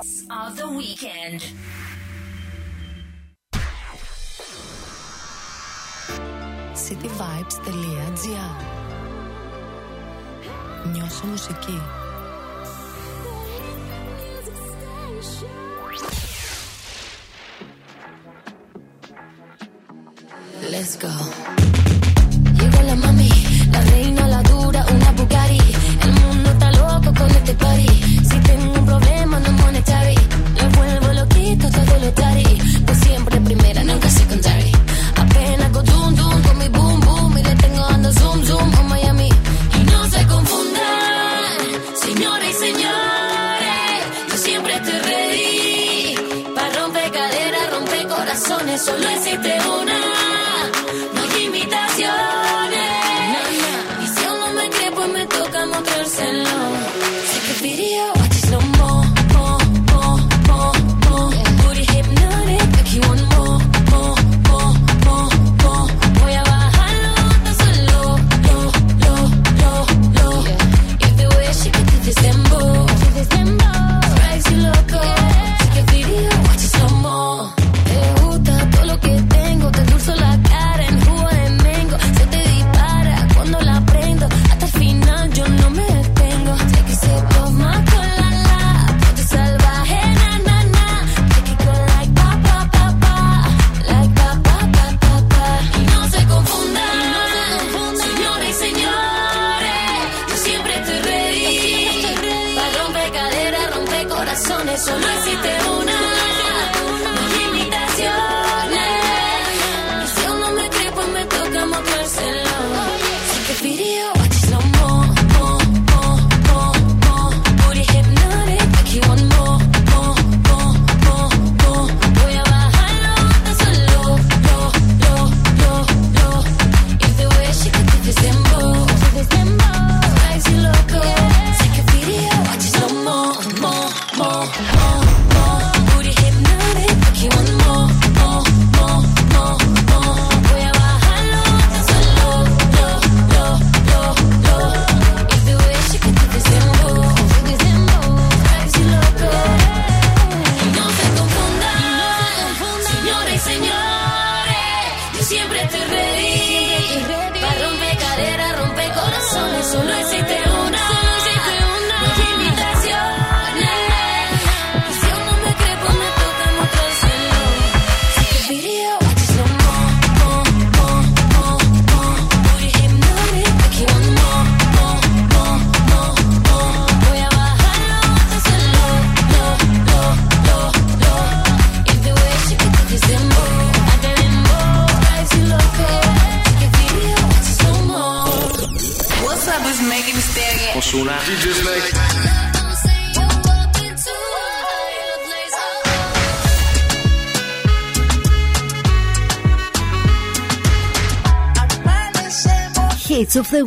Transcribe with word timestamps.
hits 0.00 0.24
of 0.30 0.56
the 0.56 0.68
weekend. 0.68 1.40
cityvibes.gr 6.74 8.54
Νιώσου 10.92 11.26
μουσική. 11.26 11.80
Let's 20.72 20.96
go. 21.04 21.12
Llegó 22.58 22.80
la 22.88 22.96
mami, 23.04 23.30
la 23.72 23.80
reina, 23.92 24.26
la 24.34 24.40
dura, 24.42 24.80
una 24.94 25.10
Bugatti. 25.18 25.60
El 26.04 26.12
mundo 26.20 26.48
está 26.54 26.68
loco 26.80 27.08
con 27.18 27.30
este 27.38 27.54
party. 27.62 27.88
Si 28.28 28.36
tengo 28.48 28.72
un 28.78 28.86
problema 28.86 29.09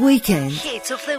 weekend. 0.03 0.51
Hits 0.51 0.91
of 0.91 1.03
the 1.05 1.17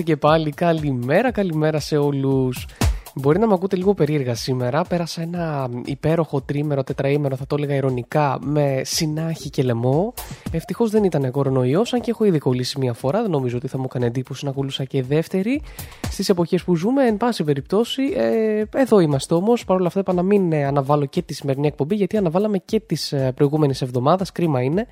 είμαστε 0.00 0.02
και 0.02 0.16
πάλι. 0.16 0.50
Καλημέρα, 0.50 1.30
καλημέρα 1.30 1.80
σε 1.80 1.96
όλους. 1.96 2.66
Μπορεί 3.14 3.38
να 3.38 3.46
με 3.46 3.54
ακούτε 3.54 3.76
λίγο 3.76 3.94
περίεργα 3.94 4.34
σήμερα. 4.34 4.84
Πέρασα 4.84 5.22
ένα 5.22 5.68
υπέροχο 5.84 6.40
τρίμερο, 6.40 6.84
τετραήμερο, 6.84 7.36
θα 7.36 7.46
το 7.46 7.54
έλεγα 7.58 7.74
ηρωνικά, 7.74 8.38
με 8.40 8.80
συνάχη 8.84 9.50
και 9.50 9.62
λαιμό. 9.62 10.14
Ευτυχώς 10.50 10.90
δεν 10.90 11.04
ήταν 11.04 11.30
κορονοϊός, 11.30 11.92
αν 11.92 12.00
και 12.00 12.10
έχω 12.10 12.24
ήδη 12.24 12.38
κολλήσει 12.38 12.78
μία 12.78 12.92
φορά. 12.92 13.22
Δεν 13.22 13.30
νομίζω 13.30 13.56
ότι 13.56 13.68
θα 13.68 13.78
μου 13.78 13.84
έκανε 13.88 14.06
εντύπωση 14.06 14.44
να 14.44 14.52
κολούσα 14.52 14.84
και 14.84 15.02
δεύτερη. 15.02 15.62
Στις 16.10 16.28
εποχές 16.28 16.64
που 16.64 16.76
ζούμε, 16.76 17.06
εν 17.06 17.16
πάση 17.16 17.44
περιπτώσει, 17.44 18.02
ε, 18.16 18.62
εδώ 18.74 19.00
είμαστε 19.00 19.34
όμως. 19.34 19.64
Παρ' 19.64 19.76
όλα 19.76 19.86
αυτά, 19.86 20.00
είπα 20.00 20.12
να 20.12 20.22
μην 20.22 20.52
ε, 20.52 20.64
αναβάλω 20.64 21.04
και 21.04 21.22
τη 21.22 21.34
σημερινή 21.34 21.66
εκπομπή, 21.66 21.94
γιατί 21.94 22.16
αναβάλαμε 22.16 22.58
και 22.58 22.80
τη 22.80 22.96
ε, 23.10 23.30
προηγούμενη 23.34 23.74
εβδομάδα. 23.80 24.24
Κρίμα 24.32 24.62
είναι. 24.62 24.86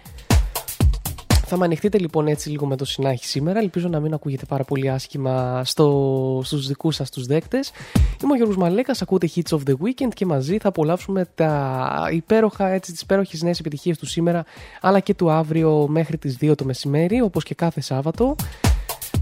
Θα 1.50 1.56
με 1.56 1.64
ανοιχτείτε 1.64 1.98
λοιπόν 1.98 2.26
έτσι 2.26 2.50
λίγο 2.50 2.66
με 2.66 2.76
το 2.76 2.84
συνάχη 2.84 3.24
σήμερα. 3.24 3.58
Ελπίζω 3.58 3.88
να 3.88 4.00
μην 4.00 4.14
ακούγεται 4.14 4.44
πάρα 4.48 4.64
πολύ 4.64 4.90
άσχημα 4.90 5.64
στο, 5.64 6.40
στους 6.44 6.66
δικούς 6.66 6.94
σας 6.94 7.10
τους 7.10 7.26
δέκτες. 7.26 7.70
Είμαι 8.22 8.32
ο 8.32 8.36
Γιώργος 8.36 8.56
Μαλέκας, 8.56 9.02
ακούτε 9.02 9.28
Hits 9.34 9.56
of 9.56 9.58
the 9.66 9.72
Weekend 9.72 10.08
και 10.14 10.26
μαζί 10.26 10.58
θα 10.58 10.68
απολαύσουμε 10.68 11.26
τα 11.34 12.08
υπέροχα, 12.12 12.68
έτσι, 12.68 12.92
τις 12.92 13.00
υπέροχες 13.00 13.42
νέες 13.42 13.58
επιτυχίες 13.58 13.98
του 13.98 14.06
σήμερα 14.06 14.44
αλλά 14.80 15.00
και 15.00 15.14
του 15.14 15.30
αύριο 15.30 15.86
μέχρι 15.88 16.18
τις 16.18 16.36
2 16.40 16.54
το 16.56 16.64
μεσημέρι 16.64 17.20
όπως 17.20 17.44
και 17.44 17.54
κάθε 17.54 17.80
Σάββατο. 17.80 18.36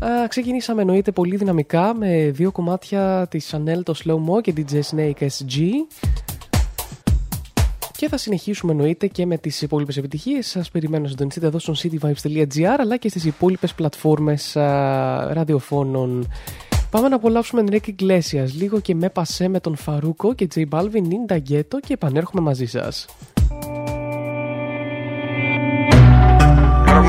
Α, 0.05 0.29
ξεκινήσαμε 0.29 0.81
εννοείται 0.81 1.13
πολύ 1.13 1.37
δυναμικά 1.37 1.95
με 1.95 2.31
δύο 2.31 2.53
κομμάτια 2.53 3.27
της 3.31 3.55
Chanel 3.55 3.83
το 3.83 3.95
Slow 4.05 4.15
Mo 4.15 4.41
και 4.41 4.53
DJ 4.57 4.81
Snake 4.91 5.27
SG. 5.27 5.61
Και 7.97 8.09
θα 8.09 8.17
συνεχίσουμε 8.17 8.73
εννοείται 8.73 9.07
και 9.07 9.27
με 9.27 9.39
τις 9.39 9.63
υπόλοιπες 9.63 9.97
επιτυχίες. 9.97 10.47
Σας 10.47 10.71
περιμένω 10.71 11.03
να 11.03 11.09
συντονιστείτε 11.09 11.47
εδώ 11.47 11.59
στο 11.59 11.75
cityvibes.gr 11.83 12.77
αλλά 12.79 12.97
και 12.97 13.09
στις 13.09 13.25
υπόλοιπες 13.25 13.75
πλατφόρμες 13.75 14.57
α, 14.57 15.33
ραδιοφώνων. 15.33 16.29
Πάμε 16.91 17.09
να 17.09 17.17
απολαύσουμε 17.17 17.65
Enrique 17.67 17.95
Iglesias 18.01 18.49
λίγο 18.59 18.81
και 18.81 18.95
με 18.95 19.11
πασέ 19.11 19.49
με 19.49 19.61
τον 19.61 19.77
Φαρούκο 19.77 20.35
και 20.35 20.49
J 20.55 20.63
Balvin, 20.71 20.83
Ninda 20.85 21.39
Ghetto 21.51 21.79
και 21.87 21.93
επανέρχομαι 21.93 22.43
μαζί 22.43 22.67
σας. 22.67 23.07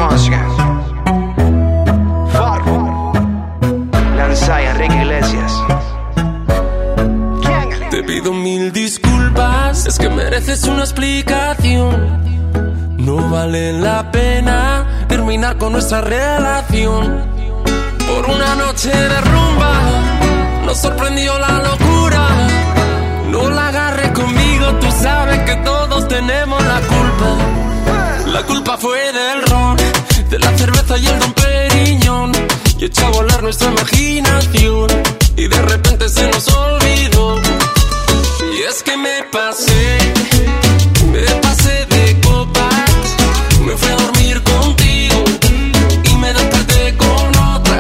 Música. 0.09 0.41
Fargo. 2.33 2.77
Lanzai 4.17 4.63
Enrique 4.71 4.99
Iglesias. 5.03 5.76
Te 7.97 8.03
pido 8.03 8.31
mil 8.31 8.71
disculpas, 8.71 9.87
es 9.87 9.97
que 9.97 10.07
mereces 10.07 10.65
una 10.65 10.81
explicación. 10.81 12.21
No 12.95 13.27
vale 13.31 13.73
la 13.73 14.11
pena 14.11 15.07
terminar 15.07 15.57
con 15.57 15.73
nuestra 15.73 16.01
relación. 16.01 17.25
Por 18.07 18.29
una 18.29 18.53
noche 18.53 18.89
de 18.89 19.21
rumba, 19.21 19.81
nos 20.63 20.77
sorprendió 20.77 21.39
la 21.39 21.53
locura. 21.53 22.27
No 23.31 23.49
la 23.49 23.69
agarres 23.69 24.11
conmigo, 24.11 24.75
tú 24.79 24.91
sabes 25.01 25.39
que 25.39 25.55
todos 25.55 26.07
tenemos 26.07 26.63
la 26.67 26.79
culpa. 26.81 28.27
La 28.27 28.43
culpa 28.43 28.77
fue 28.77 29.11
del 29.11 29.41
ron, 29.41 29.75
de 30.29 30.37
la 30.37 30.55
cerveza 30.55 30.99
y 30.99 31.07
el 31.07 31.19
don 31.19 31.33
Periñón. 31.33 32.31
Y 32.77 32.85
echó 32.85 33.07
a 33.07 33.09
volar 33.09 33.41
nuestra 33.41 33.71
imaginación. 33.71 34.87
Y 35.35 35.47
de 35.47 35.61
repente 35.63 36.07
se 36.09 36.29
nos 36.29 36.47
olvidó. 36.47 37.46
Y 38.57 38.61
es 38.63 38.81
que 38.81 38.97
me 38.97 39.21
pasé, 39.31 39.97
me 41.11 41.21
pasé 41.41 41.85
de 41.85 42.19
copas. 42.21 43.15
Me 43.63 43.77
fui 43.77 43.91
a 43.91 43.95
dormir 43.97 44.41
contigo 44.41 45.23
y 46.03 46.15
me 46.15 46.33
desperté 46.33 46.97
con 46.97 47.37
otra. 47.37 47.79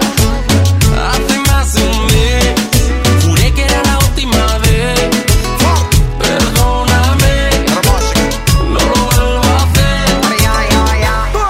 Hace 1.09 1.39
más 1.47 1.73
de 1.73 1.81
un 1.81 2.05
mes, 2.05 3.25
juré 3.25 3.51
que 3.53 3.63
era 3.63 3.81
la 3.85 3.97
última 3.97 4.57
vez. 4.59 4.99
Perdóname, 6.19 7.49
no 8.69 8.79
lo 8.79 9.05
vuelvo 9.05 9.43
a 9.47 9.63
hacer. 9.63 10.05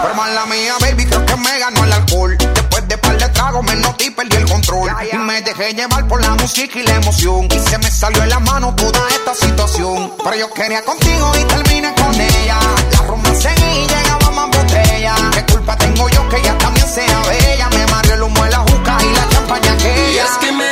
Pero 0.04 0.16
mala 0.16 0.46
mía, 0.46 0.76
baby, 0.80 1.06
creo 1.06 1.26
que 1.26 1.36
me 1.36 1.60
ganó 1.60 1.84
el 1.84 1.92
alcohol. 1.92 2.38
Después 2.38 2.88
de 2.88 2.98
par 2.98 3.18
de 3.18 3.28
tragos 3.28 3.66
me 3.66 3.76
noté 3.76 4.06
y 4.06 4.10
perdí 4.12 4.38
el 4.38 4.46
control. 4.46 4.90
Y 5.12 5.18
me 5.18 5.42
dejé 5.42 5.74
llevar 5.74 6.07
música 6.48 6.80
y 6.80 6.84
la 6.84 6.96
emoción. 6.96 7.48
Y 7.54 7.60
se 7.60 7.78
me 7.78 7.92
salió 7.92 8.24
en 8.24 8.30
la 8.30 8.40
mano 8.40 8.74
toda 8.74 9.02
esta 9.10 9.34
situación. 9.36 10.14
Pero 10.24 10.36
yo 10.38 10.54
quería 10.54 10.82
contigo 10.82 11.32
y 11.40 11.44
terminé 11.44 11.94
con 11.96 12.14
ella. 12.16 12.58
La 12.94 13.02
rumba 13.02 13.36
seguí 13.36 13.84
y 13.84 13.88
llegaba 13.88 14.32
más 14.32 14.58
botella. 14.58 15.16
¿Qué 15.34 15.46
culpa 15.52 15.76
tengo 15.76 16.08
yo 16.10 16.30
que 16.30 16.38
ella 16.38 16.58
también 16.58 16.88
sea 16.88 17.22
bella? 17.28 17.70
Me 17.70 17.86
mareó 17.88 18.14
el 18.14 18.22
humo 18.24 18.44
de 18.46 18.52
la 18.52 18.60
juca 18.60 18.98
y 19.02 19.14
la 19.14 19.30
champaña 19.30 19.72
Y 19.72 19.76
aquella. 19.76 20.24
es 20.24 20.38
que 20.38 20.52
me 20.54 20.67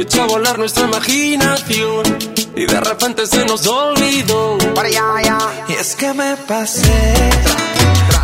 y 0.00 0.02
echó 0.02 0.22
a 0.22 0.26
volar 0.26 0.58
nuestra 0.58 0.86
imaginación. 0.86 2.18
Y 2.56 2.64
de 2.64 2.80
repente 2.80 3.26
se 3.26 3.44
nos 3.44 3.66
olvidó. 3.66 4.56
Y 5.68 5.72
es 5.74 5.94
que 5.94 6.12
me 6.14 6.36
pasé, 6.48 7.30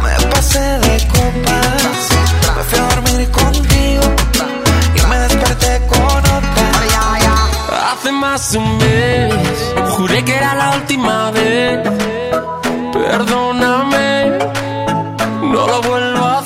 me 0.03 0.27
pasé 0.31 0.59
de 0.59 1.09
copas. 1.09 2.09
Me 2.57 2.63
fui 2.69 2.79
a 2.79 2.89
dormir 2.95 3.31
contigo 3.31 4.03
y 4.95 5.07
me 5.07 5.19
desperté 5.19 5.87
con 5.89 6.01
otra. 6.01 7.93
Hace 7.93 8.13
más 8.13 8.53
de 8.53 8.59
un 8.59 8.79
mes, 8.79 9.35
juré 9.97 10.25
que 10.25 10.35
era 10.35 10.55
la 10.55 10.77
última 10.77 11.31
vez. 11.31 11.89
Perdóname, 12.93 14.39
no 15.43 15.67
lo 15.67 15.83
vuelvo 15.83 16.25
a 16.25 16.39
hacer. 16.39 16.46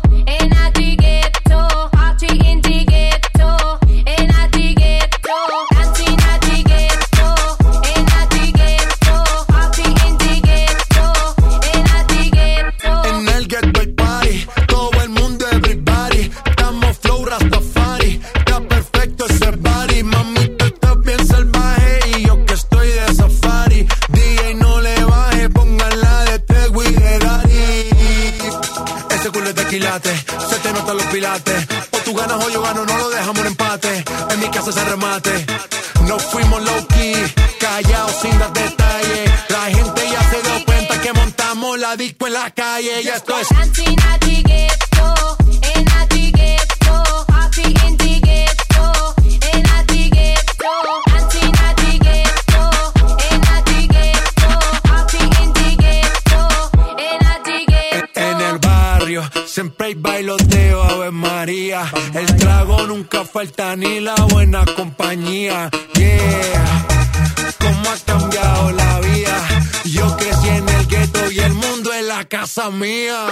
El 58.51 58.59
barrio 58.59 59.23
siempre 59.45 59.87
hay 59.87 59.93
bailoteo, 59.95 60.83
Ave 60.83 61.11
María. 61.11 61.91
El 62.13 62.35
trago 62.37 62.85
nunca 62.87 63.23
falta 63.25 63.75
ni 63.75 63.99
la 63.99 64.15
essa 72.51 72.69
minha. 72.69 73.27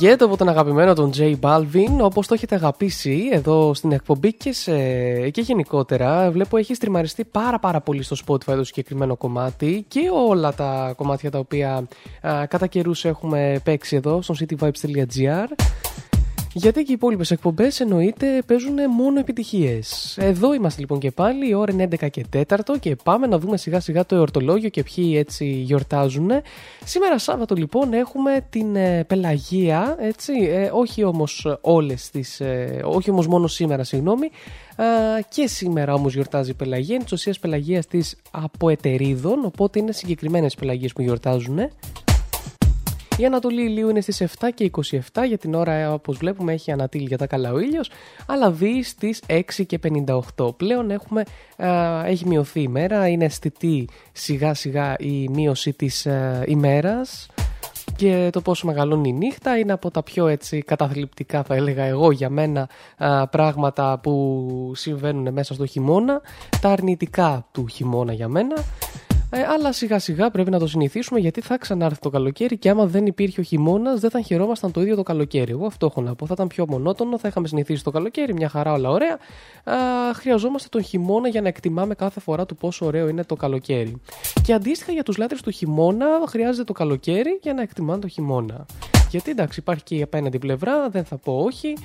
Get 0.00 0.16
από 0.20 0.36
τον 0.36 0.48
αγαπημένο 0.48 0.94
τον 0.94 1.10
J 1.16 1.34
Balvin, 1.40 1.98
όπως 2.00 2.26
το 2.26 2.34
έχετε 2.34 2.54
αγαπήσει 2.54 3.28
εδώ 3.32 3.74
στην 3.74 3.92
εκπομπή 3.92 4.32
και, 4.32 4.52
σε... 4.52 4.78
και 5.30 5.40
γενικότερα. 5.40 6.30
Βλέπω 6.30 6.56
έχει 6.56 6.74
στριμαριστεί 6.74 7.24
πάρα 7.24 7.58
πάρα 7.58 7.80
πολύ 7.80 8.02
στο 8.02 8.16
Spotify 8.26 8.54
το 8.56 8.64
συγκεκριμένο 8.64 9.16
κομμάτι 9.16 9.84
και 9.88 10.00
όλα 10.28 10.54
τα 10.54 10.92
κομμάτια 10.96 11.30
τα 11.30 11.38
οποία 11.38 11.88
α, 12.20 12.46
κατά 12.46 12.66
καιρούς 12.66 13.04
έχουμε 13.04 13.60
παίξει 13.64 13.96
εδώ 13.96 14.22
στο 14.22 14.34
cityvibes.gr. 14.40 15.46
Γιατί 16.58 16.82
και 16.82 16.90
οι 16.90 16.94
υπόλοιπες 16.94 17.30
εκπομπές 17.30 17.80
εννοείται 17.80 18.42
παίζουν 18.46 18.74
μόνο 18.90 19.18
επιτυχίες. 19.18 20.16
Εδώ 20.20 20.54
είμαστε 20.54 20.80
λοιπόν 20.80 20.98
και 20.98 21.10
πάλι, 21.10 21.48
η 21.48 21.54
ώρα 21.54 21.72
είναι 21.72 21.88
11 22.00 22.10
και 22.10 22.24
4 22.48 22.58
και 22.80 22.96
πάμε 23.04 23.26
να 23.26 23.38
δούμε 23.38 23.56
σιγά 23.56 23.80
σιγά 23.80 24.06
το 24.06 24.14
εορτολόγιο 24.16 24.68
και 24.68 24.82
ποιοι 24.82 25.14
έτσι 25.18 25.46
γιορτάζουν. 25.46 26.30
Σήμερα 26.84 27.18
Σάββατο 27.18 27.54
λοιπόν 27.54 27.92
έχουμε 27.92 28.46
την 28.50 28.76
ε, 28.76 29.04
Πελαγία, 29.04 29.96
έτσι, 29.98 30.32
ε, 30.32 30.70
όχι 30.72 31.04
όμως 31.04 31.56
όλες 31.60 32.10
τις, 32.10 32.40
ε, 32.40 32.82
όχι 32.84 33.10
όμως 33.10 33.26
μόνο 33.26 33.46
σήμερα 33.46 33.84
συγγνώμη, 33.84 34.30
Α, 34.76 34.84
και 35.28 35.46
σήμερα 35.46 35.94
όμως 35.94 36.14
γιορτάζει 36.14 36.50
η 36.50 36.54
Πελαγία, 36.54 36.94
είναι 36.94 37.04
της 37.04 37.12
ουσίας 37.12 37.38
Πελαγίας 37.38 37.86
της 37.86 38.16
Αποετερίδων, 38.30 39.44
οπότε 39.44 39.78
είναι 39.78 39.92
συγκεκριμένες 39.92 40.54
Πελαγίες 40.54 40.92
που 40.92 41.02
γιορτάζουν. 41.02 41.58
Η 43.18 43.24
Ανατολή 43.24 43.62
ηλίου 43.62 43.88
είναι 43.88 44.00
στις 44.00 44.22
7 44.38 44.48
και 44.54 44.70
27, 45.14 45.24
για 45.26 45.38
την 45.38 45.54
ώρα 45.54 45.72
ε, 45.72 45.86
όπως 45.86 46.16
βλέπουμε 46.16 46.52
έχει 46.52 46.72
ανατείλει 46.72 47.04
για 47.04 47.18
τα 47.18 47.26
καλά 47.26 47.52
ο 47.52 47.58
ήλιος, 47.58 47.90
αλλά 48.26 48.50
δει 48.50 48.82
στις 48.82 49.22
6 49.26 49.42
και 49.66 49.78
58. 50.36 50.56
Πλέον 50.56 50.90
έχουμε, 50.90 51.22
α, 51.56 52.04
έχει 52.06 52.26
μειωθεί 52.26 52.60
η 52.60 52.68
μέρα, 52.68 53.08
είναι 53.08 53.24
αισθητή 53.24 53.88
σιγά 54.12 54.54
σιγά 54.54 54.96
η 54.98 55.28
μείωση 55.28 55.72
της 55.72 56.06
α, 56.06 56.42
ημέρας 56.46 57.26
και 57.96 58.30
το 58.32 58.40
πόσο 58.40 58.66
μεγαλώνει 58.66 59.08
η 59.08 59.12
νύχτα 59.12 59.58
είναι 59.58 59.72
από 59.72 59.90
τα 59.90 60.02
πιο 60.02 60.26
έτσι 60.26 60.62
καταθλιπτικά 60.62 61.42
θα 61.42 61.54
έλεγα 61.54 61.84
εγώ 61.84 62.10
για 62.10 62.30
μένα 62.30 62.68
α, 62.96 63.28
πράγματα 63.28 63.98
που 64.02 64.72
συμβαίνουν 64.74 65.32
μέσα 65.32 65.54
στο 65.54 65.66
χειμώνα, 65.66 66.20
τα 66.60 66.68
αρνητικά 66.68 67.46
του 67.52 67.66
χειμώνα 67.68 68.12
για 68.12 68.28
μένα. 68.28 68.54
Ε, 69.30 69.42
αλλά 69.42 69.72
σιγά 69.72 69.98
σιγά 69.98 70.30
πρέπει 70.30 70.50
να 70.50 70.58
το 70.58 70.66
συνηθίσουμε 70.66 71.20
γιατί 71.20 71.40
θα 71.40 71.58
ξανάρθει 71.58 71.98
το 71.98 72.10
καλοκαίρι 72.10 72.58
και 72.58 72.70
άμα 72.70 72.86
δεν 72.86 73.06
υπήρχε 73.06 73.40
ο 73.40 73.42
χειμώνας 73.42 74.00
δεν 74.00 74.10
θα 74.10 74.20
χαιρόμασταν 74.20 74.72
το 74.72 74.80
ίδιο 74.80 74.96
το 74.96 75.02
καλοκαίρι. 75.02 75.50
Εγώ 75.50 75.66
αυτό 75.66 75.86
έχω 75.86 76.00
να 76.00 76.14
πω. 76.14 76.26
Θα 76.26 76.32
ήταν 76.34 76.46
πιο 76.46 76.64
μονότονο, 76.68 77.18
θα 77.18 77.28
είχαμε 77.28 77.48
συνηθίσει 77.48 77.84
το 77.84 77.90
καλοκαίρι, 77.90 78.34
μια 78.34 78.48
χαρά 78.48 78.72
όλα 78.72 78.90
ωραία. 78.90 79.18
Α, 79.64 79.74
χρειαζόμαστε 80.14 80.68
τον 80.70 80.82
χειμώνα 80.82 81.28
για 81.28 81.40
να 81.40 81.48
εκτιμάμε 81.48 81.94
κάθε 81.94 82.20
φορά 82.20 82.46
του 82.46 82.56
πόσο 82.56 82.86
ωραίο 82.86 83.08
είναι 83.08 83.24
το 83.24 83.36
καλοκαίρι. 83.36 84.00
Και 84.42 84.52
αντίστοιχα 84.52 84.92
για 84.92 85.02
τους 85.02 85.16
λάτρε 85.16 85.38
του 85.42 85.50
χειμώνα 85.50 86.06
χρειάζεται 86.28 86.64
το 86.64 86.72
καλοκαίρι 86.72 87.38
για 87.42 87.54
να 87.54 87.62
εκτιμάνε 87.62 88.00
το 88.00 88.08
χειμώνα. 88.08 88.66
Γιατί 89.16 89.30
εντάξει, 89.30 89.60
υπάρχει 89.60 89.82
και 89.82 89.94
η 89.94 90.02
απέναντι 90.02 90.38
πλευρά, 90.38 90.88
δεν 90.88 91.04
θα 91.04 91.18
πω 91.18 91.32
όχι. 91.32 91.76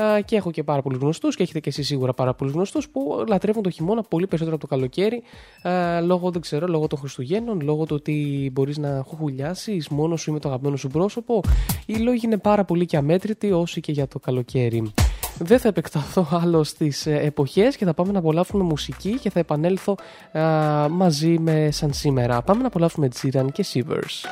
Α, 0.00 0.20
και 0.20 0.36
έχω 0.36 0.50
και 0.50 0.62
πάρα 0.62 0.82
πολλούς 0.82 1.00
γνωστούς 1.00 1.36
και 1.36 1.42
έχετε 1.42 1.60
και 1.60 1.68
εσείς 1.68 1.86
σίγουρα 1.86 2.12
πάρα 2.12 2.34
πολλούς 2.34 2.52
γνωστούς 2.54 2.88
που 2.88 3.24
λατρεύουν 3.28 3.62
το 3.62 3.70
χειμώνα 3.70 4.02
πολύ 4.02 4.26
περισσότερο 4.26 4.56
από 4.56 4.66
το 4.68 4.74
καλοκαίρι. 4.74 5.22
Α, 5.62 6.00
λόγω, 6.00 6.30
δεν 6.30 6.40
ξέρω, 6.40 6.66
λόγω 6.66 6.86
των 6.86 6.98
Χριστουγέννων, 6.98 7.60
λόγω 7.60 7.84
του 7.84 7.94
ότι 7.98 8.50
μπορείς 8.52 8.78
να 8.78 9.02
χουχουλιάσεις 9.06 9.88
μόνος 9.88 10.20
σου 10.20 10.30
ή 10.30 10.32
με 10.32 10.38
το 10.38 10.48
αγαπημένο 10.48 10.76
σου 10.76 10.88
πρόσωπο. 10.88 11.40
Οι 11.86 11.94
λόγοι 11.94 12.20
είναι 12.24 12.38
πάρα 12.38 12.64
πολύ 12.64 12.86
και 12.86 12.96
αμέτρητοι, 12.96 13.52
όσοι 13.52 13.80
και 13.80 13.92
για 13.92 14.08
το 14.08 14.18
καλοκαίρι. 14.18 14.92
Δεν 15.38 15.58
θα 15.58 15.68
επεκταθώ 15.68 16.26
άλλο 16.30 16.64
στις 16.64 17.06
εποχές 17.06 17.76
και 17.76 17.84
θα 17.84 17.94
πάμε 17.94 18.12
να 18.12 18.18
απολαύσουμε 18.18 18.62
μουσική 18.62 19.18
και 19.18 19.30
θα 19.30 19.38
επανέλθω 19.38 19.96
α, 20.32 20.40
μαζί 20.88 21.38
με 21.38 21.68
σαν 21.70 21.92
σήμερα. 21.92 22.42
Πάμε 22.42 22.60
να 22.60 22.66
απολαύσουμε 22.66 23.08
Τζίραν 23.08 23.52
και 23.52 23.64
Sivers. 23.72 24.26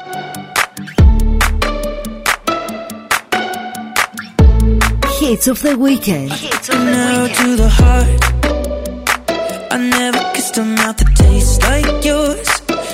Hits 5.24 5.48
of 5.48 5.62
the 5.62 5.76
Weekend. 5.78 6.30
Hits 6.32 6.68
of 6.68 6.78
the 6.78 6.84
now 6.84 7.22
weekend. 7.22 7.48
to 7.48 7.56
the 7.56 7.68
heart. 7.68 8.22
I 9.72 9.76
never 9.78 10.18
kissed 10.34 10.58
a 10.58 10.64
mouth 10.64 10.96
that 10.98 11.16
tastes 11.16 11.62
like 11.62 12.04
yours. 12.04 12.48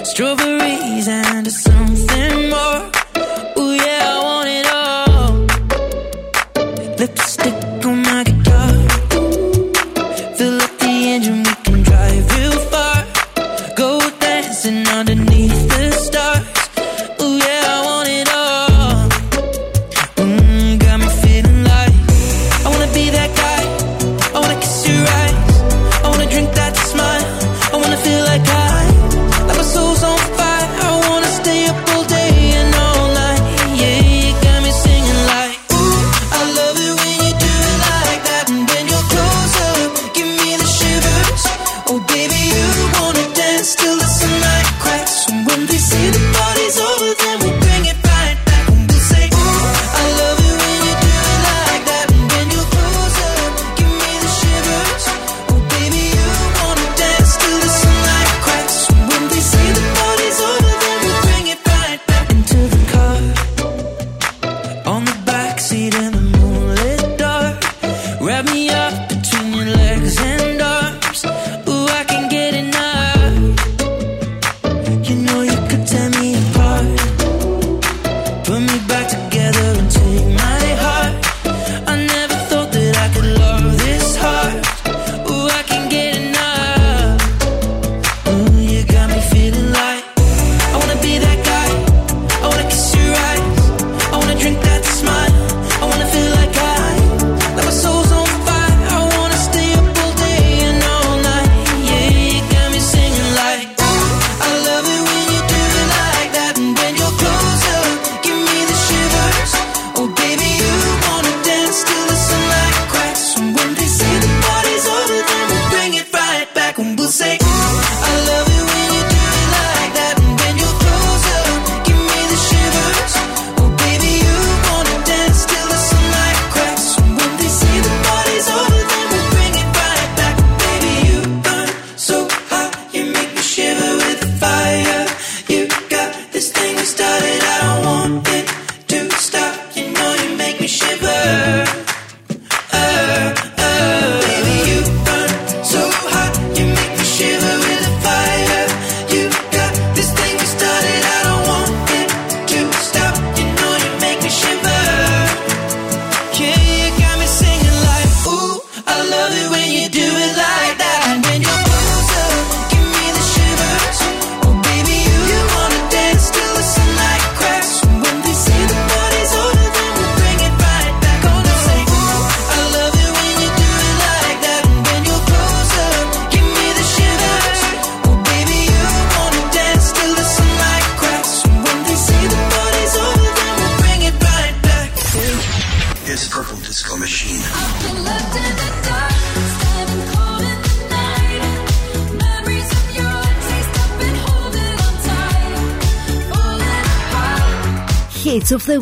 Strawberries 0.09 1.09
and 1.09 1.47
something 1.51 2.51
more. 2.51 2.91
Oh 3.57 3.73
yeah, 3.75 4.15
I 4.15 4.19
want 4.29 4.49
it 4.59 4.67
all. 4.81 5.33
Lips 6.99 7.30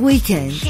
weekend. 0.08 0.67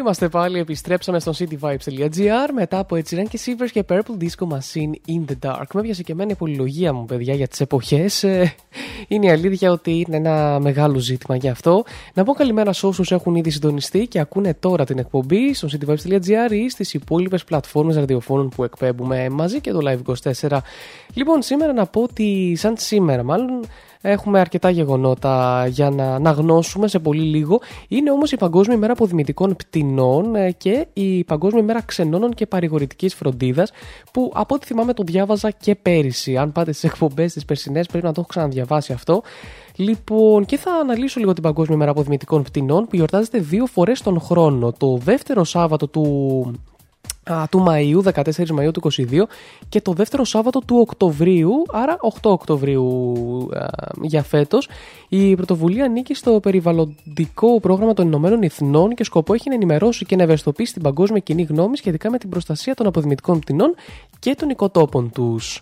Είμαστε 0.00 0.28
πάλι, 0.28 0.58
επιστρέψαμε 0.58 1.20
στο 1.20 1.32
cityvibes.gr 1.38 2.50
μετά 2.54 2.78
από 2.78 2.96
έτσι 2.96 3.26
και 3.28 3.38
Silvers 3.46 3.70
και 3.72 3.84
Purple 3.88 4.22
Disco 4.22 4.46
Machine 4.48 4.92
in 5.08 5.24
the 5.30 5.48
Dark. 5.48 5.64
Με 5.74 5.80
έπιασε 5.80 6.02
και 6.02 6.12
εμένα 6.12 6.30
η 6.30 6.34
πολυλογία 6.34 6.92
μου, 6.92 7.04
παιδιά, 7.04 7.34
για 7.34 7.48
τις 7.48 7.60
εποχές. 7.60 8.22
Είναι 9.08 9.26
η 9.26 9.30
αλήθεια 9.30 9.70
ότι 9.70 10.04
είναι 10.06 10.16
ένα 10.16 10.58
μεγάλο 10.60 10.98
ζήτημα 10.98 11.36
γι' 11.36 11.48
αυτό. 11.48 11.84
Να 12.14 12.24
πω 12.24 12.32
καλημέρα 12.32 12.72
σε 12.72 12.86
όσους 12.86 13.12
έχουν 13.12 13.34
ήδη 13.34 13.50
συντονιστεί 13.50 14.06
και 14.06 14.18
ακούνε 14.18 14.54
τώρα 14.54 14.84
την 14.84 14.98
εκπομπή 14.98 15.54
στο 15.54 15.68
cityvibes.gr 15.72 16.50
ή 16.50 16.68
στις 16.68 16.94
υπόλοιπες 16.94 17.44
πλατφόρμες 17.44 17.96
ραδιοφώνων 17.96 18.48
που 18.48 18.64
εκπέμπουμε 18.64 19.28
μαζί 19.28 19.60
και 19.60 19.72
το 19.72 19.78
Live24. 19.84 20.58
Λοιπόν, 21.14 21.42
σήμερα 21.42 21.72
να 21.72 21.86
πω 21.86 22.02
ότι, 22.02 22.54
σαν 22.56 22.74
σήμερα 22.78 23.22
μάλλον, 23.22 23.59
Έχουμε 24.02 24.40
αρκετά 24.40 24.70
γεγονότα 24.70 25.66
για 25.66 25.90
να 25.90 26.14
αναγνώσουμε 26.14 26.88
σε 26.88 26.98
πολύ 26.98 27.22
λίγο. 27.22 27.60
Είναι 27.88 28.10
όμως 28.10 28.32
η 28.32 28.36
Παγκόσμια 28.36 28.76
ημέρα 28.76 28.92
αποδημητικών 28.92 29.56
πτηνών 29.56 30.34
ε, 30.34 30.50
και 30.50 30.86
η 30.92 31.24
Παγκόσμια 31.24 31.62
ημέρα 31.62 31.82
ξενώνων 31.82 32.30
και 32.30 32.46
παρηγορητικής 32.46 33.14
φροντίδας, 33.14 33.70
που 34.12 34.32
από 34.34 34.54
ό,τι 34.54 34.66
θυμάμαι 34.66 34.92
το 34.92 35.02
διάβαζα 35.02 35.50
και 35.50 35.74
πέρυσι. 35.74 36.36
Αν 36.36 36.52
πάτε 36.52 36.72
στις 36.72 36.90
εκπομπές 36.90 37.32
τη 37.32 37.44
περσινές, 37.44 37.86
πρέπει 37.86 38.04
να 38.04 38.12
το 38.12 38.20
έχω 38.20 38.28
ξαναδιαβάσει 38.28 38.92
αυτό. 38.92 39.22
Λοιπόν, 39.76 40.44
και 40.44 40.56
θα 40.56 40.72
αναλύσω 40.72 41.20
λίγο 41.20 41.32
την 41.32 41.42
Παγκόσμια 41.42 41.76
ημέρα 41.76 41.90
αποδημητικών 41.90 42.42
πτηνών 42.42 42.86
που 42.86 42.96
γιορτάζεται 42.96 43.38
δύο 43.38 43.66
φορές 43.66 44.02
τον 44.02 44.20
χρόνο. 44.20 44.72
Το 44.72 44.96
δεύτερο 44.96 45.44
Σάββατο 45.44 45.88
του 45.88 46.04
του 47.50 47.64
Μαΐου, 47.68 48.12
14 48.12 48.22
Μαΐου 48.58 48.72
του 48.72 48.90
22 48.96 49.26
και 49.68 49.80
το 49.80 49.92
δεύτερο 49.92 50.24
Σάββατο 50.24 50.60
του 50.66 50.76
Οκτωβρίου, 50.80 51.52
άρα 51.72 51.96
8 52.00 52.30
Οκτωβρίου 52.30 53.14
για 54.02 54.22
φέτος. 54.22 54.68
Η 55.08 55.34
πρωτοβουλία 55.36 55.84
ανήκει 55.84 56.14
στο 56.14 56.40
περιβαλλοντικό 56.40 57.60
πρόγραμμα 57.60 57.92
των 57.92 58.06
Ηνωμένων 58.06 58.42
Εθνών 58.42 58.94
και 58.94 59.04
σκοπό 59.04 59.34
έχει 59.34 59.48
να 59.48 59.54
ενημερώσει 59.54 60.04
και 60.04 60.16
να 60.16 60.22
ευαισθητοποιήσει 60.22 60.72
την 60.72 60.82
παγκόσμια 60.82 61.20
κοινή 61.20 61.42
γνώμη 61.42 61.76
σχετικά 61.76 62.10
με 62.10 62.18
την 62.18 62.28
προστασία 62.28 62.74
των 62.74 62.86
αποδημητικών 62.86 63.38
πτηνών 63.38 63.74
και 64.18 64.34
των 64.34 64.48
οικοτόπων 64.48 65.10
τους. 65.12 65.60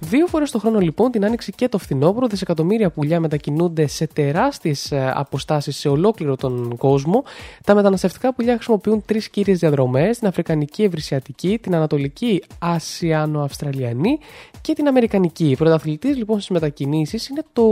Δύο 0.00 0.26
φορές 0.26 0.50
το 0.50 0.58
χρόνο 0.58 0.78
λοιπόν, 0.78 1.10
την 1.10 1.24
άνοιξη 1.24 1.52
και 1.52 1.68
το 1.68 1.78
φθινόπωρο, 1.78 2.26
δισεκατομμύρια 2.26 2.90
πουλιά 2.90 3.20
μετακινούνται 3.20 3.86
σε 3.86 4.06
τεράστιες 4.06 4.92
αποστάσεις 5.14 5.76
σε 5.76 5.88
ολόκληρο 5.88 6.36
τον 6.36 6.76
κόσμο. 6.76 7.24
Τα 7.64 7.74
μεταναστευτικά 7.74 8.34
πουλιά 8.34 8.54
χρησιμοποιούν 8.54 9.02
τρεις 9.06 9.28
κύριες 9.28 9.58
διαδρομές, 9.58 10.18
την 10.18 10.28
Αφρικανική 10.28 10.82
Ευρυσιατική, 11.12 11.58
την 11.58 11.74
Ανατολική 11.74 12.42
Ασιανο-Αυστραλιανή 12.58 14.18
και 14.60 14.72
την 14.72 14.88
Αμερικανική. 14.88 15.54
Πρωταθλητή 15.58 16.08
λοιπόν 16.08 16.36
στις 16.36 16.50
μετακινήσεις 16.50 17.28
είναι 17.28 17.42
το 17.52 17.64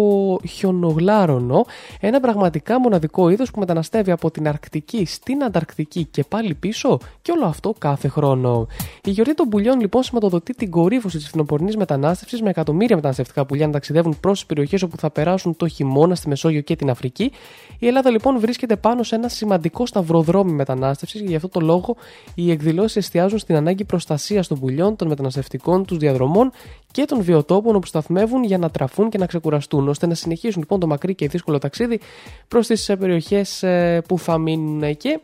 χιονογλάρονο, 0.49 1.67
ένα 2.01 2.21
πραγματικά 2.21 2.81
μοναδικό 2.81 3.29
είδος 3.29 3.51
που 3.51 3.59
μεταναστεύει 3.59 4.11
από 4.11 4.31
την 4.31 4.49
Αρκτική 4.49 5.05
στην 5.05 5.45
Ανταρκτική 5.45 6.05
και 6.05 6.25
πάλι 6.29 6.55
πίσω 6.55 6.99
και 7.23 7.33
όλο 7.33 7.47
αυτό 7.47 7.75
κάθε 7.79 8.09
χρόνο. 8.09 8.67
Η 9.05 9.11
γιορτή 9.11 9.35
των 9.35 9.49
πουλιών 9.49 9.81
λοιπόν 9.81 10.03
σηματοδοτεί 10.03 10.53
την 10.53 10.71
κορύφωση 10.71 11.17
της 11.17 11.29
φθινοπορνή 11.29 11.77
μετανάστευση 11.77 12.03
μετανάστευσης 12.05 12.43
με 12.43 12.51
εκατομμύρια 12.51 12.97
μεταναστευτικά 12.97 13.47
πουλιά 13.47 13.67
να 13.67 13.73
ταξιδεύουν 13.73 14.17
προς 14.21 14.39
τις 14.39 14.47
περιοχές 14.47 14.83
όπου 14.83 14.97
θα 14.97 15.11
περάσουν 15.11 15.57
το 15.57 15.69
χειμώνα 15.69 16.15
στη 16.15 16.29
Μεσόγειο 16.29 16.61
και 16.61 16.77
την 16.77 16.91
Αφρική. 16.91 17.33
Η 17.79 17.87
Ελλάδα 17.87 18.11
λοιπόν 18.11 18.39
βρίσκεται 18.39 18.77
πάνω 18.77 19.03
σε 19.03 19.15
ένα 19.15 19.29
σημαντικό 19.29 19.87
σταυροδρόμι 19.87 20.53
μετανάστευσης 20.53 21.21
και 21.21 21.27
γι' 21.27 21.37
αυτό 21.37 21.49
το 21.49 21.61
λόγο 21.61 21.97
οι 22.35 22.51
εκδηλώσεις 22.51 23.07
εστιάζουν 23.15 23.39
στην 23.39 23.57
ανάγκη 23.57 23.85
προστασίας 23.85 24.49
των 24.49 24.61
πουλιών, 24.61 24.97
των 24.97 25.09
μεταναστευτικών 25.09 25.85
τους 25.85 25.99
διαδρομών 25.99 26.51
και 26.91 27.05
των 27.05 27.23
βιοτόπων 27.23 27.77
όπου 27.77 27.87
σταθμεύουν 27.87 28.45
για 28.45 28.59
να 28.59 28.71
τραφούν 28.71 29.09
και 29.09 29.19
να 29.19 29.27
ξεκουραστούν, 29.27 29.89
ώστε 29.89 30.07
να 30.07 30.15
συνεχίσουν 30.15 30.61
λοιπόν 30.61 30.81
το 30.81 30.87
μακρύ 30.87 31.15
και 31.15 31.29
δύσκολο 31.29 31.59
ταξίδι 31.59 32.01
προς 32.49 32.67
τις 32.67 32.89
ε, 32.89 32.97
περιοχές 32.97 33.63
ε, 33.63 34.03
που 34.09 34.19
θα 34.19 34.39
μείνουν 34.39 34.83
εκεί. 34.83 35.19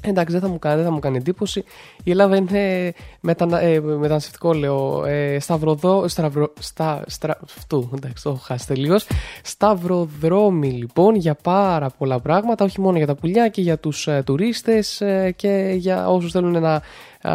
Εντάξει, 0.00 0.32
δεν 0.32 0.42
θα 0.42 0.48
μου 0.48 0.58
κάνει, 0.58 0.76
δεν 0.76 0.84
θα 0.84 0.90
μου 0.90 0.98
κάνει 0.98 1.16
εντύπωση. 1.16 1.64
Η 2.04 2.10
Ελλάδα 2.10 2.36
είναι 2.36 2.92
μετανα, 3.20 3.60
ε, 3.60 3.80
μεταναστευτικό, 3.80 4.52
λέω. 4.52 5.04
Ε, 5.04 5.38
σταυροδό, 5.40 6.08
στραυρο, 6.08 6.52
στα, 6.58 7.04
στρα, 7.06 7.38
αυτού, 7.44 7.90
εντάξει, 7.96 8.22
το 8.22 8.30
έχω 8.30 8.38
χάσει 8.38 8.66
τελείως. 8.66 9.06
Σταυροδρόμι, 9.42 10.70
λοιπόν, 10.70 11.14
για 11.14 11.34
πάρα 11.34 11.90
πολλά 11.98 12.20
πράγματα, 12.20 12.64
όχι 12.64 12.80
μόνο 12.80 12.96
για 12.96 13.06
τα 13.06 13.14
πουλιά 13.14 13.48
και 13.48 13.60
για 13.60 13.78
τους 13.78 14.06
ε, 14.06 14.22
τουρίστες 14.26 15.00
ε, 15.00 15.32
και 15.36 15.74
για 15.76 16.08
όσους 16.08 16.32
θέλουν 16.32 16.60
να 16.60 16.82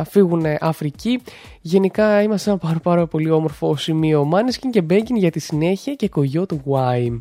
φύγουν 0.10 0.45
Αφρική. 0.60 1.21
Γενικά 1.62 2.21
είμαστε 2.21 2.43
σε 2.43 2.50
ένα 2.50 2.58
πάρα, 2.58 2.80
πάρα 2.80 3.08
πολύ 3.08 3.30
όμορφο 3.30 3.76
σημείο. 3.76 4.24
Μάνισκιν 4.24 4.71
και 4.71 4.82
Μπέγκιν 4.82 5.15
για 5.15 5.32
τη 5.32 5.39
συνέχεια 5.39 5.93
και 5.93 6.10
κογιό 6.10 6.45
του 6.45 6.62
Wime. 6.65 7.19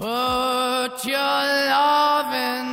Put 0.00 1.04
your 1.04 1.42
love 1.70 2.32
in 2.32 2.72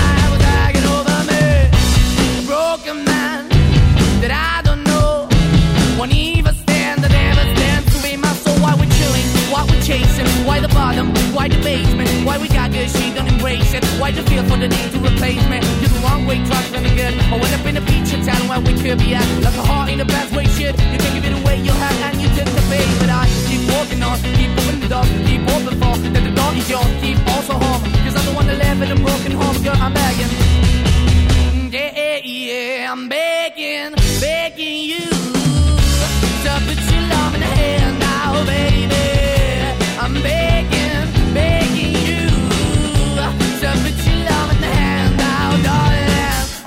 chasing, 9.91 10.29
why 10.47 10.57
the 10.63 10.71
bottom, 10.71 11.07
why 11.35 11.47
the 11.51 11.59
basement, 11.59 12.09
why 12.25 12.37
we 12.37 12.47
got 12.47 12.71
good, 12.71 12.89
she 12.89 13.13
don't 13.13 13.27
embrace 13.27 13.73
it, 13.73 13.83
why 13.99 14.09
the 14.11 14.23
feel 14.29 14.43
for 14.49 14.57
the 14.63 14.69
need 14.75 14.89
to 14.95 14.99
replace 15.09 15.43
me. 15.51 15.59
You're 15.81 15.91
the 15.91 16.01
wrong 16.05 16.25
way, 16.25 16.37
try 16.47 16.63
to 16.71 16.79
good. 16.99 17.13
I 17.33 17.35
went 17.41 17.53
up 17.57 17.65
in 17.69 17.75
a 17.75 17.83
feature 17.89 18.21
town 18.23 18.43
where 18.47 18.61
we 18.67 18.73
could 18.81 18.99
be 19.03 19.13
at, 19.19 19.27
like 19.43 19.57
a 19.63 19.65
heart 19.71 19.89
in 19.91 19.99
a 19.99 20.05
best 20.05 20.31
way, 20.35 20.45
shit. 20.55 20.73
You 20.91 20.97
can 21.03 21.11
give 21.15 21.25
it 21.29 21.35
away, 21.39 21.57
you 21.67 21.73
have, 21.83 21.97
and 22.07 22.21
you 22.23 22.29
took 22.37 22.49
the 22.57 22.63
bait, 22.71 22.87
but 23.01 23.09
I 23.21 23.23
keep 23.49 23.63
walking 23.75 24.01
on, 24.07 24.15
keep 24.39 24.51
moving 24.57 24.79
the 24.79 24.89
door, 24.95 25.05
keep 25.27 25.43
open 25.55 25.75
for. 25.81 25.93
That 26.13 26.23
the 26.27 26.33
door 26.39 26.51
is 26.55 26.67
yours, 26.71 26.91
keep 27.03 27.19
also 27.33 27.53
home, 27.65 27.81
cause 28.03 28.15
I'm 28.19 28.25
the 28.29 28.35
one 28.39 28.47
that 28.47 28.57
live 28.63 28.79
in 28.85 28.89
a 28.95 28.99
broken 29.07 29.31
home, 29.41 29.57
girl, 29.65 29.79
I'm 29.85 29.93
begging. 29.93 30.31
Yeah, 31.75 31.91
yeah, 31.95 32.19
yeah, 32.23 32.91
I'm 32.91 33.09
begging, 33.09 33.91
begging 34.23 34.77
you 34.91 35.05
to 36.43 36.51
put 36.67 36.79
your 36.91 37.03
love 37.13 37.40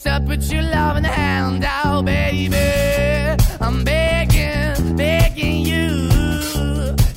What's 0.00 0.26
put 0.28 0.52
your 0.52 0.62
love 0.62 0.96
in 0.96 1.02
the 1.02 1.08
hand 1.08 1.64
out, 1.64 2.04
baby? 2.04 2.54
I'm 3.60 3.82
begging, 3.82 4.94
begging 4.94 5.66
you 5.66 6.08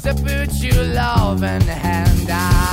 to 0.02 0.16
put 0.16 0.52
your 0.64 0.84
love 0.86 1.44
in 1.44 1.64
the 1.68 1.76
hand 1.76 2.28
out. 2.28 2.72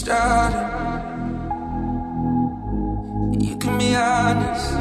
started 0.00 0.79
honest. 4.30 4.72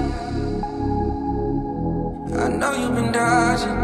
I 2.43 2.47
know 2.59 2.73
you've 2.73 2.95
been 2.95 3.11
dodging. 3.11 3.77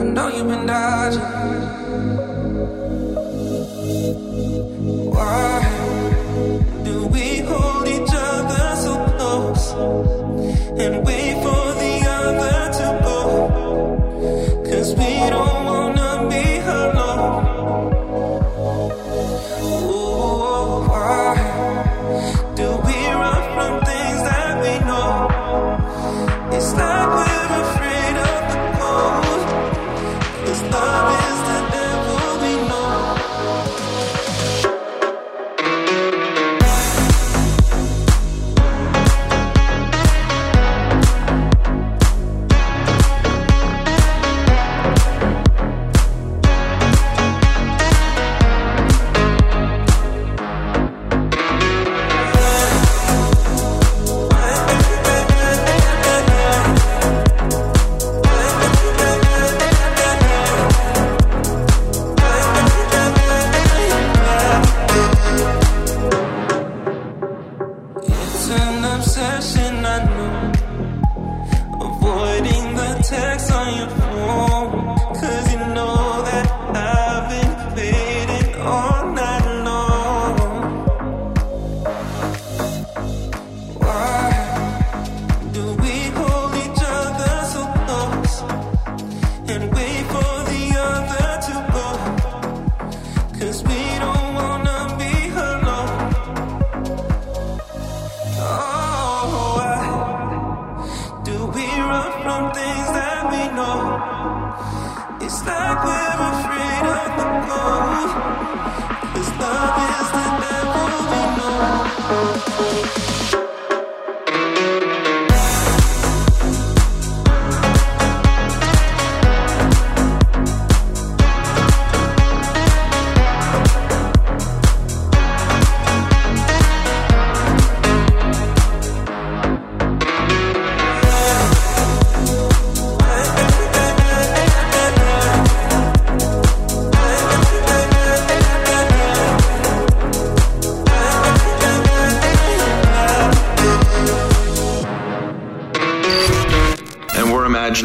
I 0.00 0.04
know 0.14 0.28
you've 0.28 0.48
been 0.48 0.66
dodging. 0.66 1.63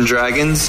Dragons. 0.10 0.68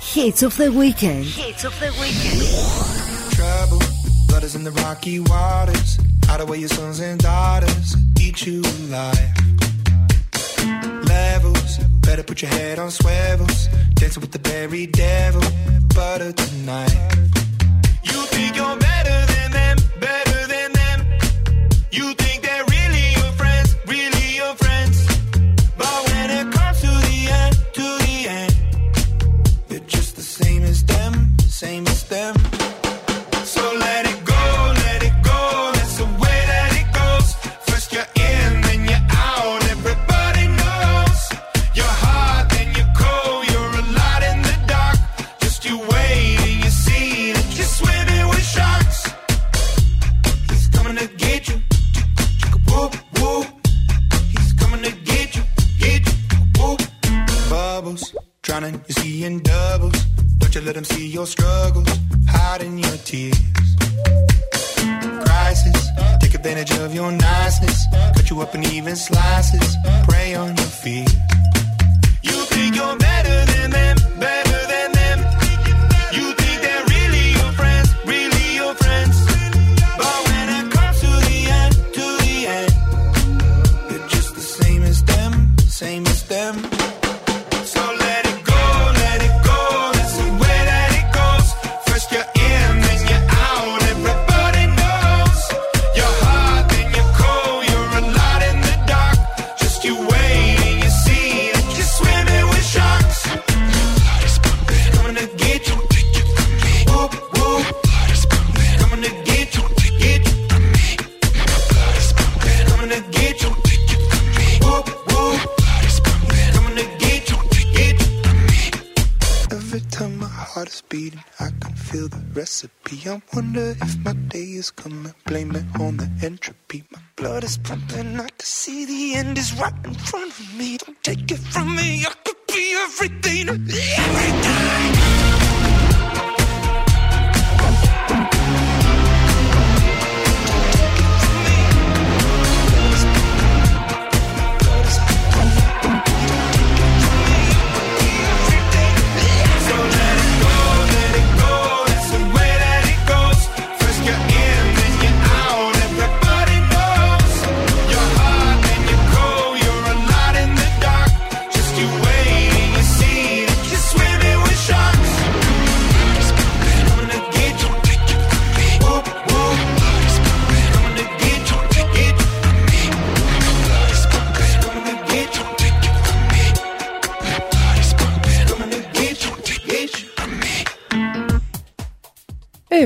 Hits 0.00 0.42
of 0.42 0.56
the 0.56 0.72
weekend. 0.72 1.26
Hits 1.26 1.64
of 1.64 1.78
the 1.78 1.90
weekend. 2.00 3.32
trouble. 3.32 3.82
Blood 4.28 4.44
is 4.44 4.54
in 4.54 4.64
the 4.64 4.70
rocky 4.70 5.20
waters. 5.20 5.98
Hide 6.24 6.40
away 6.40 6.56
your 6.60 6.70
sons 6.70 7.00
and 7.00 7.20
daughters. 7.20 7.94
Eat 8.18 8.46
you 8.46 8.62
alive. 8.62 9.18
Levels. 11.06 11.76
Better 12.00 12.22
put 12.22 12.40
your 12.40 12.52
head 12.52 12.78
on 12.78 12.90
swivels. 12.90 13.68
Dancing 13.96 14.22
with 14.22 14.32
the 14.32 14.48
very 14.48 14.86
devil. 14.86 15.42
Butter 15.94 16.32
tonight. 16.32 16.96
You 18.02 18.22
think 18.32 18.56
you're 18.56 18.78
better 18.78 18.91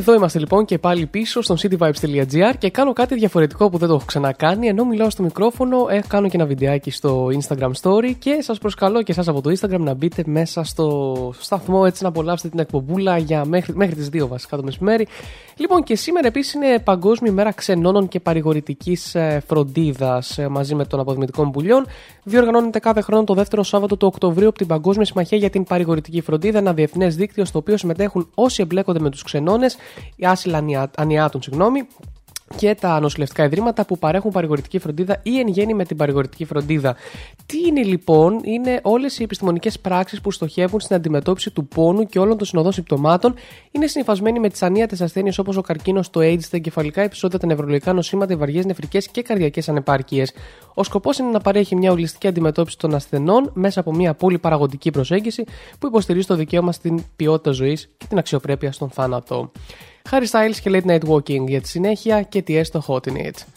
Εδώ 0.09 0.15
είμαστε 0.15 0.39
λοιπόν 0.39 0.65
και 0.65 0.79
πάλι 0.79 1.07
πίσω 1.07 1.43
στο 1.43 1.57
cityvibes.gr 1.63 2.55
και 2.59 2.71
κάνω 2.71 2.93
κάτι 2.93 3.15
διαφορετικό 3.15 3.71
που 3.71 3.79
δεν 3.79 3.89
το 3.89 3.95
έχω 3.95 4.05
ξανακάνει. 4.07 4.67
Ενώ 4.67 4.85
μιλάω 4.85 5.11
στο 5.11 5.23
μικρόφωνο, 5.23 5.87
ε, 5.91 6.01
κάνω 6.09 6.29
και 6.29 6.37
ένα 6.37 6.47
βιντεάκι 6.47 6.91
στο 6.91 7.27
Instagram 7.27 7.71
Story 7.83 8.13
και 8.19 8.39
σας 8.41 8.59
προσκαλώ 8.59 9.03
και 9.03 9.13
εσάς 9.13 9.29
από 9.29 9.41
το 9.41 9.51
Instagram 9.51 9.79
να 9.79 9.95
μπείτε 9.95 10.23
μέσα 10.27 10.65
στο 10.65 11.35
σταθμό 11.39 11.83
έτσι 11.87 12.03
να 12.03 12.09
απολαύσετε 12.09 12.49
την 12.49 12.59
εκπομπούλα 12.59 13.19
για 13.19 13.45
μέχρι, 13.45 13.75
μέχρι 13.75 13.95
τις 13.95 14.09
2 14.13 14.29
βασικά 14.29 14.57
το 14.57 14.63
μεσημέρι. 14.63 15.07
Λοιπόν, 15.57 15.83
και 15.83 15.97
σήμερα 15.97 16.27
επίσης 16.27 16.53
είναι 16.55 16.79
Παγκόσμια 16.79 17.31
ημέρα 17.31 17.53
ξενώνων 17.53 18.09
και 18.09 18.21
παρηγορητικής 18.21 19.17
φροντίδας 19.47 20.39
μαζί 20.51 20.75
με 20.75 20.85
των 20.85 21.01
αποδημητικών 21.01 21.51
πουλιών. 21.51 21.87
Διοργανώνεται 22.23 22.79
κάθε 22.79 23.01
χρόνο 23.01 23.25
το 23.25 23.35
δεύτερο 23.35 23.63
Σάββατο 23.63 23.97
του 23.97 24.07
Οκτωβρίου 24.07 24.49
από 24.49 24.59
την 24.59 24.67
Παγκόσμια 24.67 25.05
Συμμαχία 25.05 25.39
για 25.39 25.51
την 25.51 25.65
Παρηγορητική 25.65 26.21
Φροντίδα, 26.21 26.59
ένα 26.59 26.73
διεθνές 26.73 27.17
δίκτυο 27.17 27.45
στο 27.45 27.59
οποίο 27.59 27.77
συμμετέχουν 27.77 28.31
όσοι 28.35 28.63
εμπλέκονται 28.63 29.01
με 29.01 29.11
τους 29.11 29.23
ξενώνες, 29.23 29.77
οι 30.17 30.27
άσυλα 30.27 30.59
ανιά- 30.59 30.91
ανιάτων, 30.97 31.43
συγγνώμη, 31.43 31.87
και 32.57 32.75
τα 32.75 33.01
νοσηλευτικά 33.01 33.45
ιδρύματα 33.45 33.85
που 33.87 33.99
παρέχουν 33.99 34.31
παρηγορητική 34.31 34.79
φροντίδα 34.79 35.21
ή 35.23 35.39
εν 35.39 35.49
γέννη 35.49 35.75
με 35.75 35.85
την 35.85 35.97
παρηγορητική 35.97 36.45
φροντίδα. 36.45 36.97
Τι 37.47 37.59
είναι 37.67 37.83
λοιπόν, 37.83 38.41
είναι 38.43 38.81
όλες 38.83 39.19
οι 39.19 39.23
επιστημονικές 39.23 39.81
πράξεις 39.81 40.21
που 40.21 40.31
στοχεύουν 40.31 40.81
στην 40.81 40.97
αντιμετώπιση 40.97 41.51
του 41.51 41.67
πόνου 41.67 42.07
και 42.07 42.19
όλων 42.19 42.39
των 42.39 42.47
συνοδών 42.47 42.73
συμπτωμάτων, 42.73 43.35
είναι 43.71 43.87
συνυφασμένοι 43.87 44.41
με 44.41 44.49
τις 44.49 44.63
ανίατες 44.63 45.01
ασθένειες 45.01 45.39
όπως 45.39 45.57
ο 45.57 45.61
καρκίνος, 45.61 46.11
το 46.11 46.21
AIDS, 46.21 46.43
τα 46.43 46.57
εγκεφαλικά 46.57 47.03
επεισόδια, 47.03 47.39
τα 47.39 47.47
νευρολογικά 47.47 47.93
νοσήματα, 47.93 48.33
οι 48.33 48.37
βαριές 48.37 48.65
νεφρικές 48.65 49.09
και 49.09 49.23
καρδιακές 49.23 49.69
ανεπάρκειες. 49.69 50.33
Ο 50.75 50.83
σκοπός 50.85 51.19
είναι 51.19 51.31
να 51.31 51.41
παρέχει 51.41 51.77
μια 51.77 51.93
ολιστική 51.93 52.27
αντιμετώπιση 52.27 52.79
των 52.79 52.95
ασθενών 52.95 53.51
μέσα 53.55 53.81
από 53.81 53.95
μια 53.95 54.15
πολυπαραγωγική 54.15 54.91
προσέγγιση 54.91 55.45
που 55.79 55.87
υποστηρίζει 55.87 56.27
το 56.27 56.35
δικαίωμα 56.35 56.73
στην 56.73 57.03
ποιότητα 57.17 57.51
ζωής 57.51 57.89
και 57.97 58.07
την 58.09 58.19
αξιοπρέπεια 58.19 58.73
στον 58.73 58.91
θάνατο. 58.91 59.51
Harry 60.11 60.27
Styles 60.31 60.57
και 60.63 60.71
Late 60.73 60.91
Night 60.91 61.09
Walking 61.09 61.47
για 61.49 61.61
τη 61.61 61.69
συνέχεια 61.69 62.23
και 62.23 62.43
τι 62.43 62.57
έστω 62.57 62.85
Hot 62.87 63.09
in 63.09 63.17
It. 63.17 63.56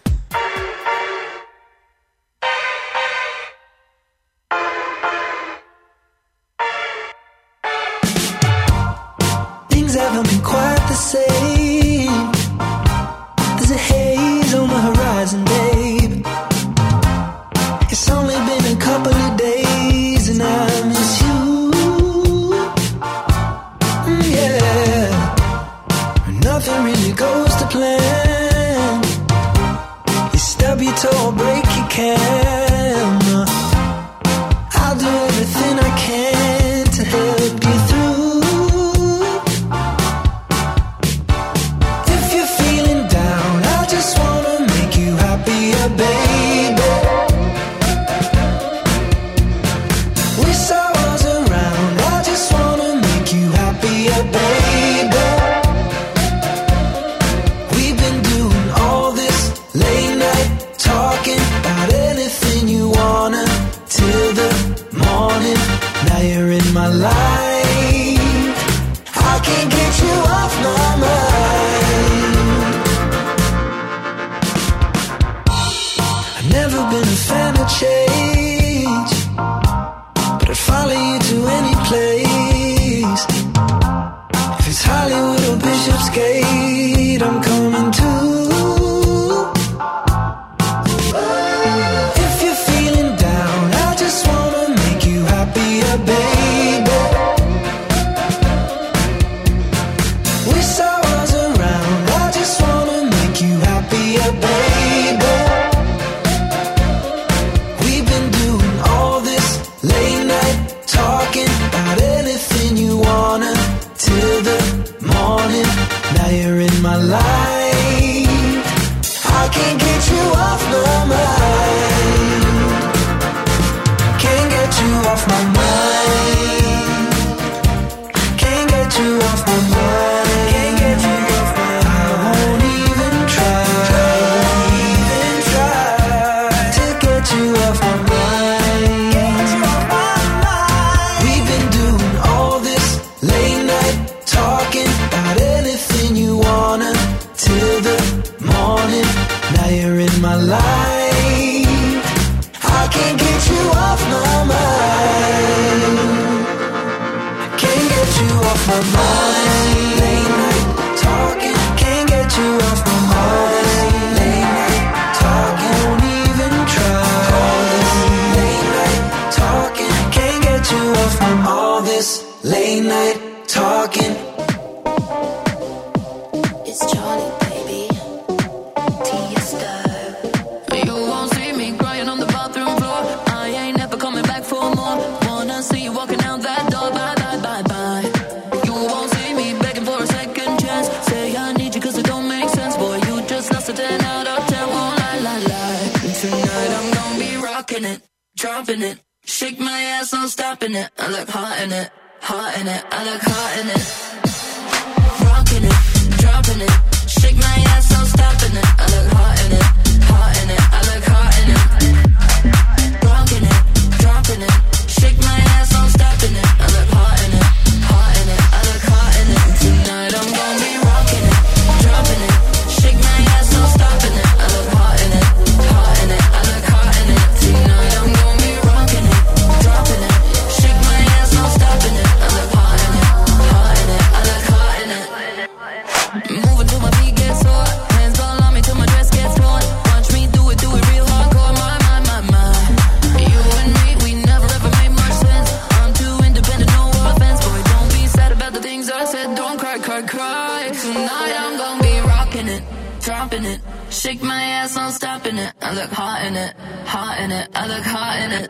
I 250.00 250.02
cry. 250.04 250.72
Tonight 250.82 251.36
I'm 251.38 251.58
gonna 251.58 251.84
be 251.84 252.00
rocking 252.08 252.48
it, 252.48 252.64
dropping 253.02 253.44
it. 253.44 253.60
Shake 253.90 254.24
my 254.24 254.42
ass, 254.42 254.78
I'm 254.78 254.92
stopping 254.92 255.38
it. 255.38 255.52
I 255.62 255.74
look 255.74 255.92
hot 255.92 256.26
in 256.26 256.38
it, 256.38 256.56
hot 256.86 257.20
in 257.20 257.34
it. 257.34 257.50
I 257.54 257.68
look 257.68 257.84
hot 257.84 258.18
in 258.22 258.32
it. 258.32 258.50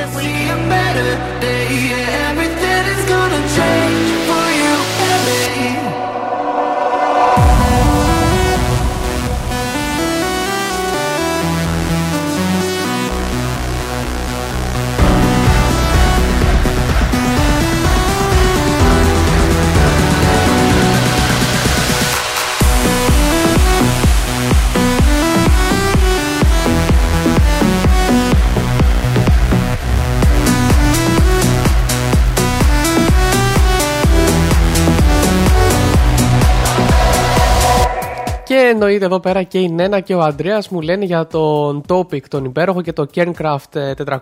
εννοείται 38.83 39.05
εδώ 39.05 39.19
πέρα 39.19 39.43
και 39.43 39.59
η 39.59 39.69
Νένα 39.69 39.99
και 39.99 40.15
ο 40.15 40.19
Αντρέας 40.19 40.69
μου 40.69 40.81
λένε 40.81 41.05
για 41.05 41.27
τον 41.27 41.81
Topic, 41.87 42.21
τον 42.27 42.45
υπέροχο 42.45 42.81
και 42.81 42.93
το 42.93 43.07
Kerncraft 43.15 43.75
ε, 43.75 43.93
400, 44.05 44.15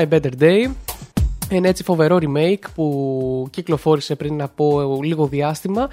A 0.00 0.08
Better 0.08 0.30
Day. 0.40 0.70
Ένα 1.50 1.68
έτσι 1.68 1.82
φοβερό 1.82 2.18
remake 2.20 2.64
που 2.74 3.46
κυκλοφόρησε 3.50 4.14
πριν 4.14 4.42
από 4.42 4.98
λίγο 5.02 5.26
διάστημα 5.26 5.88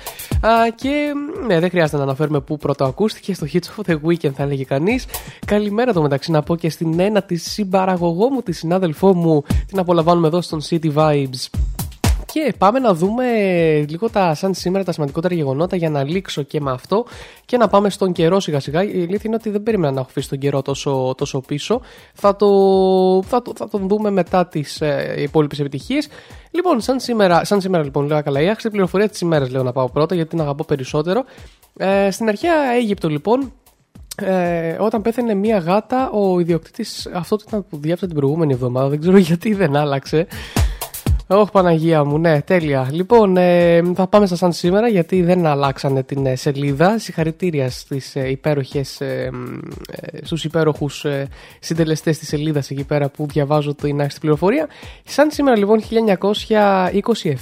και 0.75 1.13
ναι, 1.47 1.59
δεν 1.59 1.69
χρειάζεται 1.69 1.97
να 1.97 2.03
αναφέρουμε 2.03 2.39
που 2.39 2.57
πρώτο 2.57 2.85
ακούστηκε 2.85 3.33
στο 3.33 3.47
Hits 3.53 3.83
of 3.83 3.91
the 3.91 3.97
Weekend 4.07 4.31
θα 4.33 4.43
έλεγε 4.43 4.63
κανείς. 4.63 5.05
Καλημέρα 5.45 5.93
το 5.93 6.01
μεταξύ 6.01 6.31
να 6.31 6.41
πω 6.41 6.55
και 6.55 6.69
στην 6.69 6.99
ένα 6.99 7.21
τη 7.21 7.35
συμπαραγωγό 7.35 8.29
μου, 8.29 8.41
τη 8.41 8.51
συνάδελφό 8.51 9.13
μου 9.13 9.43
την 9.67 9.79
απολαμβάνουμε 9.79 10.27
εδώ 10.27 10.41
στον 10.41 10.61
City 10.69 10.93
Vibes 10.93 11.72
και 12.33 12.53
πάμε 12.57 12.79
να 12.79 12.93
δούμε 12.93 13.25
λίγο 13.89 14.09
τα 14.09 14.33
σαν 14.33 14.53
σήμερα 14.53 14.83
τα 14.83 14.91
σημαντικότερα 14.91 15.35
γεγονότα 15.35 15.75
για 15.75 15.89
να 15.89 16.03
λήξω 16.03 16.41
και 16.41 16.61
με 16.61 16.71
αυτό 16.71 17.05
και 17.45 17.57
να 17.57 17.67
πάμε 17.67 17.89
στον 17.89 18.11
καιρό 18.11 18.39
σιγά 18.39 18.59
σιγά. 18.59 18.83
Η 18.83 18.87
αλήθεια 18.87 19.21
είναι 19.23 19.35
ότι 19.35 19.49
δεν 19.49 19.63
περίμενα 19.63 19.93
να 19.93 19.99
έχω 19.99 20.09
αφήσει 20.09 20.29
τον 20.29 20.37
καιρό 20.37 20.61
τόσο, 20.61 21.13
τόσο 21.17 21.41
πίσω. 21.41 21.81
Θα, 22.13 22.35
το, 22.35 22.47
θα, 23.25 23.41
το, 23.41 23.53
θα 23.55 23.67
τον 23.67 23.87
δούμε 23.87 24.09
μετά 24.09 24.47
τις 24.47 24.81
ε, 24.81 25.15
υπόλοιπες 25.17 25.59
επιτυχίες. 25.59 26.07
Λοιπόν, 26.51 26.81
σαν 26.81 26.99
σήμερα, 26.99 27.43
σαν 27.43 27.61
σήμερα 27.61 27.83
λοιπόν, 27.83 28.07
λέω 28.07 28.23
καλά, 28.23 28.41
η 28.41 28.49
άξιτη 28.49 28.69
πληροφορία 28.69 29.09
της 29.09 29.21
ημέρας 29.21 29.49
λέω 29.49 29.63
να 29.63 29.71
πάω 29.71 29.89
πρώτα 29.89 30.15
γιατί 30.15 30.29
την 30.29 30.41
αγαπώ 30.41 30.63
περισσότερο. 30.63 31.23
Ε, 31.77 32.11
στην 32.11 32.27
αρχαία 32.27 32.55
Αίγυπτο 32.75 33.09
λοιπόν, 33.09 33.51
ε, 34.15 34.75
όταν 34.79 35.01
πέθανε 35.01 35.33
μία 35.33 35.57
γάτα, 35.57 36.09
ο 36.09 36.39
ιδιοκτήτης 36.39 37.09
αυτό 37.13 37.37
ήταν 37.47 37.65
που 37.69 37.77
διάβασα 37.77 38.05
την 38.05 38.15
προηγούμενη 38.15 38.53
εβδομάδα, 38.53 38.87
δεν 38.87 38.99
ξέρω 38.99 39.17
γιατί 39.29 39.53
δεν 39.53 39.75
άλλαξε. 39.75 40.27
Όχι 41.27 41.51
Παναγία 41.51 42.03
μου, 42.03 42.17
ναι, 42.17 42.41
τέλεια. 42.41 42.87
Λοιπόν, 42.91 43.37
ε, 43.37 43.81
θα 43.95 44.07
πάμε 44.07 44.25
στα 44.25 44.35
σαν 44.35 44.51
σήμερα 44.53 44.87
γιατί 44.87 45.21
δεν 45.23 45.45
αλλάξανε 45.45 46.03
την 46.03 46.25
ε, 46.25 46.35
σελίδα. 46.35 46.97
Συγχαρητήρια 46.99 47.69
στις 47.69 48.15
ε, 48.15 48.29
υπέροχες, 48.29 49.01
ε, 49.01 49.29
ε, 49.91 50.25
στους 50.25 50.43
υπέροχους 50.43 51.05
ε, 51.05 51.27
συντελεστές 51.59 52.17
της 52.17 52.27
σελίδας 52.27 52.69
εκεί 52.69 52.83
πέρα 52.83 53.09
που 53.09 53.25
διαβάζω 53.25 53.75
την 53.75 54.01
άξιτη 54.01 54.19
πληροφορία. 54.21 54.67
Σαν 55.03 55.31
σήμερα 55.31 55.57
λοιπόν 55.57 55.79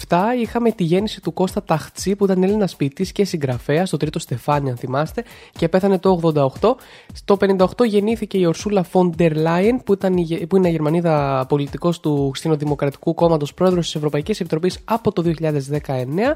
1927 0.07 0.17
είχαμε 0.41 0.71
τη 0.71 0.84
γέννηση 0.84 1.21
του 1.21 1.34
Κώστα 1.34 1.63
Ταχτσί 1.63 2.15
που 2.15 2.25
ήταν 2.25 2.43
Έλληνας 2.43 2.75
ποιητής 2.75 3.11
και 3.11 3.25
συγγραφέας, 3.25 3.89
το 3.89 3.97
τρίτο 3.97 4.19
Στεφάνι 4.19 4.69
αν 4.69 4.77
θυμάστε, 4.77 5.23
και 5.51 5.67
πέθανε 5.69 5.99
το 5.99 6.19
88. 6.61 6.75
Στο 7.13 7.38
58 7.39 7.65
γεννήθηκε 7.86 8.38
η 8.38 8.45
Ορσούλα 8.45 8.84
Φόντερ 8.84 9.36
Λάιεν 9.36 9.84
που, 9.84 9.93
ήταν, 9.93 10.17
η- 10.17 10.45
που 10.49 10.55
είναι 10.57 10.67
η 10.67 10.71
Γερμανίδα 10.71 11.45
πολιτικός 11.49 11.99
του 11.99 12.27
Χριστιανοδημοκρατικού 12.29 13.13
Κόμματος 13.13 13.53
πρόεδρος 13.72 13.86
της 13.86 13.95
Ευρωπαϊκής 13.95 14.39
Επιτροπής 14.39 14.80
από 14.86 15.11
το 15.11 15.24
2019 15.24 16.36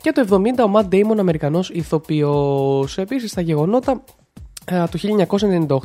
και 0.00 0.12
το 0.12 0.26
70 0.30 0.64
ο 0.64 0.68
Ματ 0.68 0.86
Ντέιμον 0.86 1.18
Αμερικανός 1.18 1.70
ηθοποιός. 1.70 2.98
Επίσης 2.98 3.30
στα 3.30 3.40
γεγονότα 3.40 4.02
ε, 4.64 4.84
το 4.90 4.98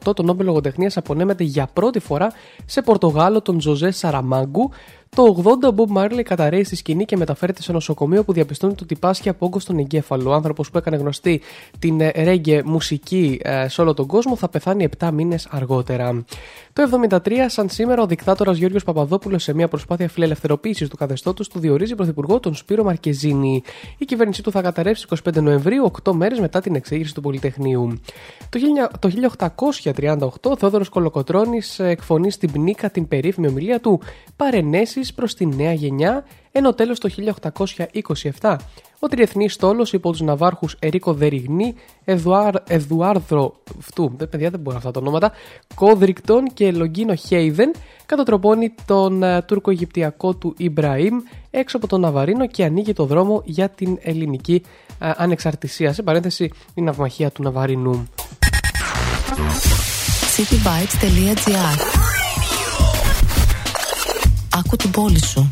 1998 0.05 0.15
το 0.15 0.23
Νόμπελ 0.23 0.45
Λογοτεχνίας 0.45 0.97
απονέμεται 0.97 1.43
για 1.43 1.69
πρώτη 1.73 1.99
φορά 1.99 2.31
σε 2.65 2.81
Πορτογάλο 2.81 3.41
τον 3.41 3.57
Τζοζέ 3.57 3.91
Σαραμάγκου. 3.91 4.71
Το 5.09 5.43
80 5.43 5.67
ο 5.67 5.71
Μπομπ 5.71 5.89
Μάρλey 5.97 6.21
καταραίει 6.23 6.63
στη 6.63 6.75
σκηνή 6.75 7.05
και 7.05 7.17
μεταφέρεται 7.17 7.61
σε 7.61 7.71
νοσοκομείο 7.71 8.23
που 8.23 8.33
διαπιστώνει 8.33 8.73
ότι 8.81 8.95
πάσχει 8.95 9.29
από 9.29 9.45
όγκο 9.45 9.59
στον 9.59 9.77
εγκέφαλο. 9.77 10.29
Ο 10.29 10.33
άνθρωπος 10.33 10.71
που 10.71 10.77
έκανε 10.77 10.97
γνωστή 10.97 11.41
την 11.79 12.01
ε, 12.01 12.11
ρέγγε 12.15 12.61
μουσική 12.65 13.39
ε, 13.43 13.67
σε 13.67 13.81
όλο 13.81 13.93
τον 13.93 14.05
κόσμο 14.05 14.35
θα 14.35 14.49
πεθάνει 14.49 14.89
7 14.99 15.09
μήνες 15.13 15.47
αργότερα. 15.51 16.25
Το 16.73 17.07
73, 17.09 17.31
σαν 17.47 17.69
σήμερα, 17.69 18.01
ο 18.01 18.05
δικτάτορας 18.05 18.57
Γιώργος 18.57 18.83
Παπαδόπουλος 18.83 19.43
σε 19.43 19.53
μια 19.53 19.67
προσπάθεια 19.67 20.09
φιλελευθερωποίησης 20.09 20.89
του 20.89 20.97
καθεστώτος 20.97 21.47
του 21.47 21.59
διορίζει 21.59 21.95
πρωθυπουργό 21.95 22.39
τον 22.39 22.55
Σπύρο 22.55 22.83
Μαρκεζίνη. 22.83 23.63
Η 23.97 24.05
κυβέρνησή 24.05 24.43
του 24.43 24.51
θα 24.51 24.61
καταρρεύσει 24.61 25.05
25 25.23 25.41
Νοεμβρίου, 25.41 25.91
8 26.03 26.11
μέρες 26.11 26.39
μετά 26.39 26.61
την 26.61 26.75
εξέγερση 26.75 27.13
του 27.13 27.21
Πολυτεχνείου. 27.21 27.99
Το, 28.49 28.59
1900 28.99 28.99
το 28.99 29.09
1838, 29.93 30.27
ο 30.43 30.57
Θόδωρο 30.57 30.83
Κολοκοτρόνη 30.89 31.61
εκφωνεί 31.77 32.31
στην 32.31 32.51
Πνίκα 32.51 32.89
την 32.89 33.07
περίφημη 33.07 33.47
ομιλία 33.47 33.79
του 33.79 34.01
Παρενέσεις 34.35 34.96
προς 35.15 35.33
τη 35.33 35.45
νέα 35.45 35.73
γενιά, 35.73 36.25
ενώ 36.51 36.73
τέλος 36.73 36.99
το 36.99 37.09
1827 38.39 38.55
ο 38.99 39.07
τριεθνής 39.07 39.53
στόλος 39.53 39.93
υπό 39.93 40.11
τους 40.11 40.21
ναυάρχους 40.21 40.75
Ερίκο 40.79 41.13
Δεριγνή, 41.13 41.75
Εδουάρ, 42.03 42.55
Εδουάρδρο. 42.67 43.53
Φτού, 43.79 44.13
δεν 44.17 44.29
παιδιά 44.29 44.49
δεν 44.49 44.59
μπορώ 44.59 44.77
αυτά 44.77 44.91
τα 44.91 44.99
ονόματα. 44.99 45.31
Κόδρικτον 45.75 46.45
και 46.53 46.71
Λογκίνο 46.71 47.15
Χέιδεν 47.15 47.71
κατατροπώνει 48.05 48.73
τον 48.85 49.23
ε, 49.23 49.41
τουρκο-αιγυπτιακό 49.41 50.33
του 50.33 50.53
Ιμπραήμ 50.57 51.15
έξω 51.51 51.77
από 51.77 51.87
τον 51.87 52.01
Ναβαρίνο 52.01 52.47
και 52.47 52.63
ανοίγει 52.63 52.93
το 52.93 53.05
δρόμο 53.05 53.41
για 53.45 53.69
την 53.69 53.97
ελληνική 54.01 54.61
ε, 54.99 55.11
ανεξαρτησία. 55.15 55.93
Σε 55.93 56.03
παρένθεση, 56.03 56.51
η 56.73 56.81
ναυμαχία 56.81 57.31
του 57.31 57.43
Ναβαρινού. 57.43 58.07
cityvibes.gr 60.37 62.16
Άκου 64.54 64.76
την 64.76 64.90
πόλη 64.90 65.24
σου. 65.24 65.48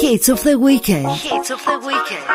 Hits 0.00 0.28
of 0.28 0.42
the 0.42 0.56
weekend. 0.58 1.06
Hits 1.26 1.50
of 1.54 1.62
the 1.64 1.78
weekend. 1.88 2.26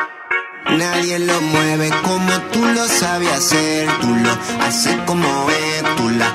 Nadie 0.80 1.19
lo 1.19 1.38
mueve 1.53 1.89
como 2.07 2.34
tú 2.51 2.61
lo 2.75 2.86
sabes 2.88 3.32
hacer. 3.32 3.88
Tú 4.01 4.09
lo 4.25 4.32
haces 4.65 4.95
como 5.05 5.30
es, 5.49 5.95
tú 5.97 6.09
la 6.21 6.30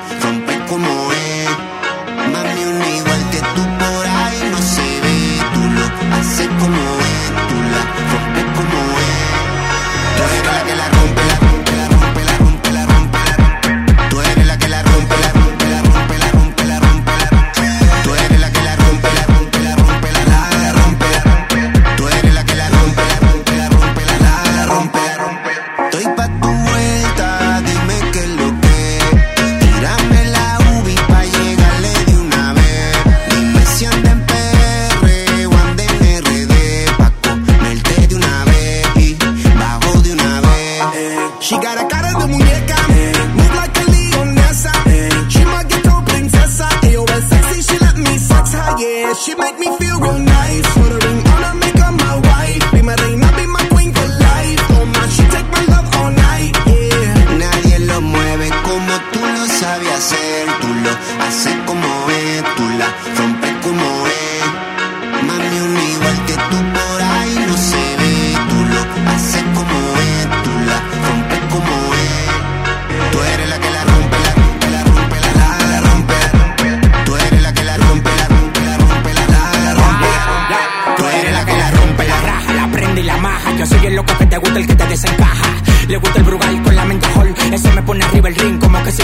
She 49.28 49.36
make 49.36 49.60
me 49.60 49.66
feel 49.78 49.87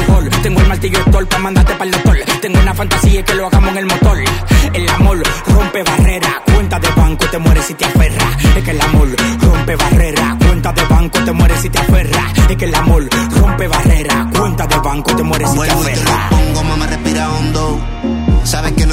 hall. 0.08 0.30
Tengo 0.42 0.62
el 0.62 0.68
martillo 0.68 1.00
de 1.04 1.26
pa' 1.26 1.40
mandarte 1.40 1.74
para 1.74 1.86
el 1.86 1.92
doctor. 1.92 2.18
Tengo 2.42 2.60
una 2.60 2.74
fantasía 2.74 3.24
que 3.24 3.34
lo 3.34 3.48
hagamos 3.48 3.72
en 3.72 3.78
el 3.78 3.86
motor. 3.86 4.18
El 4.74 4.90
amor 4.90 5.24
rompe 5.48 5.84
barrera. 5.84 6.42
Cuenta 6.54 6.80
de 6.80 6.88
banco, 6.90 7.26
te 7.30 7.38
mueres 7.38 7.66
si 7.66 7.74
te 7.74 7.86
aferra. 7.86 8.38
Es 8.56 8.64
que 8.64 8.72
el 8.72 8.82
amor 8.82 9.10
rompe 9.42 9.76
barrera. 9.76 10.38
Cuenta 10.40 10.72
de 10.74 10.84
banco, 10.86 11.20
te 11.24 11.32
mueres 11.32 11.60
si 11.62 11.70
te 11.70 11.80
aferra. 11.80 12.34
Es 12.50 12.58
que 12.58 12.66
el 12.66 12.76
amor 12.76 13.10
rompe 13.38 13.68
barrera. 13.68 14.30
Cuenta 14.38 14.68
de 14.68 14.78
banco, 14.78 15.16
te 15.16 15.24
mueres 15.24 15.50
si 15.50 15.54
te 15.54 15.58
Vuelvo 15.58 15.82
y 15.82 15.86
te 15.86 15.92
aferra. 15.92 16.30
pongo, 16.30 16.64
mamá, 16.64 16.88
respira 16.88 17.30
hondo. 17.32 17.80
Sabes 18.46 18.74
que 18.74 18.86
no 18.86 18.93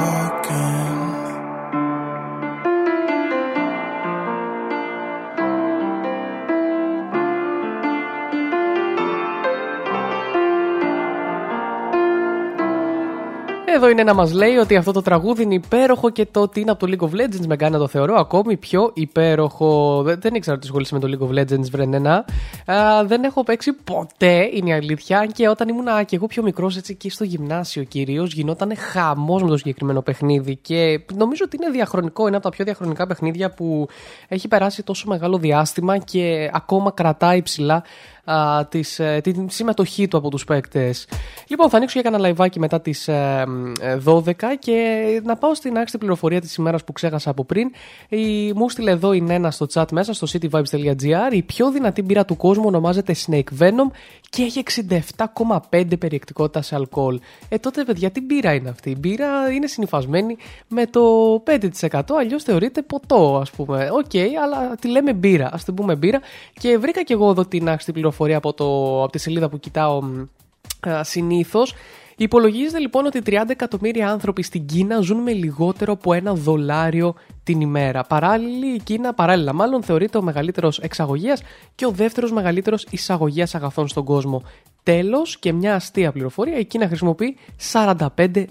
Εδώ 13.81 13.89
είναι 13.89 14.03
να 14.03 14.13
μας 14.13 14.33
λέει 14.33 14.55
ότι 14.55 14.75
αυτό 14.75 14.91
το 14.91 15.01
τραγούδι 15.01 15.43
είναι 15.43 15.53
υπέροχο 15.53 16.09
και 16.09 16.25
το 16.25 16.41
ότι 16.41 16.59
είναι 16.59 16.71
από 16.71 16.87
το 16.87 16.93
League 16.95 17.05
of 17.05 17.21
Legends 17.21 17.45
με 17.47 17.55
κάνει 17.55 17.73
να 17.73 17.79
το 17.79 17.87
θεωρώ 17.87 18.15
ακόμη 18.15 18.57
πιο 18.57 18.91
υπέροχο. 18.93 20.01
Δεν, 20.03 20.19
δεν 20.21 20.33
ήξερα 20.33 20.55
ότι 20.55 20.65
ασχολείσαι 20.65 20.93
με 20.93 20.99
το 20.99 21.07
League 21.11 21.27
of 21.27 21.39
Legends, 21.39 21.69
βρενένα. 21.71 22.25
Α, 22.65 23.05
δεν 23.05 23.23
έχω 23.23 23.43
παίξει 23.43 23.73
ποτέ, 23.73 24.49
είναι 24.53 24.69
η 24.69 24.73
αλήθεια. 24.73 25.19
Αν 25.19 25.31
και 25.31 25.47
όταν 25.47 25.67
ήμουν 25.67 25.85
και 26.05 26.15
εγώ 26.15 26.27
πιο 26.27 26.43
μικρός, 26.43 26.77
έτσι 26.77 26.95
και 26.95 27.09
στο 27.09 27.23
γυμνάσιο 27.23 27.83
κυρίως, 27.83 28.33
γινόταν 28.33 28.75
χαμός 28.77 29.43
με 29.43 29.49
το 29.49 29.57
συγκεκριμένο 29.57 30.01
παιχνίδι. 30.01 30.55
Και 30.55 31.01
νομίζω 31.15 31.43
ότι 31.45 31.57
είναι 31.61 31.71
διαχρονικό, 31.71 32.27
είναι 32.27 32.35
από 32.35 32.45
τα 32.45 32.51
πιο 32.51 32.65
διαχρονικά 32.65 33.07
παιχνίδια 33.07 33.49
που 33.49 33.87
έχει 34.27 34.47
περάσει 34.47 34.83
τόσο 34.83 35.07
μεγάλο 35.07 35.37
διάστημα 35.37 35.97
και 35.97 36.49
ακόμα 36.53 36.91
κρατάει 36.91 37.41
ψηλά 37.41 37.83
α, 38.23 38.65
της, 38.65 38.99
ε, 38.99 39.19
τη 39.23 39.33
συμμετοχή 39.47 40.07
του 40.07 40.17
από 40.17 40.29
τους 40.29 40.43
παίκτες. 40.43 41.07
Λοιπόν, 41.47 41.69
θα 41.69 41.77
ανοίξω 41.77 41.93
για 41.93 42.03
κανένα 42.03 42.21
λαϊβάκι 42.21 42.59
μετά 42.59 42.81
τις 42.81 43.07
ε, 43.07 43.45
ε, 43.81 43.97
12 44.05 44.33
και 44.59 45.21
να 45.23 45.35
πάω 45.35 45.55
στην 45.55 45.77
άχρηστη 45.77 45.97
πληροφορία 45.97 46.41
της 46.41 46.55
ημέρας 46.55 46.83
που 46.83 46.91
ξέχασα 46.91 47.29
από 47.29 47.45
πριν. 47.45 47.71
Η, 48.09 48.53
μου 48.53 48.69
στείλε 48.69 48.91
εδώ 48.91 49.13
η 49.13 49.21
Νένα 49.21 49.51
στο 49.51 49.65
chat 49.73 49.85
μέσα 49.91 50.13
στο 50.13 50.27
cityvibes.gr 50.31 51.31
η 51.31 51.41
πιο 51.41 51.71
δυνατή 51.71 52.01
μπύρα 52.01 52.25
του 52.25 52.37
κόσμου 52.37 52.63
ονομάζεται 52.67 53.15
Snake 53.25 53.59
Venom 53.59 53.91
και 54.29 54.43
έχει 54.43 54.63
67,5 55.69 55.99
περιεκτικότητας 55.99 56.65
σε 56.65 56.75
αλκοόλ. 56.75 57.19
Ε, 57.49 57.57
τότε 57.57 57.83
παιδιά, 57.83 58.11
τι 58.11 58.21
μπύρα 58.21 58.53
είναι 58.53 58.69
αυτή; 58.69 58.89
Η 58.89 58.95
μπύρα 58.99 59.51
είναι 59.51 59.67
συνυφασμένη 59.67 60.37
με 60.67 60.85
το 60.85 61.01
5%, 61.89 62.01
αλλιώς 62.19 62.43
θεωρείται 62.43 62.81
ποτό, 62.81 63.37
ας 63.41 63.51
πούμε. 63.51 63.89
Οκ, 63.91 64.41
αλλά 64.43 64.75
τη 64.75 64.87
λέμε 64.87 65.13
μπύρα. 65.13 65.45
Α 65.45 65.57
την 65.65 65.73
πούμε 65.73 65.95
μπύρα. 65.95 66.19
Και 66.59 66.77
βρήκα 66.77 67.03
και 67.03 67.13
εγώ 67.13 67.29
εδώ 67.29 67.45
την 67.45 67.69
άχρηστη 67.69 67.91
πληροφορία 67.91 68.10
από, 68.19 68.53
το, 68.53 69.03
από 69.03 69.11
τη 69.11 69.17
σελίδα 69.17 69.49
που 69.49 69.59
κοιτάω 69.59 70.01
συνήθως. 71.01 71.73
Υπολογίζεται 72.17 72.79
λοιπόν 72.79 73.05
ότι 73.05 73.21
30 73.25 73.43
εκατομμύρια 73.47 74.11
άνθρωποι 74.11 74.43
στην 74.43 74.65
Κίνα 74.65 74.99
ζουν 74.99 75.17
με 75.17 75.31
λιγότερο 75.31 75.93
από 75.93 76.13
ένα 76.13 76.33
δολάριο 76.33 77.13
την 77.43 77.61
ημέρα. 77.61 78.03
Παράλληλη, 78.03 78.73
η 78.75 78.81
Κίνα, 78.83 79.13
παράλληλα 79.13 79.53
μάλλον, 79.53 79.83
θεωρείται 79.83 80.17
ο 80.17 80.21
μεγαλύτερος 80.21 80.79
εξαγωγέας 80.79 81.41
και 81.75 81.85
ο 81.85 81.91
δεύτερος 81.91 82.31
μεγαλύτερος 82.31 82.85
εισαγωγέας 82.89 83.55
αγαθών 83.55 83.87
στον 83.87 84.03
κόσμο. 84.03 84.43
Τέλος, 84.83 85.39
και 85.39 85.53
μια 85.53 85.75
αστεία 85.75 86.11
πληροφορία, 86.11 86.57
η 86.57 86.65
Κίνα 86.65 86.87
χρησιμοποιεί 86.87 87.37
45 87.71 87.97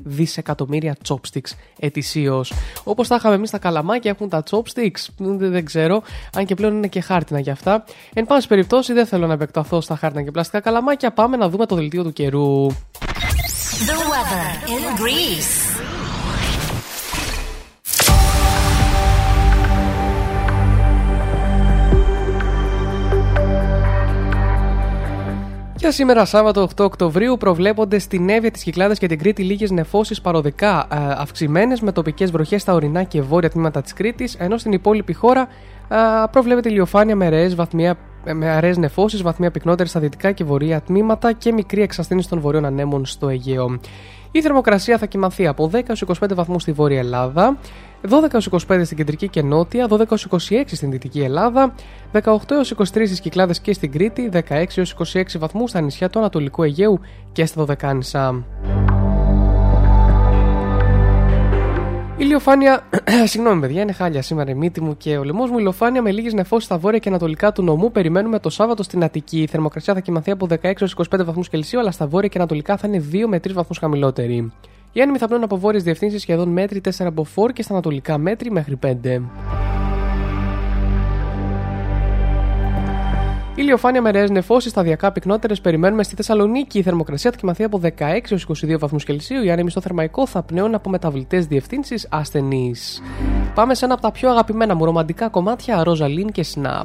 δισεκατομμύρια 0.02 0.96
chopsticks 1.08 1.50
ετησίως. 1.78 2.52
Όπως 2.84 3.08
τα 3.08 3.14
είχαμε 3.14 3.34
εμείς 3.34 3.50
τα 3.50 3.58
καλαμάκια, 3.58 4.10
έχουν 4.10 4.28
τα 4.28 4.42
chopsticks. 4.50 5.06
Δεν 5.36 5.64
ξέρω, 5.64 6.02
αν 6.34 6.44
και 6.44 6.54
πλέον 6.54 6.76
είναι 6.76 6.86
και 6.86 7.00
χάρτινα 7.00 7.40
για 7.40 7.52
αυτά. 7.52 7.84
Εν 8.12 8.26
πάση 8.26 8.48
περιπτώσει, 8.48 8.92
δεν 8.92 9.06
θέλω 9.06 9.26
να 9.26 9.32
επεκταθώ 9.32 9.80
στα 9.80 9.96
χάρτινα 9.96 10.22
και 10.22 10.30
πλαστικά 10.30 10.60
καλαμάκια. 10.60 11.12
Πάμε 11.12 11.36
να 11.36 11.48
δούμε 11.48 11.66
το 11.66 11.74
δελτίο 11.74 12.02
του 12.02 12.12
καιρού. 12.12 12.66
The 13.88 13.96
weather 14.12 14.46
in 14.74 15.00
Greece. 15.00 15.69
Για 25.80 25.92
σήμερα, 25.92 26.24
Σάββατο 26.24 26.62
8 26.62 26.84
Οκτωβρίου, 26.84 27.36
προβλέπονται 27.36 27.98
στην 27.98 28.28
Εύβοια, 28.28 28.50
της 28.50 28.62
Κυκλάδας 28.62 28.98
και 28.98 29.06
την 29.06 29.18
Κρήτη 29.18 29.42
λίγες 29.42 29.70
νεφώσεις 29.70 30.20
παροδικά 30.20 30.86
ε, 30.92 30.96
αυξημένες 31.16 31.80
με 31.80 31.92
τοπικές 31.92 32.30
βροχές 32.30 32.62
στα 32.62 32.74
ορεινά 32.74 33.02
και 33.02 33.22
βόρεια 33.22 33.50
τμήματα 33.50 33.82
της 33.82 33.92
Κρήτης, 33.92 34.34
ενώ 34.34 34.58
στην 34.58 34.72
υπόλοιπη 34.72 35.12
χώρα 35.12 35.48
ε, 35.88 35.96
προβλέπεται 36.30 36.68
ηλιοφάνεια 36.68 37.16
με 37.16 37.28
ρεέ 37.28 37.48
βαθμία 37.48 37.96
ε, 38.24 38.32
με 38.32 38.48
αραιές 38.48 38.76
νεφώσεις, 38.76 39.22
βαθμία 39.22 39.50
πυκνότερη 39.50 39.88
στα 39.88 40.00
δυτικά 40.00 40.32
και 40.32 40.44
βορεία 40.44 40.80
τμήματα 40.80 41.32
και 41.32 41.52
μικρή 41.52 41.82
εξασθένηση 41.82 42.28
των 42.28 42.40
βορείων 42.40 42.64
ανέμων 42.64 43.06
στο 43.06 43.28
Αιγαίο. 43.28 43.80
Η 44.32 44.40
θερμοκρασία 44.42 44.98
θα 44.98 45.06
κοιμαθεί 45.06 45.46
από 45.46 45.70
10 45.72 45.80
έως 45.86 46.04
25 46.20 46.34
βαθμούς 46.34 46.62
στη 46.62 46.72
Βόρεια 46.72 46.98
Ελλάδα, 46.98 47.56
12 48.09 48.32
έως 48.32 48.48
25 48.68 48.80
στην 48.84 48.96
Κεντρική 48.96 49.28
και 49.28 49.42
Νότια, 49.42 49.86
12 49.90 50.11
έως 50.11 50.26
26 50.30 50.62
στην 50.66 50.90
Δυτική 50.90 51.20
Ελλάδα, 51.20 51.74
18 52.12 52.36
έως 52.51 52.74
23 52.76 52.84
στις 52.84 53.20
Κυκλάδες 53.20 53.61
και 53.61 53.72
στην 53.72 53.92
Κρήτη, 53.92 54.28
16 54.32 54.78
έως 54.78 54.96
26 55.14 55.38
βαθμούς 55.38 55.70
στα 55.70 55.80
νησιά 55.80 56.11
του 56.11 56.18
Ανατολικού 56.18 56.62
Αιγαίου 56.62 57.01
και 57.32 57.46
στα 57.46 57.61
Δωδεκάνησα. 57.61 58.44
Ηλιοφάνεια, 62.16 62.88
συγγνώμη 63.30 63.61
παιδιά, 63.61 63.82
είναι 63.82 63.92
χάλια 63.92 64.22
σήμερα 64.22 64.51
η 64.51 64.55
μύτη 64.55 64.80
μου 64.80 64.96
και 64.96 65.16
ο 65.18 65.24
λαιμό 65.24 65.46
μου. 65.46 65.59
Ηλιοφάνεια 65.59 66.03
με 66.03 66.11
λίγες 66.11 66.32
νεφώσεις 66.32 66.64
στα 66.64 66.78
βόρεια 66.78 66.98
και 66.98 67.09
ανατολικά 67.09 67.53
του 67.53 67.62
νομού. 67.62 67.90
Περιμένουμε 67.92 68.38
το 68.38 68.51
Σάββατο 68.51 68.82
στην 68.82 69.05
Αττική. 69.05 69.42
Η 69.42 69.46
θερμοκρασία 69.46 69.94
θα 69.94 70.01
κοιμαθεί 70.01 70.30
από 70.30 70.46
16 70.51 70.57
έως 70.62 70.96
25 70.96 71.24
βαθμούς 71.24 71.48
Κελσίου, 71.48 71.78
αλλά 71.78 71.90
στα 71.90 72.07
βόρεια 72.07 72.28
και 72.28 72.38
ανατολικά 72.38 72.76
θα 72.76 72.88
είναι 72.88 73.05
2 73.12 73.26
με 73.26 73.36
3 73.36 73.53
βαθμούς 73.53 73.78
χαμηλότερη. 73.78 74.53
Οι 74.93 75.01
άνεμοι 75.01 75.18
θα 75.18 75.26
πνέουν 75.26 75.43
από 75.43 75.57
βόρειες 75.57 75.82
διευθύνσεις 75.82 76.20
σχεδόν 76.20 76.49
μέτρη 76.49 76.80
4 76.84 76.91
από 76.99 77.26
4 77.34 77.53
και 77.53 77.62
στα 77.62 77.72
ανατολικά 77.72 78.18
μέτρη 78.18 78.51
μέχρι 78.51 78.78
5. 78.82 79.22
Ηλιοφάνεια 83.55 84.03
με 84.03 84.11
ρεέ 84.11 84.26
νεφώσει, 84.30 84.68
σταδιακά 84.68 85.12
πυκνότερες 85.12 85.61
περιμένουμε 85.61 86.03
στη 86.03 86.14
Θεσσαλονίκη. 86.14 86.78
Η 86.78 86.82
θερμοκρασία 86.82 87.30
θα 87.30 87.36
κοιμαθεί 87.36 87.64
από 87.64 87.80
16 87.82 88.30
έως 88.30 88.47
22 88.49 88.78
βαθμούς 88.78 89.05
Κελσίου. 89.05 89.43
Οι 89.43 89.51
άνεμοι 89.51 89.70
στο 89.70 89.80
θερμαϊκό 89.80 90.26
θα 90.26 90.43
πνέουν 90.43 90.74
από 90.74 90.91
μεταβλητές 90.91 91.47
διευθύνσεις 91.47 92.07
ασθενείς. 92.11 93.03
Πάμε 93.55 93.74
σε 93.74 93.84
ένα 93.84 93.95
από 93.95 94.03
τα 94.03 94.11
πιο 94.11 94.30
αγαπημένα 94.30 94.74
μου 94.74 94.84
ρομαντικά 94.84 95.28
κομμάτια, 95.28 95.82
Ροζαλίν 95.82 96.32
και 96.32 96.45
Snap. 96.55 96.84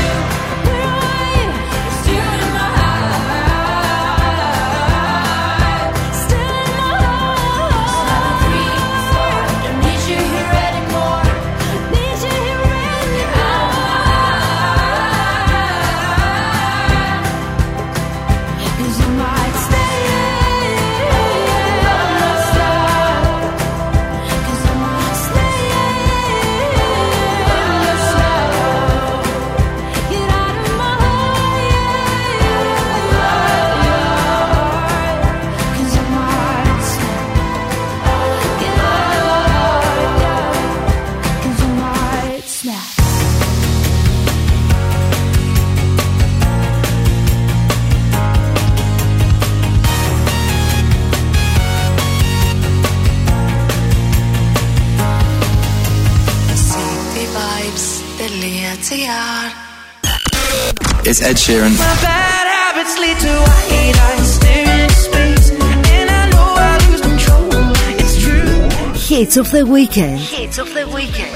Control. 67.01 67.49
It's 67.97 68.15
true. 68.23 69.15
Hits 69.15 69.37
of 69.37 69.49
the 69.51 69.65
weekend. 69.65 70.19
Hits 70.19 70.59
of 70.59 70.71
the 70.73 70.87
weekend. 70.87 71.33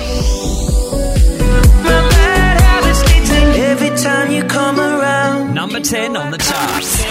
My 1.83 1.99
bad 2.13 2.61
habits 2.61 3.01
lead 3.09 3.25
to 3.25 3.59
every 3.71 3.97
time 3.97 4.31
you 4.31 4.43
come 4.43 4.79
around. 4.79 5.53
Number 5.55 5.79
10 5.79 6.15
on 6.15 6.31
the 6.31 6.37
charts. 6.37 7.03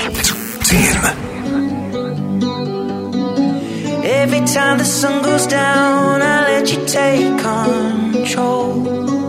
Every 4.05 4.47
time 4.47 4.79
the 4.79 4.85
sun 4.85 5.23
goes 5.23 5.47
down, 5.47 6.23
I 6.23 6.43
let 6.43 6.73
you 6.73 6.87
take 6.87 7.39
control. 7.41 9.24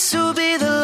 This 0.00 0.14
will 0.14 0.32
be 0.32 0.56
the 0.56 0.79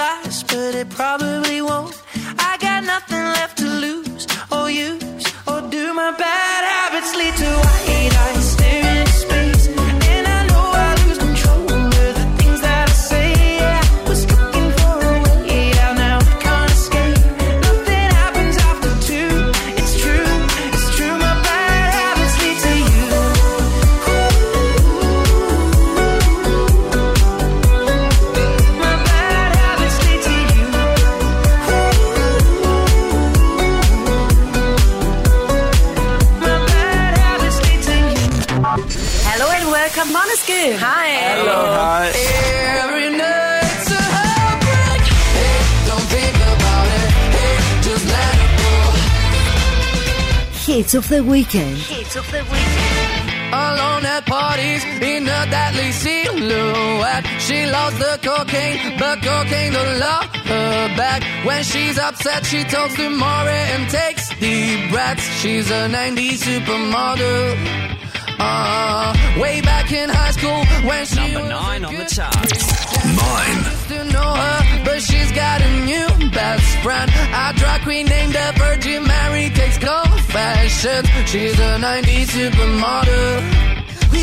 Hits 50.86 50.94
of 50.94 51.08
the 51.08 51.24
weekend. 51.24 51.78
Hits 51.78 52.14
of 52.14 52.30
the 52.30 52.44
weekend. 52.44 53.52
Alone 53.52 54.06
at 54.06 54.24
parties 54.24 54.84
in 54.84 55.24
a 55.24 55.42
deadly 55.50 55.90
silhouette. 55.90 57.26
She 57.40 57.66
loves 57.66 57.98
the 57.98 58.16
cocaine, 58.22 58.96
but 58.96 59.20
cocaine 59.20 59.72
don't 59.72 59.98
love 59.98 60.26
her 60.46 60.96
back. 60.96 61.24
When 61.44 61.64
she's 61.64 61.98
upset, 61.98 62.46
she 62.46 62.62
talks 62.62 62.94
to 62.94 63.10
Maury 63.10 63.62
and 63.74 63.90
takes 63.90 64.28
deep 64.38 64.92
breaths. 64.92 65.24
She's 65.40 65.68
a 65.72 65.88
90s 65.90 66.38
supermodel. 66.46 67.96
Uh, 68.38 69.40
way 69.40 69.60
back 69.62 69.90
in 69.90 70.08
high 70.08 70.30
school 70.30 70.64
when 70.88 71.04
she 71.04 71.18
was 71.18 71.32
Number 71.32 71.48
nine 71.48 71.84
on 71.84 71.96
the 71.96 72.04
chart. 72.04 72.85
Nine. 73.26 73.60
To 73.90 73.98
know 74.14 74.30
her, 74.42 74.58
but 74.84 74.98
she's 75.02 75.30
got 75.32 75.58
a 75.68 75.70
new 75.90 76.08
best 76.30 76.68
friend. 76.84 77.08
A 77.42 77.52
drag 77.58 77.80
queen 77.82 78.06
named 78.06 78.34
the 78.38 78.48
Virgin 78.62 79.02
Mary 79.06 79.46
takes 79.50 79.78
confessions. 79.78 81.06
She's 81.30 81.58
a 81.58 81.72
90s 81.86 82.28
supermodel. 82.36 83.34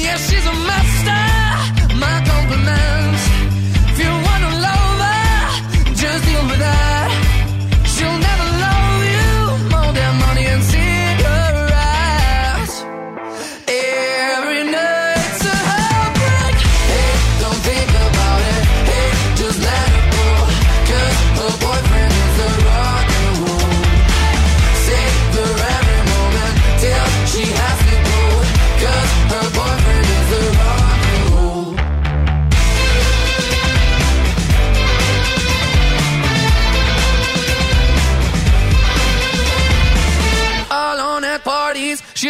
Yeah, 0.05 0.17
she's 0.27 0.45
a 0.53 0.55
master. 0.69 1.23
My 2.03 2.17
compliments. 2.31 3.23
If 3.91 3.97
you 4.03 4.11
wanna 4.27 4.51
love 4.67 4.99
her, 5.07 5.95
just 6.01 6.21
deal 6.27 6.43
with 6.49 6.59
that. 6.59 7.02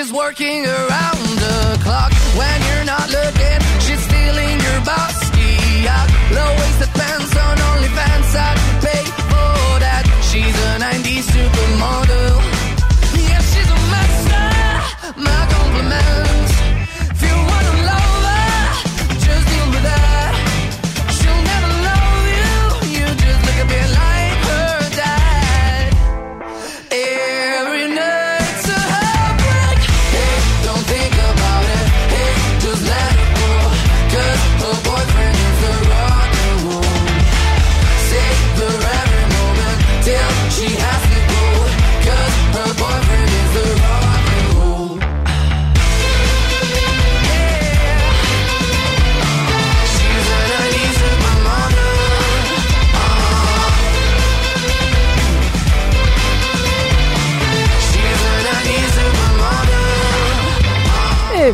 is 0.04 0.12
working 0.12 0.66
around 0.66 1.23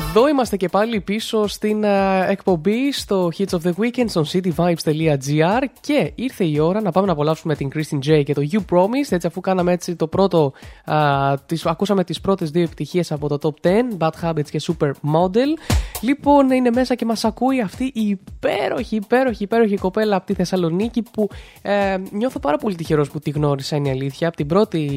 Εδώ 0.10 0.28
είμαστε 0.28 0.58
και 0.58 0.68
πάλι 0.70 1.02
πίσω 1.02 1.48
στην 1.48 1.86
α, 1.86 2.26
εκπομπή 2.30 2.92
στο 2.92 3.32
Hits 3.38 3.50
of 3.50 3.60
the 3.64 3.72
Weekend 3.72 4.06
στο 4.08 4.26
cityvibes.gr 4.32 5.64
και 5.82 6.12
ήρθε 6.16 6.44
η 6.44 6.60
ώρα 6.60 6.82
να 6.82 6.92
πάμε 6.92 7.06
να 7.06 7.12
απολαύσουμε 7.12 7.56
την 7.56 7.70
Christine 7.74 8.10
J 8.10 8.24
και 8.24 8.34
το 8.34 8.42
You 8.52 8.76
Promised. 8.76 9.10
Έτσι 9.10 9.28
αφού 9.28 9.42
κάναμε 9.42 9.72
έτσι 9.72 9.96
το 9.96 10.08
πρώτο 10.08 10.54
α, 10.86 11.36
τις, 11.46 11.66
ακούσαμε 11.66 12.04
τις 12.04 12.22
πρώτες 12.22 12.52
δύο 12.52 12.64
επιτυχίες 12.64 13.12
από 13.12 13.38
το 13.38 13.54
Top 13.64 13.68
10 13.68 13.72
Bad 13.98 14.30
Habits 14.30 14.50
και 14.50 14.62
Super 14.68 14.90
Model 14.90 15.78
λοιπόν 16.02 16.52
είναι 16.52 16.70
μέσα 16.70 16.96
και 16.96 17.06
μας 17.06 17.26
ακούει 17.26 17.62
αυτή 17.62 17.84
η 17.84 18.20
υπέροχη 18.36 18.96
υπέροχη 18.96 19.44
υπέροχη 19.44 19.78
κοπέλα 19.78 20.16
από 20.16 20.26
τη 20.26 20.34
Θεσσαλονίκη 20.34 21.04
που 21.12 21.30
ε, 21.62 21.98
νιώθω 22.12 22.40
πάρα 22.40 22.58
πολύ 22.58 22.76
τυχερός 22.76 23.10
που 23.10 23.20
τη 23.20 23.30
γνώρισα 23.30 23.76
είναι 23.76 23.88
η 23.88 23.92
αλήθεια 23.92 24.28
από 24.28 24.38
την 24.38 24.48
πρώτη 24.48 24.90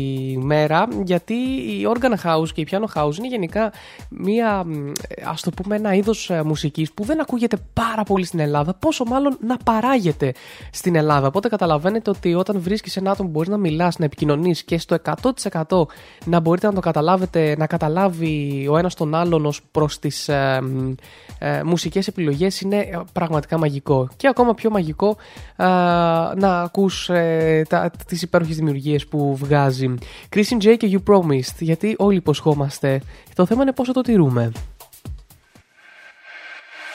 μέρα 0.43 0.89
γιατί 1.05 1.35
η 1.35 1.87
Organ 1.95 2.15
House 2.25 2.49
και 2.55 2.61
η 2.61 2.67
Piano 2.71 3.01
House 3.03 3.17
είναι 3.19 3.29
γενικά 3.29 3.73
μία 4.09 4.65
μ, 4.65 4.93
ας 5.25 5.43
το 5.43 5.51
πούμε 5.51 5.77
ένα 5.77 5.95
είδος 5.95 6.31
ε, 6.31 6.43
μουσικής 6.43 6.93
που 6.93 7.05
δεν 7.05 7.21
ακούγεται 7.21 7.57
πάρα 7.73 8.03
πολύ 8.03 8.25
στην 8.25 8.39
Ελλάδα 8.39 8.75
πόσο 8.75 9.05
μάλλον 9.05 9.37
να 9.41 9.57
παράγεται 9.57 10.33
στην 10.71 10.97
Ελλάδα. 10.97 11.27
Οπότε 11.27 11.49
καταλαβαίνετε 11.49 12.11
ότι 12.11 12.35
όταν 12.35 12.61
βρίσκεις 12.61 12.97
ένα 12.97 13.11
άτομο 13.11 13.29
που 13.29 13.35
μπορείς 13.35 13.49
να 13.49 13.57
μιλάς, 13.57 13.99
να 13.99 14.05
επικοινωνείς 14.05 14.63
και 14.63 14.79
στο 14.79 14.97
100% 15.65 15.83
να 16.25 16.41
μπορείτε 16.41 16.67
να 16.67 16.73
το 16.73 16.81
καταλάβετε 16.81 17.55
να 17.59 17.67
καταλάβει 17.67 18.67
ο 18.71 18.77
ένας 18.77 18.95
τον 18.95 19.15
άλλον 19.15 19.47
ως 19.47 19.61
προς 19.71 19.99
τις 19.99 20.29
ε, 20.29 20.61
μ, 20.63 20.95
ε, 21.39 21.63
μουσικές 21.63 22.07
επιλογές 22.07 22.61
είναι 22.61 22.77
ε, 22.77 23.01
πραγματικά 23.13 23.59
μαγικό. 23.59 24.09
Και 24.17 24.29
ακόμα 24.29 24.55
πιο 24.55 24.71
μαγικό 24.71 25.17
ε, 25.57 25.65
να 26.37 26.61
ακούς 26.63 27.09
ε, 27.09 27.63
τα, 27.69 27.91
τις 28.07 28.23
υπέροχες 28.23 28.57
δημιουργίες 28.57 29.07
που 29.07 29.37
βγάζει. 29.37 29.95
Christian 30.35 30.65
J 30.65 30.77
και 30.77 30.91
You 30.93 31.13
Promised 31.13 31.57
γιατί 31.59 31.95
όλοι 31.99 32.17
υποσχόμαστε. 32.17 33.01
Το 33.35 33.47
θέμα 33.47 33.63
είναι 33.63 33.73
πόσο 33.73 33.93
το 33.93 34.01
τηρούμε 34.01 34.53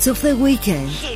of 0.06 0.20
the 0.22 0.36
weekend. 0.36 1.09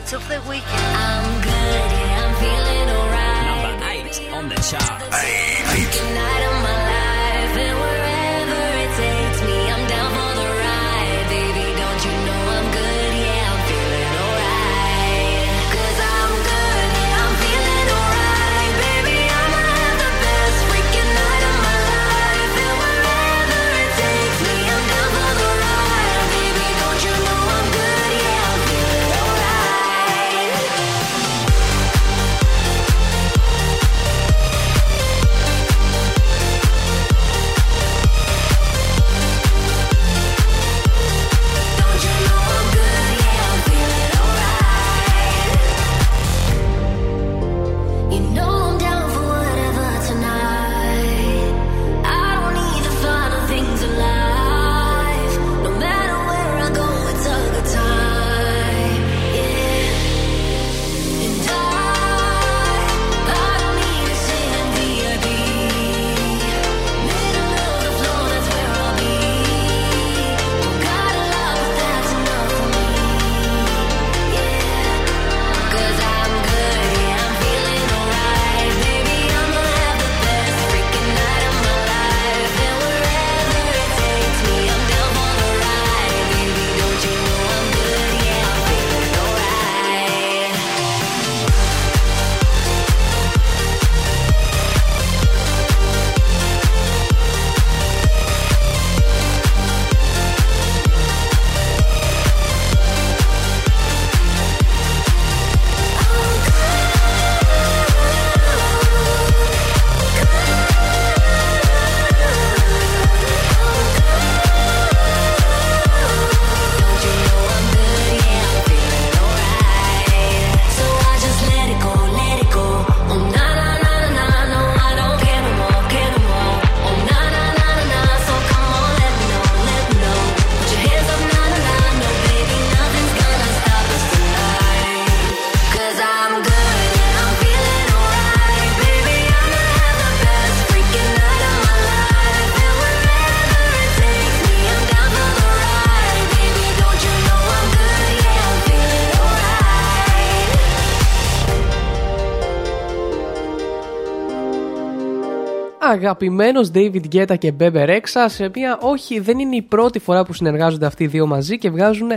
Αγαπημένος 155.94 156.70
David 156.74 157.02
Guetta 157.12 157.38
και 157.38 157.52
Bebe 157.60 157.86
Rexha 157.86 158.24
σε 158.26 158.50
μια 158.54 158.78
όχι 158.80 159.20
δεν 159.20 159.38
είναι 159.38 159.56
η 159.56 159.62
πρώτη 159.62 159.98
φορά 159.98 160.24
που 160.24 160.32
συνεργάζονται 160.32 160.86
αυτοί 160.86 161.04
οι 161.04 161.06
δύο 161.06 161.26
μαζί 161.26 161.58
και 161.58 161.70
βγάζουν 161.70 162.10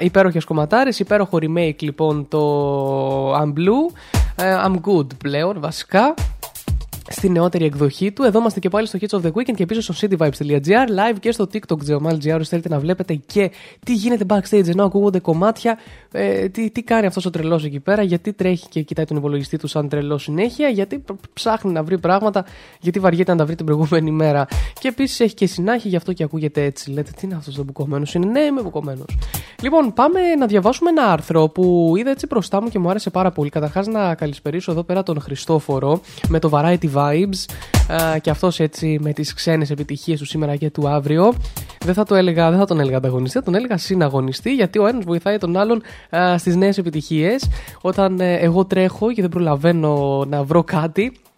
υπέροχες 0.00 0.44
κομματάρες, 0.44 0.98
υπέροχο 0.98 1.38
remake 1.40 1.80
λοιπόν 1.82 2.28
το 2.28 3.34
I'm 3.34 3.48
Blue, 3.48 3.94
ε, 4.36 4.56
I'm 4.66 4.74
Good 4.74 5.06
πλέον 5.18 5.60
βασικά 5.60 6.14
στη 7.22 7.30
νεότερη 7.30 7.64
εκδοχή 7.64 8.12
του. 8.12 8.22
Εδώ 8.22 8.38
είμαστε 8.38 8.60
και 8.60 8.68
πάλι 8.68 8.86
στο 8.86 8.98
Hits 9.02 9.18
of 9.18 9.20
the 9.20 9.32
Weekend 9.32 9.54
και 9.54 9.66
πίσω 9.66 9.80
στο 9.80 9.94
cityvibes.gr 10.00 10.88
live 10.88 11.16
και 11.20 11.32
στο 11.32 11.46
TikTok 11.52 11.76
Geomal.gr 11.88 12.36
όσοι 12.38 12.48
θέλετε 12.48 12.68
να 12.68 12.78
βλέπετε 12.78 13.14
και 13.14 13.50
τι 13.84 13.94
γίνεται 13.94 14.24
backstage 14.28 14.68
ενώ 14.68 14.84
ακούγονται 14.84 15.18
κομμάτια. 15.18 15.78
Ε, 16.12 16.48
τι, 16.48 16.70
τι 16.70 16.82
κάνει 16.82 17.06
αυτός 17.06 17.26
ο 17.26 17.30
τρελός 17.30 17.64
εκεί 17.64 17.80
πέρα, 17.80 18.02
γιατί 18.02 18.32
τρέχει 18.32 18.68
και 18.68 18.82
κοιτάει 18.82 19.04
τον 19.04 19.16
υπολογιστή 19.16 19.56
του 19.56 19.66
σαν 19.66 19.88
τρελό 19.88 20.18
συνέχεια, 20.18 20.68
γιατί 20.68 20.98
π- 20.98 21.10
ψάχνει 21.32 21.72
να 21.72 21.82
βρει 21.82 21.98
πράγματα, 21.98 22.44
γιατί 22.80 22.98
βαριέται 22.98 23.30
να 23.30 23.38
τα 23.38 23.44
βρει 23.44 23.54
την 23.54 23.66
προηγούμενη 23.66 24.10
μέρα. 24.10 24.46
Και 24.80 24.88
επίσης 24.88 25.20
έχει 25.20 25.34
και 25.34 25.46
συνάχη, 25.46 25.88
γι' 25.88 25.96
αυτό 25.96 26.12
και 26.12 26.24
ακούγεται 26.24 26.64
έτσι. 26.64 26.90
Λέτε, 26.90 27.10
τι 27.16 27.26
είναι 27.26 27.34
αυτός 27.34 27.58
ο 27.58 27.62
μπουκωμένος, 27.62 28.14
είναι 28.14 28.26
ναι, 28.26 28.40
είμαι 28.40 28.62
μπουκωμένος. 28.62 29.16
Λοιπόν, 29.62 29.92
πάμε 29.92 30.20
να 30.38 30.46
διαβάσουμε 30.46 30.90
ένα 30.90 31.04
άρθρο 31.04 31.48
που 31.48 31.94
είδα 31.96 32.10
έτσι 32.10 32.26
μπροστά 32.26 32.62
μου 32.62 32.68
και 32.68 32.78
μου 32.78 32.90
άρεσε 32.90 33.10
πάρα 33.10 33.30
πολύ. 33.30 33.50
Καταρχάς, 33.50 33.86
να 33.86 34.14
καλησπερίσω 34.14 34.70
εδώ 34.70 34.82
πέρα 34.82 35.02
τον 35.02 35.20
Χριστόφορο 35.20 36.00
με 36.28 36.38
το 36.38 36.50
Variety 36.52 36.92
Vibes 37.12 37.54
α, 37.92 38.18
και 38.18 38.30
αυτός 38.30 38.60
έτσι 38.60 38.98
με 39.00 39.12
τις 39.12 39.34
ξένες 39.34 39.70
επιτυχίες 39.70 40.18
του 40.18 40.26
σήμερα 40.26 40.56
και 40.56 40.70
του 40.70 40.88
αύριο. 40.88 41.34
Δεν 41.84 41.94
θα, 41.94 42.04
το 42.04 42.14
έλεγα, 42.14 42.50
δεν 42.50 42.58
θα 42.58 42.66
τον 42.66 42.80
έλεγα 42.80 42.96
ανταγωνιστή, 42.96 43.38
θα 43.38 43.44
τον 43.44 43.54
έλεγα 43.54 43.76
συναγωνιστή 43.76 44.54
γιατί 44.54 44.78
ο 44.78 44.86
ένας 44.86 45.04
βοηθάει 45.04 45.38
τον 45.38 45.56
άλλον 45.56 45.82
στις 46.36 46.56
νέες 46.56 46.78
επιτυχίες. 46.78 47.48
Όταν 47.80 48.20
ε, 48.20 48.34
εγώ 48.34 48.64
τρέχω 48.64 49.12
και 49.12 49.20
δεν 49.20 49.30
προλαβαίνω 49.30 50.24
να 50.28 50.42
βρω 50.42 50.64
κάτι, 50.64 51.02
ε, 51.02 51.31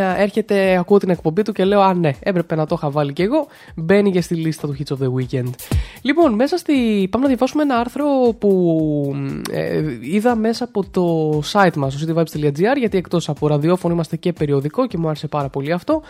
έρχεται, 0.00 0.76
ακούω 0.76 0.98
την 0.98 1.10
εκπομπή 1.10 1.42
του 1.42 1.52
και 1.52 1.64
λέω 1.64 1.80
Α, 1.80 1.94
ναι, 1.94 2.10
έπρεπε 2.20 2.54
να 2.54 2.66
το 2.66 2.74
είχα 2.78 2.90
βάλει 2.90 3.12
και 3.12 3.22
εγώ. 3.22 3.46
Μπαίνει 3.74 4.10
και 4.10 4.20
στη 4.20 4.34
λίστα 4.34 4.66
του 4.66 4.76
Hits 4.78 4.92
of 4.92 5.04
the 5.04 5.12
Weekend. 5.12 5.50
Λοιπόν, 6.02 6.34
μέσα 6.34 6.56
στη. 6.56 6.72
Πάμε 7.10 7.22
να 7.22 7.28
διαβάσουμε 7.28 7.62
ένα 7.62 7.76
άρθρο 7.76 8.04
που 8.38 9.16
ε, 9.50 9.82
είδα 10.00 10.34
μέσα 10.34 10.64
από 10.64 10.84
το 10.90 11.38
site 11.52 11.76
μας, 11.76 11.96
το 11.96 12.14
cityvibes.gr, 12.14 12.76
γιατί 12.78 12.96
εκτός 12.96 13.28
από 13.28 13.46
ραδιόφωνο 13.46 13.94
είμαστε 13.94 14.16
και 14.16 14.32
περιοδικό 14.32 14.86
και 14.86 14.98
μου 14.98 15.06
άρεσε 15.06 15.26
πάρα 15.26 15.48
πολύ 15.48 15.72
αυτό. 15.72 16.02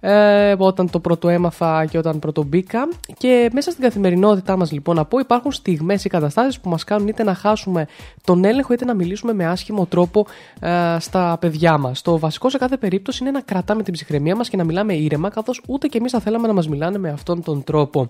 Ε, 0.00 0.54
όταν 0.58 0.90
το 0.90 1.00
πρώτο 1.00 1.28
έμαθα 1.28 1.84
και 1.84 1.98
όταν 1.98 2.18
πρώτο 2.18 2.42
μπήκα. 2.42 2.88
Και 3.18 3.50
μέσα 3.52 3.70
στην 3.70 3.82
καθημερινότητά 3.82 4.56
μας, 4.56 4.72
λοιπόν, 4.72 4.96
να 4.96 5.04
πω, 5.04 5.18
υπάρχουν 5.18 5.52
στιγμές 5.52 6.04
ή 6.04 6.08
καταστάσεις 6.08 6.60
που 6.60 6.68
μας 6.68 6.84
κάνουν 6.84 7.08
είτε 7.08 7.22
να 7.22 7.34
χάσουμε 7.34 7.86
τον 8.26 8.44
έλεγχο 8.44 8.72
είτε 8.72 8.84
να 8.84 8.94
μιλήσουμε 8.94 9.32
με 9.32 9.46
άσχημο 9.46 9.86
τρόπο 9.86 10.26
ε, 10.60 10.96
στα 10.98 11.36
παιδιά 11.40 11.78
μας. 11.78 12.02
Το 12.02 12.18
βασικό 12.18 12.50
σε 12.50 12.58
κάθε 12.58 12.76
περίπτωση 12.76 13.22
είναι 13.22 13.30
να 13.30 13.40
κρατάμε 13.40 13.82
την 13.82 13.92
ψυχραιμία 13.92 14.36
μας 14.36 14.48
και 14.48 14.56
να 14.56 14.64
μιλάμε 14.64 14.94
ήρεμα, 14.94 15.28
καθώς 15.28 15.62
ούτε 15.66 15.86
και 15.86 15.98
εμείς 15.98 16.12
θα 16.12 16.20
θέλαμε 16.20 16.46
να 16.46 16.52
μας 16.52 16.68
μιλάνε 16.68 16.98
με 16.98 17.10
αυτόν 17.10 17.42
τον 17.42 17.64
τρόπο. 17.64 18.08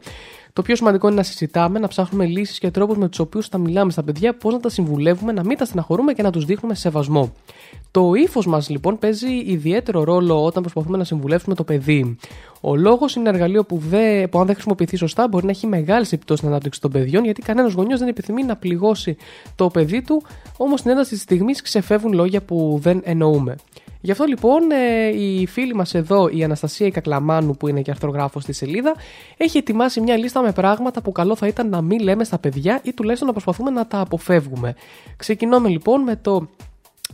Το 0.56 0.62
πιο 0.62 0.76
σημαντικό 0.76 1.06
είναι 1.06 1.16
να 1.16 1.22
συζητάμε, 1.22 1.78
να 1.78 1.88
ψάχνουμε 1.88 2.26
λύσεις 2.26 2.58
και 2.58 2.70
τρόπους 2.70 2.96
με 2.96 3.08
τους 3.08 3.18
οποίους 3.18 3.48
θα 3.48 3.58
μιλάμε 3.58 3.90
στα 3.90 4.02
παιδιά, 4.02 4.36
πώς 4.36 4.52
να 4.52 4.60
τα 4.60 4.68
συμβουλεύουμε, 4.68 5.32
να 5.32 5.44
μην 5.44 5.56
τα 5.56 5.64
στεναχωρούμε 5.64 6.12
και 6.12 6.22
να 6.22 6.30
τους 6.30 6.44
δείχνουμε 6.44 6.74
σεβασμό. 6.74 7.32
Το 7.90 8.14
ύφος 8.14 8.46
μας 8.46 8.68
λοιπόν 8.68 8.98
παίζει 8.98 9.34
ιδιαίτερο 9.46 10.04
ρόλο 10.04 10.44
όταν 10.44 10.62
προσπαθούμε 10.62 10.96
να 10.96 11.04
συμβουλεύσουμε 11.04 11.54
το 11.54 11.64
παιδί. 11.64 12.16
Ο 12.60 12.76
λόγος 12.76 13.14
είναι 13.14 13.28
ένα 13.28 13.36
εργαλείο 13.36 13.64
που, 13.64 13.78
δε, 13.88 14.26
που 14.26 14.38
αν 14.38 14.46
δεν 14.46 14.54
χρησιμοποιηθεί 14.54 14.96
σωστά 14.96 15.28
μπορεί 15.28 15.44
να 15.44 15.50
έχει 15.50 15.66
μεγάλες 15.66 16.12
επιπτώσεις 16.12 16.40
στην 16.40 16.50
ανάπτυξη 16.50 16.80
των 16.80 16.90
παιδιών, 16.90 17.24
γιατί 17.24 17.42
κανένας 17.42 17.72
γονιός 17.72 17.98
δεν 17.98 18.08
επιθυμεί 18.08 18.42
να 18.42 18.56
πληγώσει 18.56 19.16
το 19.56 19.68
παιδί 19.68 20.02
του, 20.02 20.22
όμως 20.56 20.80
στην 20.80 20.90
ένταση 20.90 21.10
της 21.10 21.20
στιγμής 21.20 21.62
ξεφεύγουν 21.62 22.12
λόγια 22.12 22.42
που 22.42 22.78
δεν 22.82 23.00
εννοούμε. 23.04 23.56
Γι' 24.00 24.10
αυτό 24.10 24.24
λοιπόν 24.24 24.70
ε, 24.70 25.06
η 25.06 25.46
φίλη 25.46 25.74
μας 25.74 25.94
εδώ, 25.94 26.28
η 26.28 26.44
Αναστασία 26.44 26.86
η 26.86 26.90
Κακλαμάνου 26.90 27.56
που 27.56 27.68
είναι 27.68 27.82
και 27.82 27.90
αρθρογράφος 27.90 28.42
στη 28.42 28.52
σελίδα, 28.52 28.94
έχει 29.36 29.58
ετοιμάσει 29.58 30.00
μια 30.00 30.16
λίστα 30.16 30.42
με 30.42 30.52
πράγματα 30.52 31.02
που 31.02 31.12
καλό 31.12 31.36
θα 31.36 31.46
ήταν 31.46 31.68
να 31.68 31.82
μην 31.82 32.00
λέμε 32.00 32.24
στα 32.24 32.38
παιδιά 32.38 32.80
ή 32.82 32.92
τουλάχιστον 32.92 33.26
να 33.26 33.32
προσπαθούμε 33.32 33.70
να 33.70 33.86
τα 33.86 34.00
αποφεύγουμε. 34.00 34.74
Ξεκινάμε 35.16 35.68
λοιπόν 35.68 36.02
με 36.02 36.16
το 36.16 36.48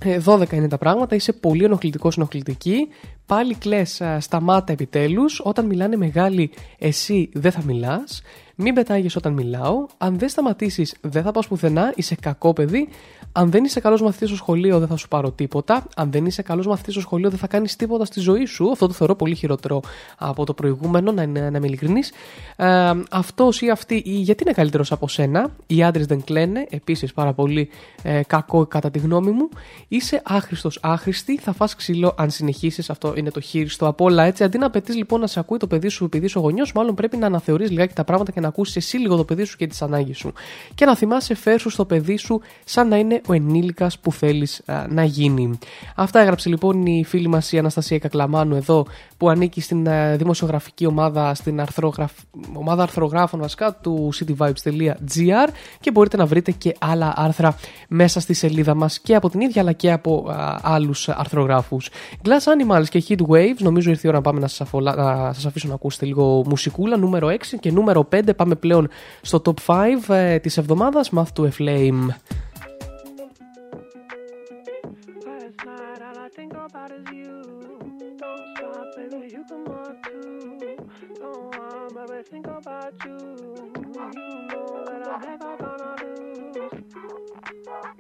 ε, 0.05 0.19
12 0.25 0.53
είναι 0.53 0.69
τα 0.69 0.79
πράγματα, 0.79 1.15
είσαι 1.15 1.33
πολύ 1.33 1.65
ενοχλητικός 1.65 2.17
ενοχλητική. 2.17 2.89
Πάλι 3.27 3.55
κλες, 3.55 4.03
σταμάτα 4.19 4.73
επιτέλους. 4.73 5.41
Όταν 5.45 5.67
μιλάνε 5.67 5.97
μεγάλοι, 5.97 6.51
εσύ 6.79 7.31
δεν 7.33 7.53
θα 7.53 7.63
μιλάς. 7.65 8.23
Μην 8.55 8.75
πετάγεις 8.75 9.17
όταν 9.17 9.33
μιλάω. 9.33 9.87
Αν 9.99 10.19
δεν 10.19 10.29
σταματήσεις, 10.29 10.95
δεν 11.01 11.23
θα 11.23 11.31
πας 11.31 11.47
πουθενά. 11.49 11.93
Είσαι 11.97 12.15
κακό 12.21 12.53
παιδί. 12.53 12.89
Αν 13.33 13.51
δεν 13.51 13.65
είσαι 13.65 13.81
καλός 13.81 14.03
μαθητής 14.03 14.29
στο 14.29 14.37
σχολείο, 14.37 14.79
δεν 14.79 14.89
θα 14.89 14.97
σου 14.97 15.09
πάρω 15.09 15.31
τίποτα. 15.31 15.87
Αν 15.97 16.11
δεν 16.11 16.27
είσαι 16.27 16.43
καλός 16.43 16.67
μαθητής 16.67 16.93
στο 16.93 17.03
σχολείο, 17.03 17.31
δεν 17.31 17.39
θα 17.39 17.47
κάνεις 17.47 17.77
τίποτα 17.77 18.05
στη 18.05 18.21
ζωή 18.21 18.45
σου. 18.45 18.71
Αυτό 18.71 18.87
το 18.87 18.93
θεωρώ 18.93 19.15
πολύ 19.15 19.35
χειρότερο 19.35 19.81
από 20.19 20.45
το 20.45 20.55
προηγούμενο, 20.55 21.13
να, 21.13 21.23
είναι- 21.23 21.51
να 21.51 21.57
είμαι 21.57 21.67
ειλικρινής. 21.67 22.13
Ε, 22.57 22.91
Αυτός 23.11 23.61
ή 23.61 23.71
αυτή, 23.71 23.95
ή 23.95 24.11
γιατί 24.13 24.43
είναι 24.43 24.53
καλύτερος 24.53 24.93
από 24.93 25.09
σένα. 25.09 25.51
Οι 25.67 25.83
άντρες 25.83 26.07
δεν 26.07 26.25
κλαίνε. 26.25 26.67
Επίσης 26.71 27.13
πάρα 27.13 27.33
πολύ 27.33 27.69
ε, 28.03 28.21
κακό 28.27 28.67
κατά 28.67 28.91
τη 28.91 28.99
γνώμη 28.99 29.31
μου. 29.31 29.49
Είσαι 29.89 30.23
άχρηστος, 30.25 30.79
άχρηστη. 30.83 31.39
Θα 31.39 31.53
φας 31.53 31.75
ξύλο 31.75 32.15
αν 32.17 32.31
συνεχίσεις. 32.31 32.91
Αυτό 32.91 33.12
είναι 33.17 33.31
το 33.31 33.41
χείριστο 33.41 33.87
απ' 33.87 34.01
όλα 34.01 34.25
έτσι. 34.25 34.45
Αντί 34.45 34.59
να 34.59 34.67
απαιτείς 34.67 34.97
λοιπόν 34.97 35.21
να 35.21 35.27
σε 35.27 35.41
ακούει 35.41 35.59
το 35.59 35.67
παιδί 35.67 35.89
σου 35.89 36.05
επειδή 36.05 36.25
είσαι 36.25 36.39
ο 36.39 36.41
γονιός, 36.41 36.73
μάλλον 36.73 36.95
πρέπει 36.95 37.17
να 37.17 37.27
αναθεωρείς 37.27 37.71
λιγάκι 37.71 37.95
τα 37.95 38.05
πράγματα 38.05 38.33
και 38.33 38.41
να 38.41 38.49
ακούσεις 38.49 38.77
εσύ 38.77 38.97
λίγο 38.97 39.17
το 39.17 39.25
παιδί 39.25 39.45
σου 39.45 39.57
και 39.57 39.67
τις 39.67 39.83
ανάγκες 39.83 40.17
σου. 40.17 40.33
Και 40.75 40.85
να 40.85 40.97
θυμάσαι 40.97 41.35
φέρσου 41.35 41.71
στο 41.71 41.85
παιδί 41.85 42.17
σου 42.17 42.41
σαν 42.65 42.89
να 42.89 42.97
είναι 42.97 43.21
ο 43.27 43.33
ενήλικας 43.33 43.99
που 43.99 44.13
θέλεις 44.13 44.63
να 44.89 45.05
γίνει. 45.05 45.59
Αυτά 45.97 46.21
έγραψε 46.21 46.49
λοιπόν 46.49 46.87
η 46.87 47.05
φίλη 47.05 47.29
μας 47.29 47.53
η 47.53 47.59
Αναστασία 47.59 47.99
Κακλαμάνου 47.99 48.57
εδώ 48.57 48.87
που 49.17 49.29
ανήκει 49.29 49.61
στην 49.61 49.89
α, 49.89 50.17
δημοσιογραφική 50.17 50.87
ομάδα, 50.87 51.35
στην 51.35 51.61
αρθρογραφ... 51.61 52.13
ομάδα 52.53 52.83
αρθρογράφων 52.83 53.41
βασικά 53.41 53.75
του 53.75 54.11
cityvibes.gr 54.19 55.49
και 55.81 55.91
μπορείτε 55.91 56.17
να 56.17 56.27
βρείτε 56.27 56.51
και 56.51 56.75
άλλα 56.79 57.13
άρθρα 57.17 57.57
μέσα 57.89 58.21
στη 58.21 58.35
σελίδα 58.35 58.75
μας 58.75 59.01
και 59.01 59.15
από 59.15 59.31
την 59.31 59.41
ίδια 59.41 59.63
αλλά 59.63 59.73
και 59.73 59.93
από 59.93 60.27
α, 60.29 60.59
άλλους 60.63 61.09
αρθρογράφους. 61.09 61.91
Glass 62.25 62.77
Animals 62.79 62.89
και 62.89 62.99
Heat 63.09 63.21
Waves. 63.29 63.59
Νομίζω 63.59 63.91
ήρθε 63.91 64.03
η 64.05 64.09
ώρα 64.09 64.17
να 64.17 64.23
πάμε 64.23 64.41
να 64.41 64.47
σας, 64.49 64.61
αφολα... 64.61 64.95
να 64.95 65.33
σας 65.33 65.47
αφήσω 65.47 65.69
να 65.69 65.75
ακούσετε 65.75 66.07
λίγο 66.07 66.45
μουσικούλα. 66.47 66.97
Νούμερο 66.97 67.29
6 67.29 67.35
και 67.61 67.71
νούμερο 67.71 68.09
5 68.13 68.37
πάμε 68.37 68.55
πλέον 68.55 68.89
στο 69.21 69.43
top 69.45 69.55
5 69.67 70.15
ε, 70.15 70.39
της 70.39 70.57
εβδομάδας. 70.57 71.11
Math 71.15 71.33
to 71.37 71.43
a 71.43 71.51
Flame. 71.59 72.09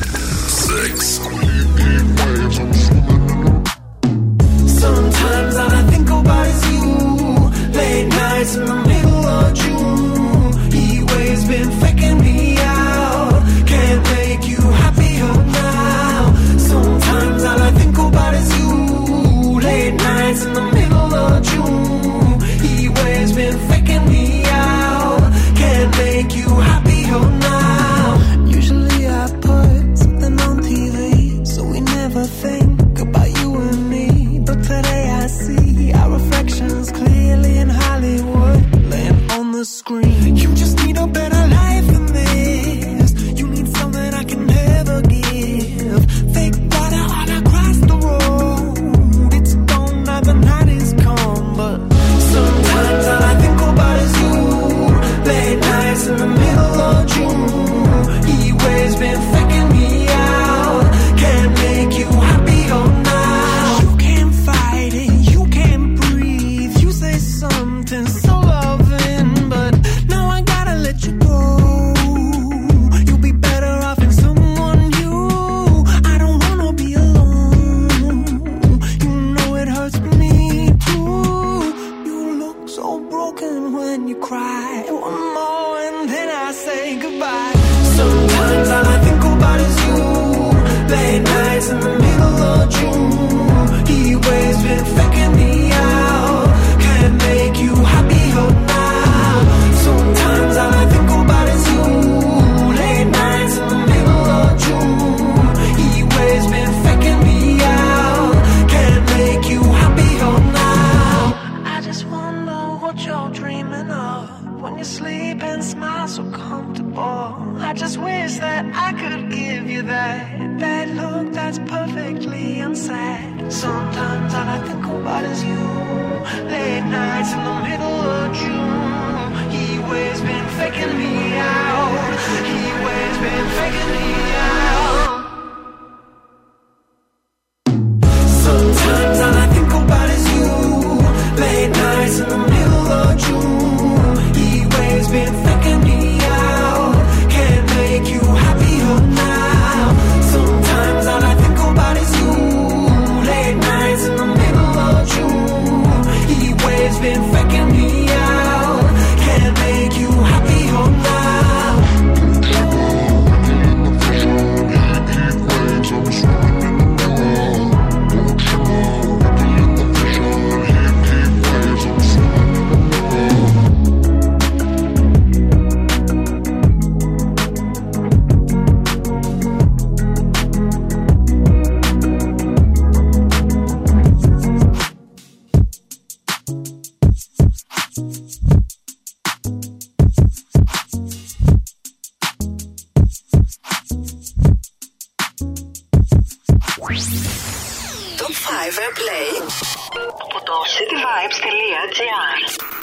cityvibes.gr 202.09 202.79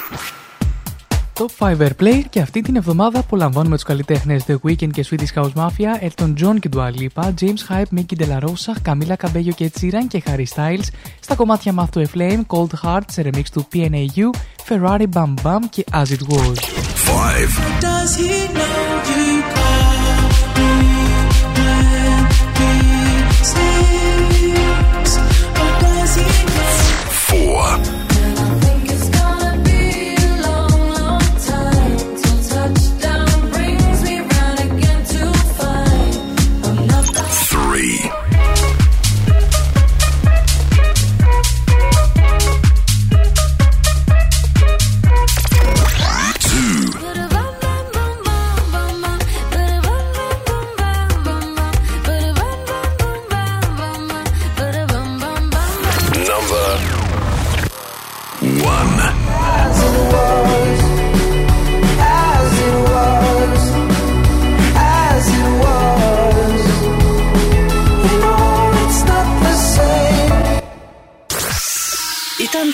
Top 1.33 1.51
5 1.57 1.77
Airplay 1.77 2.21
και 2.29 2.39
αυτή 2.39 2.61
την 2.61 2.75
εβδομάδα 2.75 3.19
απολαμβάνουμε 3.19 3.77
του 3.77 3.83
καλλιτέχνε 3.85 4.39
The 4.47 4.55
Weeknd 4.63 4.91
και 4.91 5.05
Swedish 5.09 5.41
House 5.41 5.53
Mafia, 5.55 6.01
Elton 6.01 6.33
John 6.39 6.59
και 6.59 6.69
Dua 6.75 6.89
Lipa, 6.91 7.33
James 7.41 7.69
Hype, 7.69 7.97
Mickey 7.97 8.15
De 8.17 8.27
La 8.27 8.39
Rosa, 8.39 8.73
Camila 8.85 9.15
Cabello 9.23 9.53
και 9.55 9.71
Sheeran 9.79 10.07
και 10.07 10.23
Harry 10.25 10.45
Styles 10.55 10.87
στα 11.19 11.35
κομμάτια 11.35 11.73
Math 11.77 11.97
to 11.97 12.03
a 12.03 12.17
Flame, 12.17 12.41
Cold 12.47 12.83
Heart 12.83 13.03
σε 13.11 13.21
remix 13.25 13.43
του 13.51 13.67
PNAU, 13.73 14.29
Ferrari 14.67 15.05
Bam 15.13 15.33
Bam 15.43 15.59
και 15.69 15.83
As 15.91 16.05
It 16.05 16.21
Was. 16.29 16.59
5. 17.05 17.81
Does 17.81 18.15
he 18.15 18.53
know 18.53 18.74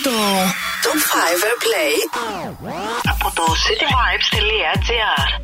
το 0.02 0.10
Top 0.82 0.90
5 0.90 0.94
Airplay 1.48 1.94
από 3.10 3.32
το 3.34 3.42
cityvibes.gr 3.42 5.41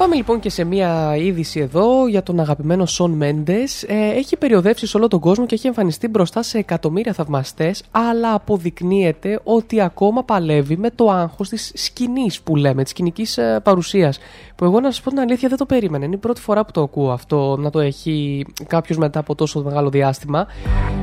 Πάμε 0.00 0.14
λοιπόν 0.14 0.40
και 0.40 0.50
σε 0.50 0.64
μία 0.64 1.16
είδηση 1.16 1.60
εδώ 1.60 2.08
για 2.08 2.22
τον 2.22 2.40
αγαπημένο 2.40 2.86
Σον 2.86 3.10
Μέντες. 3.10 3.84
έχει 3.88 4.36
περιοδεύσει 4.36 4.86
σε 4.86 4.96
όλο 4.96 5.08
τον 5.08 5.20
κόσμο 5.20 5.46
και 5.46 5.54
έχει 5.54 5.66
εμφανιστεί 5.66 6.08
μπροστά 6.08 6.42
σε 6.42 6.58
εκατομμύρια 6.58 7.12
θαυμαστές, 7.12 7.82
αλλά 7.90 8.34
αποδεικνύεται 8.34 9.40
ότι 9.44 9.80
ακόμα 9.80 10.24
παλεύει 10.24 10.76
με 10.76 10.90
το 10.90 11.10
άγχος 11.10 11.48
της 11.48 11.72
σκηνής 11.74 12.40
που 12.40 12.56
λέμε, 12.56 12.82
της 12.82 12.90
σκηνικής 12.90 13.38
παρουσίας. 13.62 14.18
Που 14.56 14.64
εγώ 14.64 14.80
να 14.80 14.90
σας 14.90 15.00
πω 15.00 15.10
την 15.10 15.18
αλήθεια 15.18 15.48
δεν 15.48 15.58
το 15.58 15.66
περίμενα. 15.66 16.04
Είναι 16.04 16.14
η 16.14 16.18
πρώτη 16.18 16.40
φορά 16.40 16.64
που 16.64 16.72
το 16.72 16.82
ακούω 16.82 17.10
αυτό 17.10 17.56
να 17.56 17.70
το 17.70 17.80
έχει 17.80 18.46
κάποιος 18.66 18.98
μετά 18.98 19.18
από 19.18 19.34
τόσο 19.34 19.62
μεγάλο 19.62 19.90
διάστημα. 19.90 20.46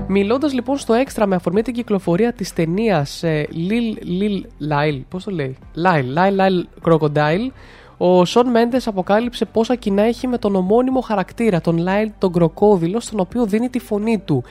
Μιλώντας 0.07 0.53
λοιπόν 0.53 0.77
στο 0.77 0.93
έξτρα 0.93 1.25
με 1.25 1.35
αφορμή 1.35 1.61
την 1.61 1.73
κυκλοφορία 1.73 2.33
της 2.33 2.53
ταινίας 2.53 3.23
Lil 3.51 4.19
Lil 4.21 4.41
Lyle, 4.71 5.01
πώς 5.09 5.23
το 5.23 5.31
λέει, 5.31 5.57
Lyle, 5.75 6.17
Lyle 6.17 6.39
Lyle 6.39 6.89
Crocodile. 6.89 7.51
Ο 7.97 8.25
Σον 8.25 8.47
Μέντε 8.47 8.79
αποκάλυψε 8.85 9.45
πόσα 9.45 9.75
κοινά 9.75 10.01
έχει 10.01 10.27
με 10.27 10.37
τον 10.37 10.55
ομώνυμο 10.55 11.01
χαρακτήρα, 11.01 11.61
τον 11.61 11.77
Λάιλ 11.77 12.11
τον 12.19 12.31
κροκόδιλο, 12.31 12.99
στον 12.99 13.19
οποίο 13.19 13.45
δίνει 13.45 13.69
τη 13.69 13.79
φωνή 13.79 14.17
του. 14.19 14.43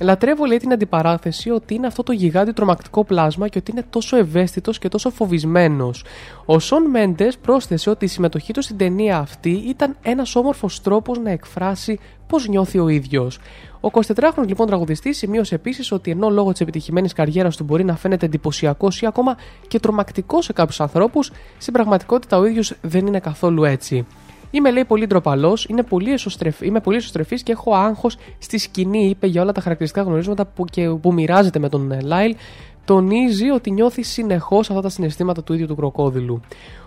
Λατρεύω 0.00 0.44
λέει 0.44 0.58
την 0.58 0.72
αντιπαράθεση 0.72 1.50
ότι 1.50 1.74
είναι 1.74 1.86
αυτό 1.86 2.02
το 2.02 2.12
γιγάντι 2.12 2.52
τρομακτικό 2.52 3.04
πλάσμα 3.04 3.48
και 3.48 3.58
ότι 3.58 3.70
είναι 3.70 3.84
τόσο 3.90 4.16
ευαίσθητος 4.16 4.78
και 4.78 4.88
τόσο 4.88 5.10
φοβισμένος. 5.10 6.04
Ο 6.44 6.58
Σον 6.58 6.82
Μέντες 6.82 7.38
πρόσθεσε 7.38 7.90
ότι 7.90 8.04
η 8.04 8.08
συμμετοχή 8.08 8.52
του 8.52 8.62
στην 8.62 8.76
ταινία 8.76 9.18
αυτή 9.18 9.50
ήταν 9.50 9.96
ένας 10.02 10.36
όμορφος 10.36 10.80
τρόπος 10.80 11.18
να 11.18 11.30
εκφράσει 11.30 11.98
πώς 12.26 12.48
νιώθει 12.48 12.78
ο 12.78 12.88
ίδιος. 12.88 13.38
Ο 13.80 13.88
24χρονο 13.92 14.46
λοιπόν 14.46 14.66
τραγουδιστής 14.66 15.18
σημείωσε 15.18 15.54
επίσης 15.54 15.92
ότι 15.92 16.10
ενώ 16.10 16.30
λόγω 16.30 16.52
της 16.52 16.60
επιτυχημένης 16.60 17.12
καριέρας 17.12 17.56
του 17.56 17.64
μπορεί 17.64 17.84
να 17.84 17.96
φαίνεται 17.96 18.26
εντυπωσιακός 18.26 19.00
ή 19.00 19.06
ακόμα 19.06 19.36
και 19.68 19.80
τρομακτικός 19.80 20.44
σε 20.44 20.52
κάποιους 20.52 20.80
ανθρώπους, 20.80 21.32
στην 21.58 21.72
πραγματικότητα 21.72 22.38
ο 22.38 22.44
ίδιος 22.44 22.74
δεν 22.80 23.06
είναι 23.06 23.20
καθόλου 23.20 23.64
έτσι. 23.64 24.06
Είμαι 24.54 24.70
λέει 24.70 24.84
πολύ 24.84 25.06
ντροπαλός, 25.06 25.68
πολύ 25.88 26.12
εσωστρεφ... 26.12 26.60
είμαι 26.60 26.80
πολύ 26.80 26.96
εσωστρεφής 26.96 27.42
και 27.42 27.52
έχω 27.52 27.74
άγχος 27.74 28.16
στη 28.38 28.58
σκηνή, 28.58 29.08
είπε 29.08 29.26
για 29.26 29.42
όλα 29.42 29.52
τα 29.52 29.60
χαρακτηριστικά 29.60 30.04
γνωρίσματα 30.04 30.44
που, 30.44 30.64
και, 30.64 30.88
που 30.88 31.12
μοιράζεται 31.12 31.58
με 31.58 31.68
τον 31.68 32.00
Λάιλ. 32.02 32.36
Τονίζει 32.84 33.50
ότι 33.50 33.70
νιώθει 33.70 34.02
συνεχώς 34.02 34.70
αυτά 34.70 34.82
τα 34.82 34.88
συναισθήματα 34.88 35.42
του 35.42 35.52
ίδιου 35.52 35.66
του 35.66 35.76
κροκόδιλου. 35.76 36.40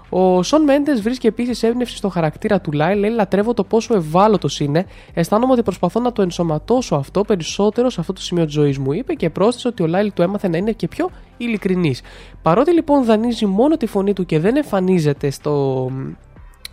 Ο 0.10 0.44
Σον 0.44 0.64
Μέντες 0.64 1.02
βρίσκει 1.02 1.28
επίσης 1.28 1.64
έμπνευση 1.64 1.96
στο 1.98 2.10
χαρακτήρα 2.10 2.62
του 2.62 2.72
Λάιλ. 2.72 3.00
Λέει: 3.00 3.12
Λατρεύω 3.12 3.54
το 3.54 3.64
πόσο 3.64 3.96
ευάλωτος 3.96 4.60
είναι. 4.60 4.86
Αισθάνομαι 5.14 5.54
ότι 5.54 5.64
προσπαθώ 5.64 6.00
να 6.00 6.12
το 6.12 6.22
ενσωματώσω 6.22 6.96
αυτό 6.96 7.24
περισσότερο 7.24 7.90
σε 7.90 8.00
αυτό 8.00 8.14
το 8.14 8.22
σημείο 8.22 8.46
της 8.46 8.54
ζωής 8.54 8.78
μου. 8.78 8.92
Είπε 8.92 9.14
και 9.14 9.30
πρόσθεσε 9.30 9.68
ότι 9.68 9.84
ο 9.84 9.88
Λάιλ 9.88 10.14
του 10.14 10.22
έμαθε 10.22 10.48
να 10.48 10.58
είναι 10.58 10.72
και 10.72 10.88
πιο 10.88 11.10
ειλικρινής. 11.38 12.02
Παρότι 12.42 12.74
λοιπόν 12.74 13.04
δανείζει 13.04 13.46
μόνο 13.46 13.78
τη 13.78 13.86
φωνή 13.86 14.14
του 14.14 14.26
και 14.26 14.40
δεν 14.40 14.56
εμφανίζεται 14.56 15.30
στο, 15.30 15.86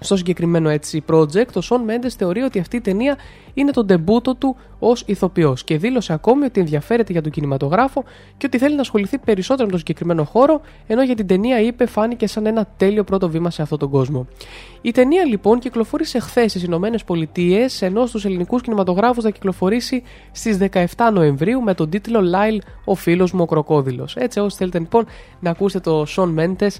στο 0.05 0.17
συγκεκριμένο 0.17 0.69
έτσι 0.69 1.05
project, 1.11 1.53
ο 1.55 1.61
Σον 1.61 1.83
Μέντες 1.83 2.09
θεωρεί 2.09 2.41
ότι 2.41 2.59
αυτή 2.59 2.77
η 2.77 2.81
ταινία 2.81 3.17
είναι 3.55 3.71
το 3.71 3.85
ντεμπούτο 3.85 4.35
του 4.35 4.57
ως 4.79 5.03
ηθοποιός 5.07 5.65
και 5.65 5.79
δήλωσε 5.79 6.13
ακόμη 6.13 6.45
ότι 6.45 6.61
ενδιαφέρεται 6.61 7.13
για 7.13 7.23
τον 7.23 7.33
κινηματογράφο 7.33 8.05
και 8.37 8.47
ότι 8.47 8.59
θέλει 8.59 8.75
να 8.75 8.81
ασχοληθεί 8.81 9.19
περισσότερο 9.19 9.65
με 9.65 9.71
τον 9.71 9.79
συγκεκριμένο 9.79 10.25
χώρο, 10.25 10.61
ενώ 10.87 11.03
για 11.03 11.15
την 11.15 11.27
ταινία 11.27 11.61
είπε 11.61 11.87
φάνηκε 11.87 12.27
σαν 12.27 12.47
ένα 12.47 12.67
τέλειο 12.77 13.05
πρώτο 13.05 13.29
βήμα 13.29 13.51
σε 13.51 13.63
αυτόν 13.63 13.79
τον 13.79 13.91
κόσμο. 13.91 14.27
Η 14.83 14.91
ταινία 14.91 15.25
λοιπόν 15.25 15.59
κυκλοφόρησε 15.59 16.19
χθες 16.19 16.51
στις 16.51 16.63
Ηνωμένες 16.63 17.05
Πολιτείες, 17.05 17.83
ενώ 17.83 18.07
στους 18.07 18.25
ελληνικούς 18.25 18.63
κινηματογράφους 18.63 19.25
θα 19.25 19.31
κυκλοφορήσει 19.31 20.03
στις 20.33 20.59
17 20.73 20.85
Νοεμβρίου 21.13 21.63
με 21.63 21.75
τον 21.75 21.91
τίτλο 21.91 22.21
Λάιλ, 22.21 22.61
ο 22.85 22.95
φίλος 22.95 23.33
μου 23.33 23.43
ο 23.43 23.47
κροκόδηλος. 23.47 24.17
Έτσι, 24.17 24.41
όσοι 24.41 24.57
θέλετε 24.57 24.79
λοιπόν 24.79 25.07
να 25.41 25.51
ακούσετε 25.51 25.91
το 25.91 26.05
Σον 26.05 26.31
Μέντε, 26.31 26.71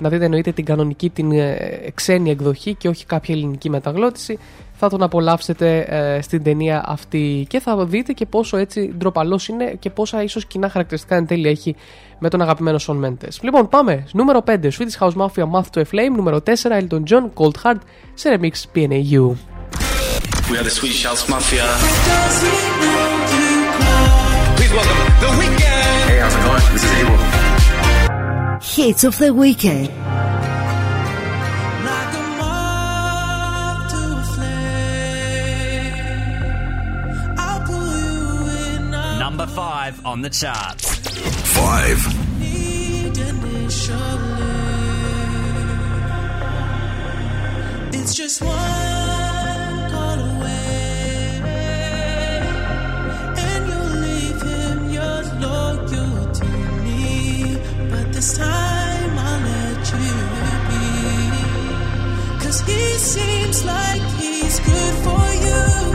να 0.00 0.08
δείτε 0.08 0.24
εννοείται 0.24 0.52
την 0.52 0.64
κανονική, 0.64 1.10
την 1.10 1.32
ε, 1.32 1.56
ξένη 1.94 2.30
εκδοχή 2.30 2.74
και 2.74 2.88
όχι 2.88 3.06
κάποια 3.06 3.34
ελληνική 3.34 3.70
μεταγλώτηση, 3.70 4.38
θα 4.78 4.88
τον 4.88 5.02
απολαύσετε 5.02 5.78
ε, 5.78 6.22
στην 6.22 6.42
ταινία 6.42 6.84
αυτή 6.86 7.46
και 7.48 7.60
θα 7.60 7.84
δείτε 7.84 8.12
και 8.12 8.26
πόσο 8.26 8.56
έτσι 8.56 8.94
ντροπαλός 8.96 9.48
είναι 9.48 9.76
και 9.78 9.90
πόσα 9.90 10.22
ίσως 10.22 10.46
κοινά 10.46 10.68
χαρακτηριστικά 10.68 11.16
εν 11.16 11.26
τέλει 11.26 11.48
έχει 11.48 11.76
με 12.18 12.28
τον 12.28 12.42
αγαπημένο 12.42 12.78
Σον 12.78 12.96
Μέντε. 12.96 13.28
Λοιπόν, 13.40 13.68
πάμε. 13.68 14.06
Νούμερο 14.12 14.44
5. 14.46 14.58
Swedish 14.62 14.98
House 14.98 15.12
Mafia 15.12 15.44
Math 15.44 15.70
to 15.72 15.80
a 15.80 15.84
Flame. 15.92 16.16
Νούμερο 16.16 16.42
4. 16.46 16.52
Elton 16.52 17.02
John 17.10 17.30
Cold 17.38 17.54
Heart 17.64 17.80
σε 18.14 18.38
remix 18.38 18.76
PNAU. 18.76 19.34
We 20.50 20.56
are 20.58 20.62
the 20.62 20.70
Swedish 20.70 21.02
House 21.08 21.24
Mafia. 21.32 21.66
Please 24.56 24.72
welcome 24.78 25.00
The 25.22 25.30
Weeknd. 25.38 26.08
Hey, 26.08 26.18
how's 26.22 26.34
it 26.36 26.42
going? 26.46 26.64
This 26.72 26.84
is 26.84 26.92
Abel. 27.00 27.35
Hits 28.76 29.04
of 29.04 29.16
the 29.16 29.32
weekend. 29.32 29.88
Number 39.18 39.46
five 39.46 40.04
on 40.04 40.20
the 40.20 40.28
charts. 40.28 40.98
Five. 41.56 41.98
It's 47.94 48.14
just 48.14 48.42
one 48.42 49.90
call 49.90 50.20
away, 50.20 50.66
this 58.16 58.32
time 58.38 59.18
I'll 59.18 59.40
let 59.40 59.92
you 59.92 60.16
be, 60.70 60.86
cause 62.42 62.60
he 62.60 62.82
seems 62.96 63.62
like 63.62 64.00
he's 64.18 64.58
good 64.60 64.94
for 65.04 65.26
you, 65.44 65.85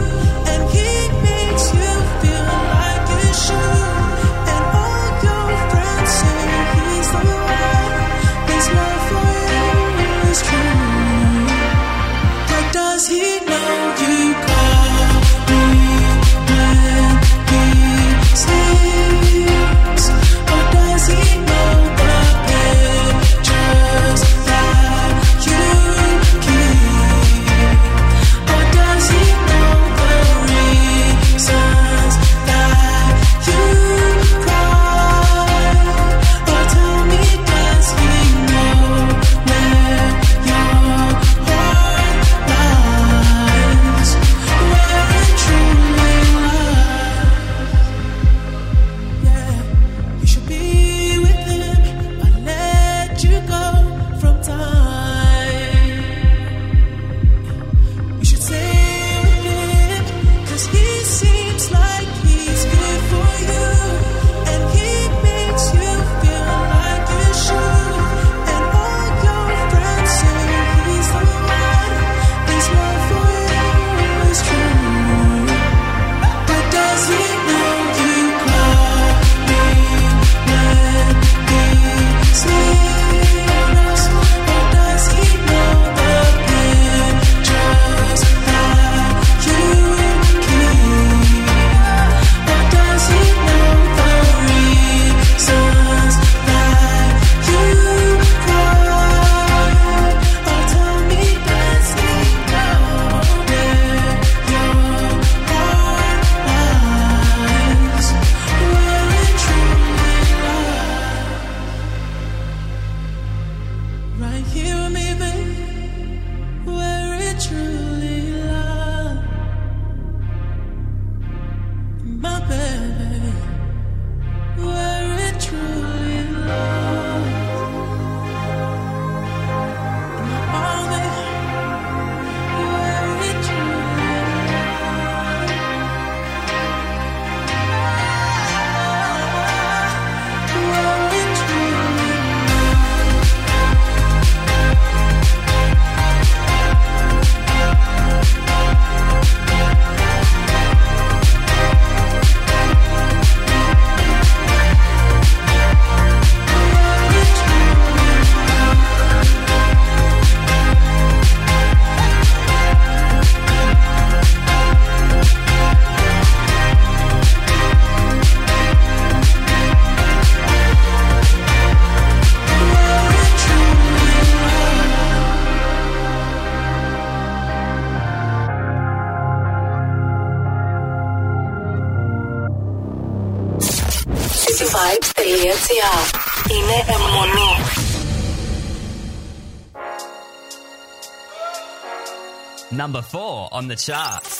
on 193.62 193.68
the 193.68 193.76
charts. 193.76 194.31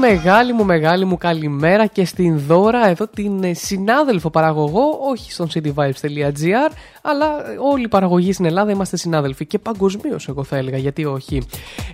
Μεγάλη 0.00 0.52
μου 0.52 0.64
μεγάλη 0.64 1.04
μου 1.04 1.16
καλημέρα 1.16 1.86
και 1.86 2.04
στην 2.04 2.38
δώρα 2.38 2.88
εδώ 2.88 3.06
την 3.06 3.44
ε, 3.44 3.54
συνάδελφο 3.54 4.30
παραγωγό, 4.30 4.98
όχι 5.10 5.32
στον 5.32 5.48
cityvibes.gr, 5.54 6.70
Αλλά 7.02 7.50
ε, 7.50 7.56
όλη 7.72 7.84
η 7.84 7.88
παραγωγή 7.88 8.32
στην 8.32 8.44
Ελλάδα 8.44 8.70
είμαστε 8.70 8.96
συνάδελφοι 8.96 9.46
και 9.46 9.58
παγκοσμίως, 9.58 10.28
εγώ 10.28 10.44
θα 10.44 10.56
έλεγα, 10.56 10.76
γιατί 10.76 11.04
όχι. 11.04 11.42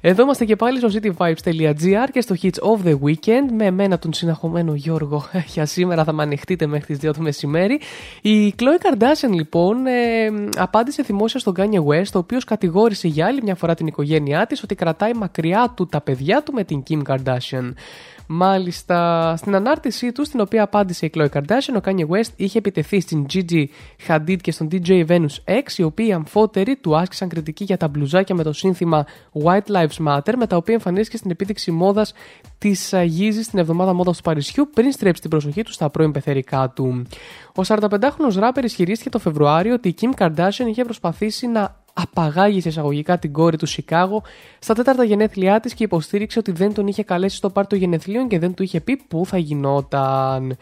Εδώ 0.00 0.22
είμαστε 0.22 0.44
και 0.44 0.56
πάλι 0.56 0.78
στο 0.78 0.88
cityvibes.gr 0.92 2.08
και 2.12 2.20
στο 2.20 2.34
Hits 2.42 2.48
of 2.48 2.88
the 2.88 2.92
Weekend 2.92 3.50
με 3.56 3.64
εμένα 3.64 3.98
τον 3.98 4.12
συναχωμένο 4.12 4.74
Γιώργο. 4.74 5.24
Για 5.54 5.66
σήμερα 5.66 6.04
θα 6.04 6.12
με 6.12 6.22
ανοιχτείτε 6.22 6.66
μέχρι 6.66 6.96
τις 6.96 7.10
2 7.10 7.14
το 7.14 7.22
μεσημέρι. 7.22 7.80
Η 8.22 8.54
Chloe 8.58 8.86
Kardashian 8.86 9.34
λοιπόν 9.34 9.86
ε, 9.86 9.92
απάντησε 10.56 11.02
δημόσια 11.02 11.40
στον 11.40 11.54
Kanye 11.56 11.84
West, 11.86 12.12
ο 12.14 12.18
οποίος 12.18 12.44
κατηγόρησε 12.44 13.08
για 13.08 13.26
άλλη 13.26 13.42
μια 13.42 13.54
φορά 13.54 13.74
την 13.74 13.86
οικογένειά 13.86 14.46
της 14.46 14.62
ότι 14.62 14.74
κρατάει 14.74 15.14
μακριά 15.14 15.72
του 15.76 15.86
τα 15.86 16.00
παιδιά 16.00 16.42
του 16.42 16.52
με 16.52 16.64
την 16.64 16.82
Kim 16.88 17.02
Kardashian. 17.08 17.72
Μάλιστα, 18.26 19.34
στην 19.36 19.54
ανάρτησή 19.54 20.12
του, 20.12 20.24
στην 20.24 20.40
οποία 20.40 20.62
απάντησε 20.62 21.06
η 21.06 21.10
Chloe 21.14 21.28
Kardashian, 21.28 21.76
ο 21.76 21.80
Kanye 21.84 22.08
West 22.08 22.30
είχε 22.36 22.58
επιτεθεί 22.58 23.00
στην 23.00 23.26
Gigi 23.32 23.64
Hadid 24.08 24.36
και 24.40 24.52
στον 24.52 24.68
DJ 24.72 25.06
Venus 25.06 25.26
X, 25.44 25.72
οι 25.76 25.82
οποίοι 25.82 26.12
αμφότεροι 26.12 26.76
του 26.76 26.96
άσκησαν 26.96 27.28
κριτική 27.28 27.64
για 27.64 27.76
τα 27.76 27.88
μπλουζάκια 27.88 28.34
με 28.34 28.42
το 28.42 28.52
σύνθημα 28.52 29.06
White 29.44 29.66
Lives 29.70 30.06
Matter, 30.06 30.34
με 30.36 30.46
τα 30.46 30.56
οποία 30.56 30.74
εμφανίστηκε 30.74 31.16
στην 31.16 31.30
επίδειξη 31.30 31.70
μόδας 31.70 32.14
της 32.58 32.94
Yeezy 32.94 33.40
στην 33.42 33.58
εβδομάδα 33.58 33.92
μόδας 33.92 34.16
του 34.16 34.22
Παρισιού, 34.22 34.70
πριν 34.74 34.92
στρέψει 34.92 35.20
την 35.20 35.30
προσοχή 35.30 35.62
του 35.62 35.72
στα 35.72 35.90
πρώην 35.90 36.12
πεθερικά 36.12 36.70
του. 36.70 37.06
Ο 37.54 37.62
45χρονο 37.66 38.34
ράπερ 38.34 38.64
ισχυρίστηκε 38.64 39.10
το 39.10 39.18
Φεβρουάριο 39.18 39.74
ότι 39.74 39.88
η 39.88 39.94
Kim 40.00 40.10
Kardashian 40.18 40.66
είχε 40.66 40.84
προσπαθήσει 40.84 41.46
να 41.46 41.84
απαγάγει 41.98 42.60
σε 42.60 42.68
εισαγωγικά 42.68 43.18
την 43.18 43.32
κόρη 43.32 43.56
του 43.56 43.66
Σικάγο 43.66 44.22
στα 44.58 44.74
τέταρτα 44.74 45.04
γενέθλιά 45.04 45.60
της 45.60 45.74
και 45.74 45.84
υποστήριξε 45.84 46.38
ότι 46.38 46.52
δεν 46.52 46.74
τον 46.74 46.86
είχε 46.86 47.02
καλέσει 47.02 47.36
στο 47.36 47.50
πάρτο 47.50 47.76
γενεθλίων 47.76 48.28
και 48.28 48.38
δεν 48.38 48.54
του 48.54 48.62
είχε 48.62 48.80
πει 48.80 48.96
πού 49.08 49.26
θα 49.26 49.38
γινόταν. 49.38 50.56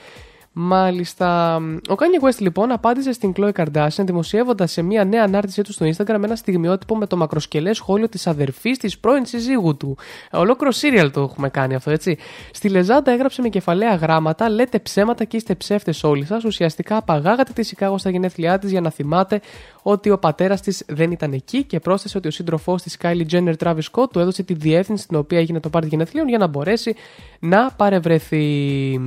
Μάλιστα. 0.56 1.56
Ο 1.88 1.94
Kanye 1.96 2.24
West 2.24 2.38
λοιπόν 2.38 2.70
απάντησε 2.70 3.12
στην 3.12 3.32
Chloe 3.36 3.52
Kardashian 3.52 4.04
δημοσιεύοντας 4.04 4.72
σε 4.72 4.82
μια 4.82 5.04
νέα 5.04 5.22
ανάρτησή 5.22 5.62
του 5.62 5.72
στο 5.72 5.86
Instagram 5.86 6.22
ένα 6.22 6.36
στιγμιότυπο 6.36 6.96
με 6.96 7.06
το 7.06 7.16
μακροσκελέ 7.16 7.72
σχόλιο 7.72 8.08
της 8.08 8.26
αδερφής 8.26 8.78
της 8.78 8.98
πρώην 8.98 9.26
συζύγου 9.26 9.76
του. 9.76 9.96
Ολόκληρο 10.32 10.72
σύριαλ 10.72 11.10
το 11.10 11.20
έχουμε 11.20 11.48
κάνει 11.48 11.74
αυτό, 11.74 11.90
έτσι. 11.90 12.18
Στη 12.52 12.68
Λεζάντα 12.68 13.12
έγραψε 13.12 13.42
με 13.42 13.48
κεφαλαία 13.48 13.94
γράμματα: 13.94 14.48
Λέτε 14.48 14.78
ψέματα 14.78 15.24
και 15.24 15.36
είστε 15.36 15.54
ψεύτες 15.54 16.04
όλοι 16.04 16.24
σας. 16.24 16.44
Ουσιαστικά 16.44 16.96
απαγάγατε 16.96 17.52
τη 17.52 17.62
Σικάγο 17.62 17.98
στα 17.98 18.10
γενέθλιά 18.10 18.58
της 18.58 18.70
για 18.70 18.80
να 18.80 18.90
θυμάται 18.90 19.40
ότι 19.82 20.10
ο 20.10 20.18
πατέρας 20.18 20.60
της 20.60 20.84
δεν 20.88 21.10
ήταν 21.10 21.32
εκεί 21.32 21.62
και 21.62 21.80
πρόσθεσε 21.80 22.18
ότι 22.18 22.28
ο 22.28 22.30
σύντροφός 22.30 22.82
της 22.82 22.96
Kylie 23.02 23.26
Jenner 23.30 23.54
Travis 23.58 23.82
Scott 23.92 24.10
του 24.12 24.18
έδωσε 24.18 24.42
τη 24.42 24.54
διεύθυνση 24.54 25.02
στην 25.02 25.16
οποία 25.16 25.38
έγινε 25.38 25.60
το 25.60 25.68
πάρτι 25.70 25.88
γενεθλίων 25.88 26.28
για 26.28 26.38
να 26.38 26.46
μπορέσει 26.46 26.94
να 27.38 27.70
παρευρεθεί. 27.70 29.00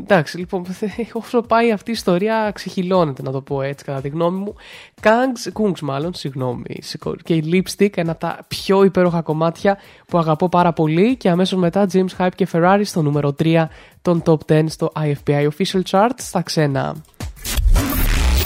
Εντάξει, 0.00 0.38
λοιπόν, 0.38 0.66
όσο 1.22 1.40
πάει 1.40 1.72
αυτή 1.72 1.90
η 1.90 1.92
ιστορία 1.92 2.50
ξεχυλώνεται, 2.54 3.22
να 3.22 3.30
το 3.30 3.40
πω 3.40 3.62
έτσι, 3.62 3.84
κατά 3.84 4.00
τη 4.00 4.08
γνώμη 4.08 4.38
μου. 4.38 4.54
Kangs, 5.02 5.62
Kungs 5.62 5.80
μάλλον, 5.80 6.14
συγγνώμη, 6.14 6.76
συγχωρείτε. 6.80 7.22
και 7.22 7.34
η 7.34 7.42
Lipstick, 7.52 7.96
ένα 7.96 8.10
από 8.10 8.20
τα 8.20 8.38
πιο 8.48 8.84
υπέροχα 8.84 9.22
κομμάτια 9.22 9.78
που 10.06 10.18
αγαπώ 10.18 10.48
πάρα 10.48 10.72
πολύ 10.72 11.16
και 11.16 11.28
αμέσως 11.28 11.58
μετά 11.58 11.86
James 11.92 12.16
Hype 12.18 12.34
και 12.34 12.48
Ferrari 12.52 12.80
στο 12.84 13.02
νούμερο 13.02 13.34
3 13.42 13.64
των 14.02 14.22
Top 14.24 14.38
10 14.48 14.64
στο 14.68 14.92
IFPI 14.96 15.48
Official 15.48 15.82
Chart 15.90 16.14
στα 16.16 16.42
ξένα. 16.42 16.96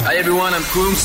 Hi 0.07 0.15
everyone, 0.23 0.53
I'm 0.57 0.67
Kungs. 0.75 1.05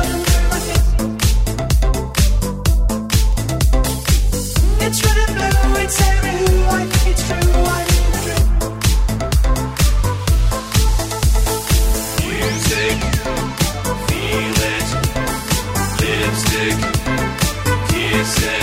say 18.31 18.60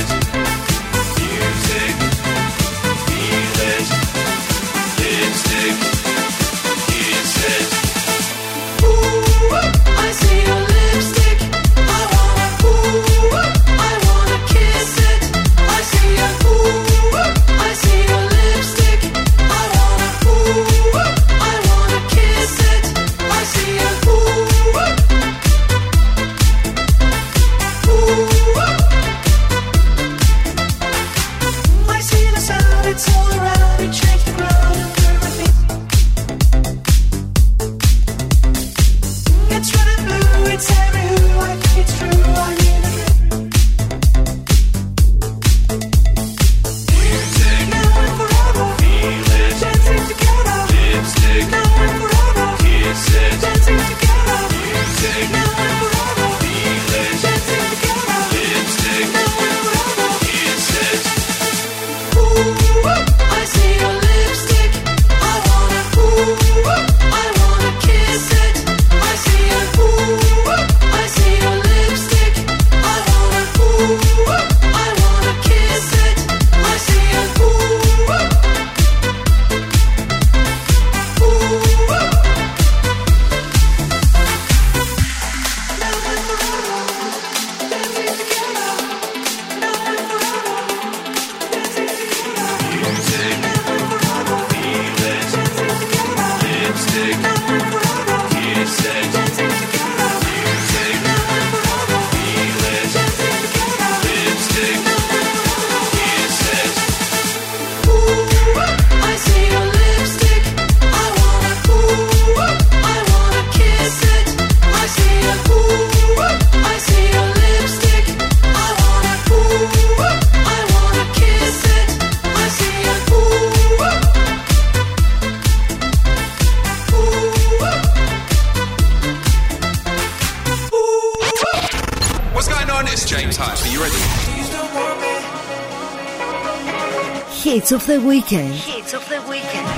hits 137.50 137.72
of 137.72 137.86
the 137.86 137.98
weekend. 137.98 138.52
Hits 138.52 138.92
of 138.92 139.08
the 139.08 139.20
weekend. 139.22 139.68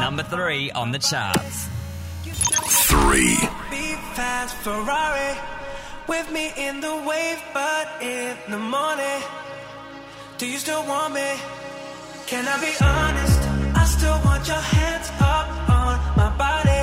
Number 0.00 0.22
three 0.22 0.70
on 0.70 0.92
the 0.92 0.98
charts. 0.98 1.68
Three. 2.88 3.36
Be 3.70 3.86
fast 4.16 4.56
Ferrari 4.64 5.32
with 6.08 6.30
me 6.32 6.52
in 6.56 6.80
the 6.80 6.94
wave, 7.08 7.40
but 7.52 7.86
in 8.00 8.36
the 8.48 8.58
morning. 8.58 9.20
Do 10.38 10.46
you 10.46 10.58
still 10.58 10.84
want 10.86 11.12
me? 11.12 11.30
Can 12.26 12.44
I 12.48 12.56
be 12.66 12.72
honest? 12.80 13.40
I 13.82 13.84
still 13.96 14.18
want 14.24 14.48
your 14.48 14.64
hands 14.76 15.08
up 15.20 15.48
on 15.68 15.94
my 16.16 16.30
body. 16.38 16.75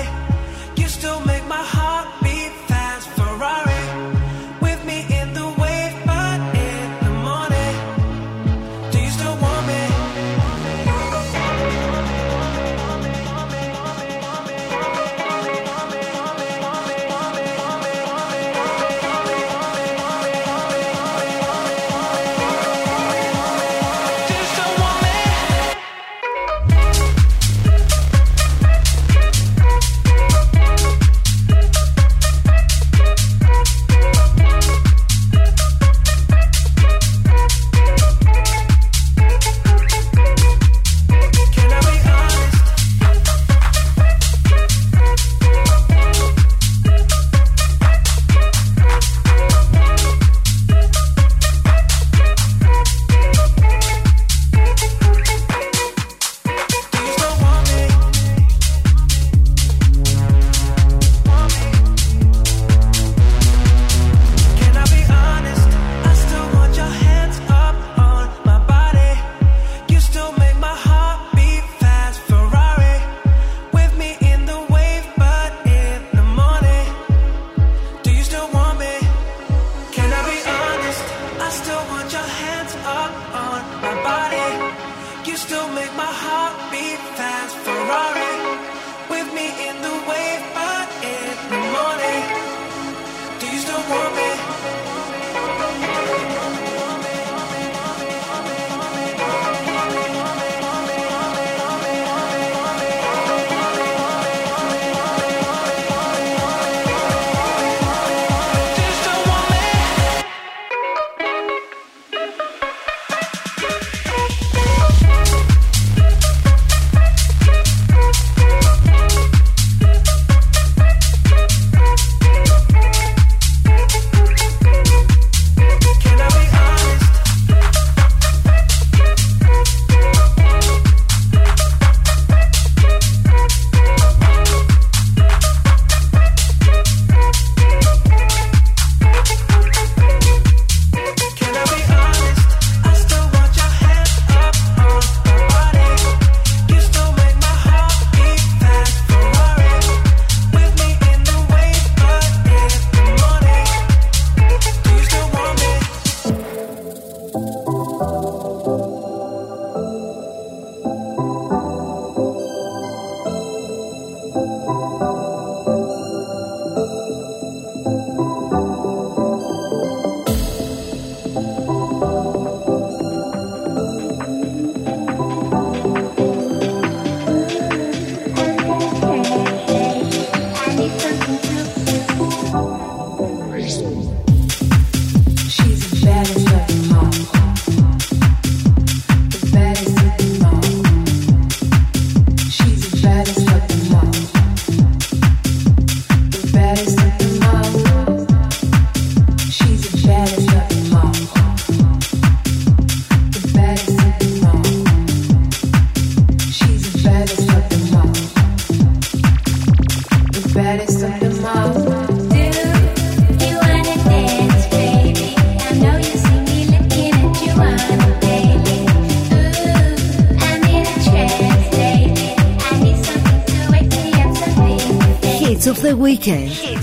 Weekend。 226.25 226.82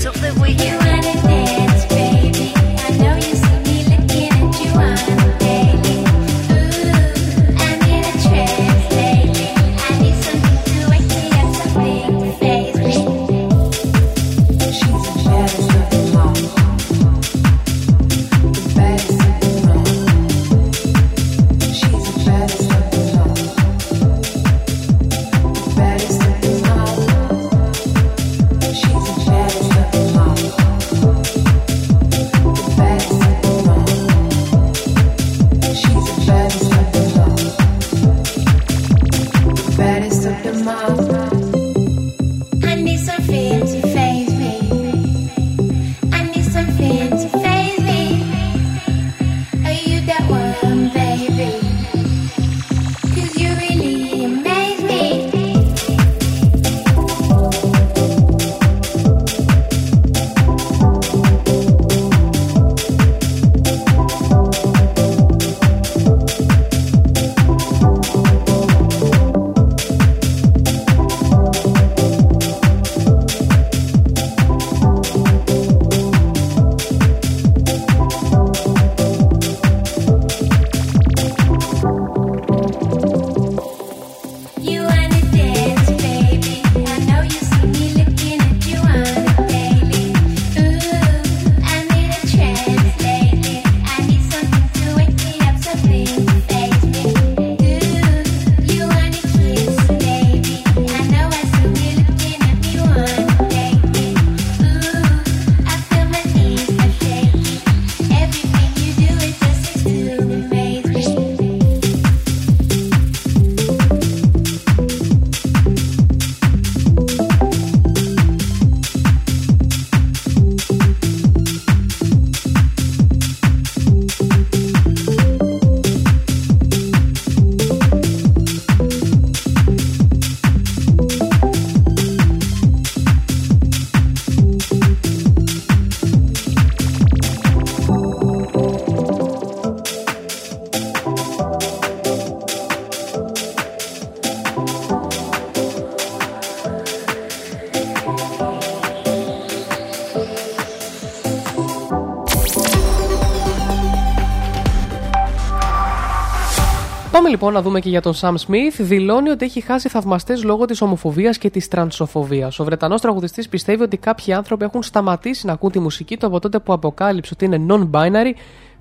Λοιπόν 157.43 157.63
να 157.63 157.69
δούμε 157.69 157.81
και 157.81 157.89
για 157.89 158.01
τον 158.01 158.15
Sam 158.21 158.35
Smith. 158.47 158.75
Δηλώνει 158.79 159.31
ότι 159.31 159.45
έχει 159.45 159.61
χάσει 159.61 159.89
θαυμαστές 159.89 160.45
λόγω 160.45 160.65
της 160.65 160.81
ομοφοβίας 160.81 161.39
και 161.39 161.51
της 161.51 161.69
τρανσοφοβίας. 161.69 162.59
Ο 162.59 162.65
Βρετανός 162.65 163.01
τραγουδιστής 163.01 163.49
πιστεύει 163.49 163.83
ότι 163.83 163.97
κάποιοι 163.97 164.33
άνθρωποι 164.33 164.65
έχουν 164.65 164.83
σταματήσει 164.83 165.47
να 165.47 165.53
ακούν 165.53 165.71
τη 165.71 165.79
μουσική 165.79 166.17
του 166.17 166.27
από 166.27 166.41
τότε 166.41 166.59
που 166.59 166.73
αποκάλυψε 166.73 167.33
ότι 167.35 167.45
είναι 167.45 167.67
non-binary 167.69 168.33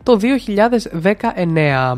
το 0.04 0.20
2019. 0.20 1.98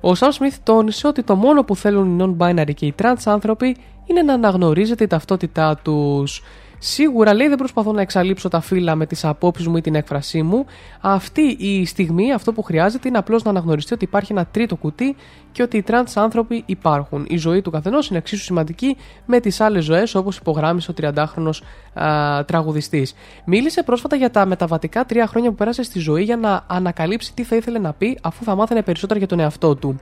Ο 0.00 0.10
Sam 0.18 0.28
Smith 0.28 0.56
τόνισε 0.62 1.06
ότι 1.06 1.22
το 1.22 1.36
μόνο 1.36 1.64
που 1.64 1.76
θέλουν 1.76 2.18
οι 2.18 2.36
non-binary 2.38 2.74
και 2.74 2.86
οι 2.86 2.94
trans 3.02 3.22
άνθρωποι 3.24 3.76
είναι 4.06 4.22
να 4.22 4.32
αναγνωρίζεται 4.32 5.04
η 5.04 5.06
ταυτότητά 5.06 5.76
τους. 5.82 6.42
Σίγουρα 6.78 7.34
λέει 7.34 7.48
δεν 7.48 7.58
προσπαθώ 7.58 7.92
να 7.92 8.00
εξαλείψω 8.00 8.48
τα 8.48 8.60
φύλλα 8.60 8.94
με 8.94 9.06
τις 9.06 9.24
απόψεις 9.24 9.66
μου 9.66 9.76
ή 9.76 9.80
την 9.80 9.94
έκφρασή 9.94 10.42
μου. 10.42 10.66
Αυτή 11.00 11.40
η 11.40 11.84
στιγμή 11.84 12.32
αυτό 12.32 12.52
που 12.52 12.62
χρειάζεται 12.62 13.08
είναι 13.08 13.18
απλώς 13.18 13.42
να 13.42 13.50
αναγνωριστεί 13.50 13.94
ότι 13.94 14.04
υπάρχει 14.04 14.32
ένα 14.32 14.46
τρίτο 14.46 14.76
κουτί 14.76 15.16
και 15.52 15.62
ότι 15.62 15.76
οι 15.76 15.82
τρανς 15.82 16.16
άνθρωποι 16.16 16.62
υπάρχουν. 16.66 17.26
Η 17.28 17.36
ζωή 17.36 17.62
του 17.62 17.70
καθενός 17.70 18.08
είναι 18.08 18.18
εξίσου 18.18 18.42
σημαντική 18.42 18.96
με 19.26 19.40
τις 19.40 19.60
άλλες 19.60 19.84
ζωές 19.84 20.14
όπως 20.14 20.36
υπογράμμισε 20.36 20.90
ο 20.90 20.94
30χρονος 21.00 21.62
α, 21.94 22.44
τραγουδιστής. 22.44 23.14
Μίλησε 23.44 23.82
πρόσφατα 23.82 24.16
για 24.16 24.30
τα 24.30 24.46
μεταβατικά 24.46 25.04
τρία 25.04 25.26
χρόνια 25.26 25.50
που 25.50 25.56
πέρασε 25.56 25.82
στη 25.82 25.98
ζωή 25.98 26.22
για 26.22 26.36
να 26.36 26.64
ανακαλύψει 26.66 27.34
τι 27.34 27.42
θα 27.42 27.56
ήθελε 27.56 27.78
να 27.78 27.92
πει 27.92 28.18
αφού 28.22 28.44
θα 28.44 28.54
μάθαινε 28.54 28.82
περισσότερα 28.82 29.18
για 29.18 29.28
τον 29.28 29.40
εαυτό 29.40 29.74
του. 29.74 30.00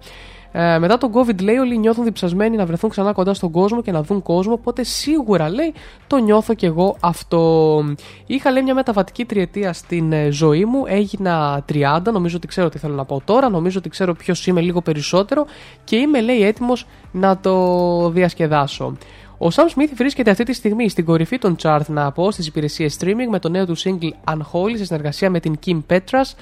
Ε, 0.57 0.79
μετά 0.79 0.99
τον 0.99 1.13
COVID 1.15 1.43
λέει 1.43 1.57
όλοι 1.57 1.79
νιώθουν 1.79 2.05
διψασμένοι 2.05 2.57
να 2.57 2.67
βρεθούν 2.67 2.91
ξανά 2.91 3.13
κοντά 3.13 3.35
στον 3.35 3.51
κόσμο 3.51 3.83
και 3.83 3.93
να 3.93 4.03
δουν 4.03 4.23
κόσμο 4.23 4.53
οπότε 4.53 4.83
σίγουρα 4.83 5.49
λέει 5.49 5.75
το 6.07 6.17
νιώθω 6.17 6.55
κι 6.55 6.67
εγώ 6.67 6.97
αυτό. 7.01 7.83
Είχα 8.27 8.51
λέει 8.51 8.63
μια 8.63 8.75
μεταβατική 8.75 9.25
τριετία 9.25 9.73
στην 9.73 10.13
ε, 10.13 10.31
ζωή 10.31 10.65
μου, 10.65 10.83
έγινα 10.87 11.65
30, 11.73 12.01
νομίζω 12.13 12.37
ότι 12.37 12.47
ξέρω 12.47 12.69
τι 12.69 12.79
θέλω 12.79 12.95
να 12.95 13.05
πω 13.05 13.23
τώρα, 13.25 13.49
νομίζω 13.49 13.79
ότι 13.79 13.89
ξέρω 13.89 14.15
ποιος 14.15 14.47
είμαι 14.47 14.61
λίγο 14.61 14.81
περισσότερο 14.81 15.47
και 15.85 15.97
είμαι 15.97 16.21
λέει 16.21 16.43
έτοιμος 16.43 16.87
να 17.13 17.39
το 17.39 18.11
διασκεδάσω. 18.11 18.97
Ο 19.39 19.47
Sam 19.55 19.79
Smith 19.79 19.91
βρίσκεται 19.95 20.31
αυτή 20.31 20.45
τη 20.45 20.53
στιγμή 20.53 20.89
στην 20.89 21.05
κορυφή 21.05 21.39
των 21.39 21.57
chart 21.63 21.87
να 21.87 22.13
πω 22.13 22.31
στις 22.31 22.47
υπηρεσίες 22.47 22.97
streaming 23.01 23.29
με 23.31 23.39
το 23.39 23.49
νέο 23.49 23.67
του 23.67 23.79
single 23.79 24.33
Unholy 24.35 24.77
σε 24.77 24.85
συνεργασία 24.85 25.31
με 25.31 25.41
την 25.41 25.59
Kim 25.67 25.81
Petras 25.91 26.33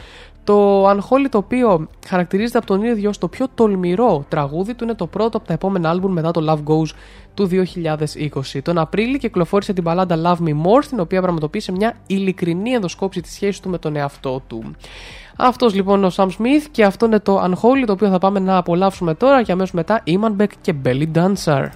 το 0.45 0.89
Unholy 0.91 1.27
το 1.31 1.39
οποίο 1.39 1.89
χαρακτηρίζεται 2.07 2.59
από 2.59 2.67
τον 2.67 2.83
ίδιο 2.83 3.09
ως 3.09 3.19
το 3.19 3.29
πιο 3.29 3.47
τολμηρό 3.55 4.25
τραγούδι 4.29 4.75
του 4.75 4.85
είναι 4.85 4.95
το 4.95 5.07
πρώτο 5.07 5.37
από 5.37 5.47
τα 5.47 5.53
επόμενα 5.53 5.91
άλμπουμ 5.91 6.13
μετά 6.13 6.31
το 6.31 6.45
Love 6.49 6.73
Goes 6.73 6.95
του 7.35 7.49
2020. 8.55 8.61
Τον 8.63 8.79
Απρίλιο 8.79 9.19
κυκλοφόρησε 9.19 9.73
την 9.73 9.83
μπαλάντα 9.83 10.17
Love 10.25 10.49
Me 10.49 10.51
More 10.51 10.83
στην 10.83 11.01
οποία 11.01 11.21
πραγματοποίησε 11.21 11.73
μια 11.73 11.95
ειλικρινή 12.07 12.71
ενδοσκόψη 12.71 13.21
της 13.21 13.33
σχέσης 13.33 13.61
του 13.61 13.69
με 13.69 13.79
τον 13.79 13.97
εαυτό 13.97 14.43
του. 14.47 14.75
Αυτός 15.37 15.75
λοιπόν 15.75 15.97
είναι 15.97 16.07
ο 16.07 16.11
Sam 16.17 16.27
Smith 16.27 16.67
και 16.71 16.85
αυτό 16.85 17.07
είναι 17.07 17.21
το 17.21 17.45
Unholy 17.45 17.85
το 17.87 17.93
οποίο 17.93 18.09
θα 18.09 18.19
πάμε 18.19 18.39
να 18.39 18.57
απολαύσουμε 18.57 19.15
τώρα 19.15 19.43
και 19.43 19.53
αμέσως 19.53 19.73
μετά 19.73 20.03
Iman 20.07 20.43
Beck 20.43 20.51
και 20.61 20.75
Belly 20.85 21.07
Dancer. 21.15 21.69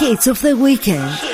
Hits 0.00 0.26
of 0.32 0.38
the 0.42 0.54
weekend. 0.64 1.33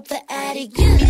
up 0.00 0.08
the 0.08 0.32
attic. 0.32 0.70
Yeah. 0.78 1.09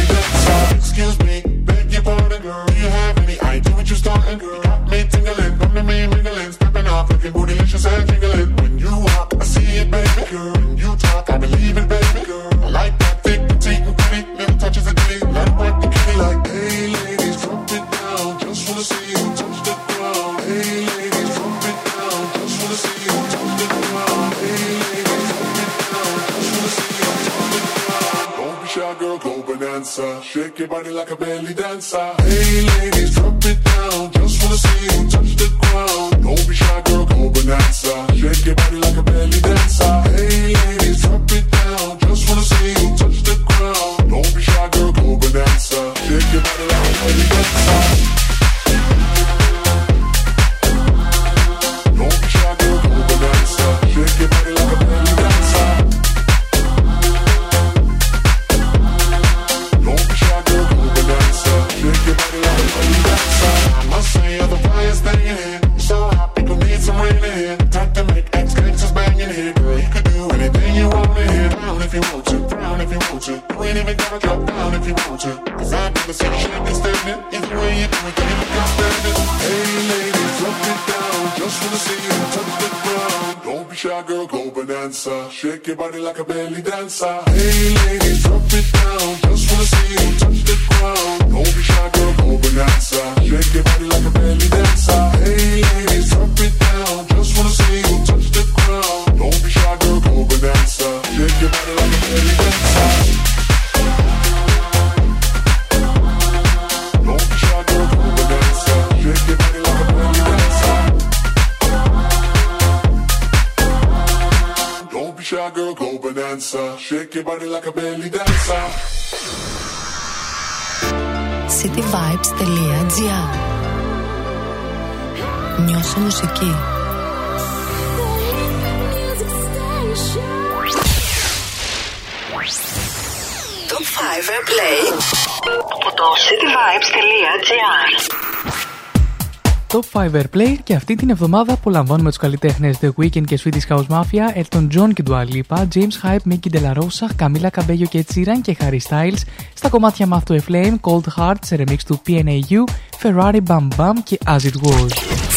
και 140.63 140.75
αυτή 140.75 140.95
την 140.95 141.09
εβδομάδα 141.09 141.53
απολαμβάνουμε 141.53 142.11
του 142.11 142.17
καλλιτέχνε 142.19 142.73
The 142.81 142.89
Weeknd 142.97 143.25
και 143.25 143.39
Swedish 143.43 143.75
House 143.75 143.87
Mafia, 143.87 144.43
Elton 144.43 144.67
John 144.75 144.93
και 144.93 145.03
Dua 145.09 145.25
Lipa, 145.25 145.57
James 145.73 145.97
Hype, 146.03 146.31
Mickey 146.31 146.49
De 146.53 146.61
La 146.61 146.73
Rosa, 146.73 147.07
Camila 147.19 147.49
Cabello 147.59 147.87
και 147.89 148.03
Τσίραν 148.03 148.41
και 148.41 148.57
Harry 148.59 148.79
Styles, 148.89 149.21
στα 149.53 149.69
κομμάτια 149.69 150.07
Math 150.11 150.31
to 150.31 150.35
a 150.35 150.39
Flame, 150.49 150.75
Cold 150.81 151.07
Heart, 151.17 151.35
σε 151.41 151.55
remix 151.59 151.77
του 151.85 152.01
PNAU, 152.07 152.63
Ferrari 153.01 153.39
Bam 153.47 153.67
Bam 153.77 153.93
και 154.03 154.17
As 154.25 154.39
It 154.39 154.57
Was. 154.61 154.91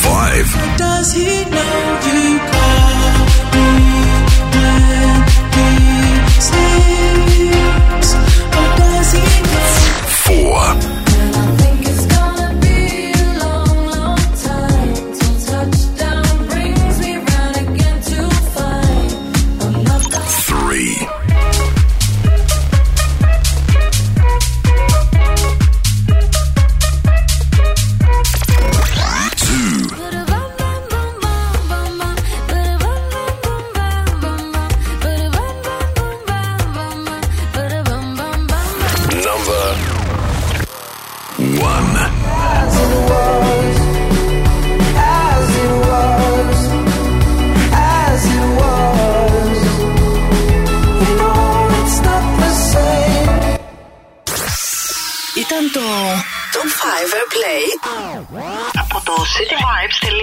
Five. 0.05 0.49
Does 0.79 1.11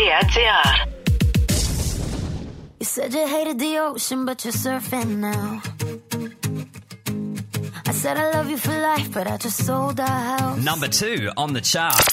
VRTR. 0.01 0.73
You 2.79 2.85
said 2.85 3.13
you 3.13 3.27
hated 3.27 3.59
the 3.59 3.77
ocean, 3.77 4.25
but 4.25 4.43
you're 4.43 4.51
surfing 4.51 5.17
now. 5.17 5.61
I 7.85 7.91
said 7.91 8.17
I 8.17 8.31
love 8.31 8.49
you 8.49 8.57
for 8.57 8.75
life, 8.75 9.13
but 9.13 9.27
I 9.27 9.37
just 9.37 9.63
sold 9.63 9.99
our 9.99 10.21
house. 10.31 10.57
Number 10.63 10.87
two 10.87 11.29
on 11.37 11.53
the 11.53 11.61
chart. 11.61 12.03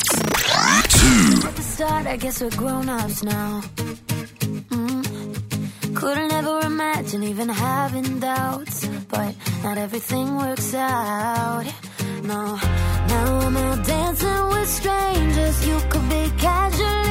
Two. 1.01 1.49
At 1.49 1.57
the 1.57 1.63
start, 1.63 2.07
I 2.07 2.17
guess 2.19 2.43
we're 2.43 2.51
grown 2.51 2.91
ups 2.91 3.23
now. 3.23 3.63
Mm. 4.77 5.97
Couldn't 5.97 6.33
ever 6.33 6.61
imagine 6.67 7.23
even 7.23 7.49
having 7.49 8.21
doubts, 8.21 8.87
but 9.09 9.35
not 9.63 9.79
everything 9.79 10.37
works 10.37 10.75
out. 10.75 11.65
No, 12.23 12.43
now 13.13 13.39
I'm 13.47 13.57
out 13.57 13.87
dancing 13.87 14.49
with 14.51 14.69
strangers. 14.69 15.67
You 15.67 15.81
could 15.89 16.07
be 16.11 16.25
casual. 16.37 17.08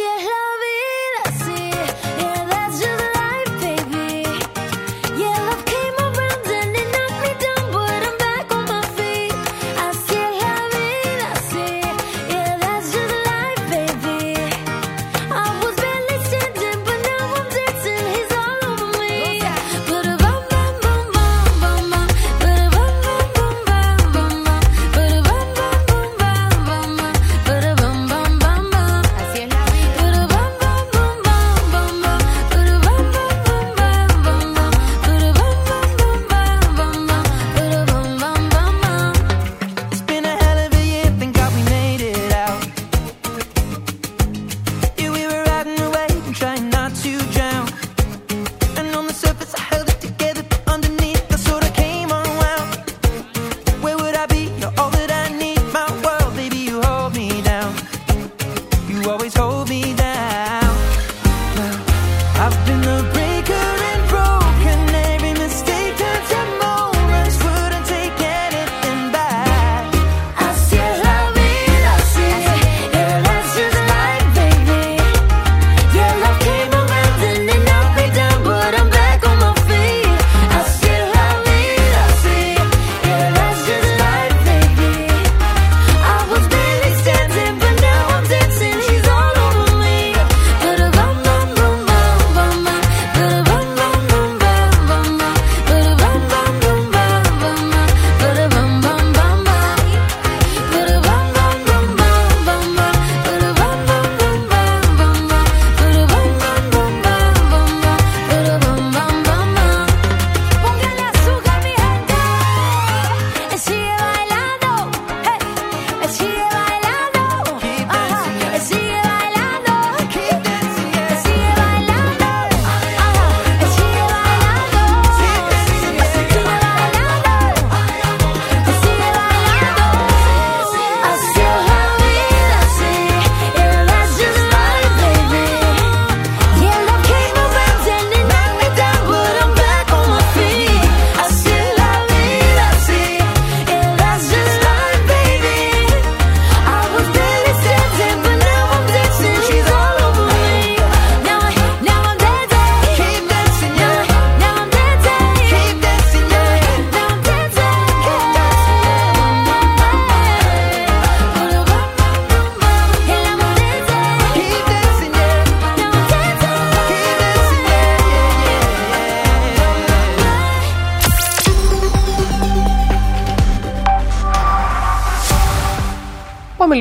cielo 0.00 0.59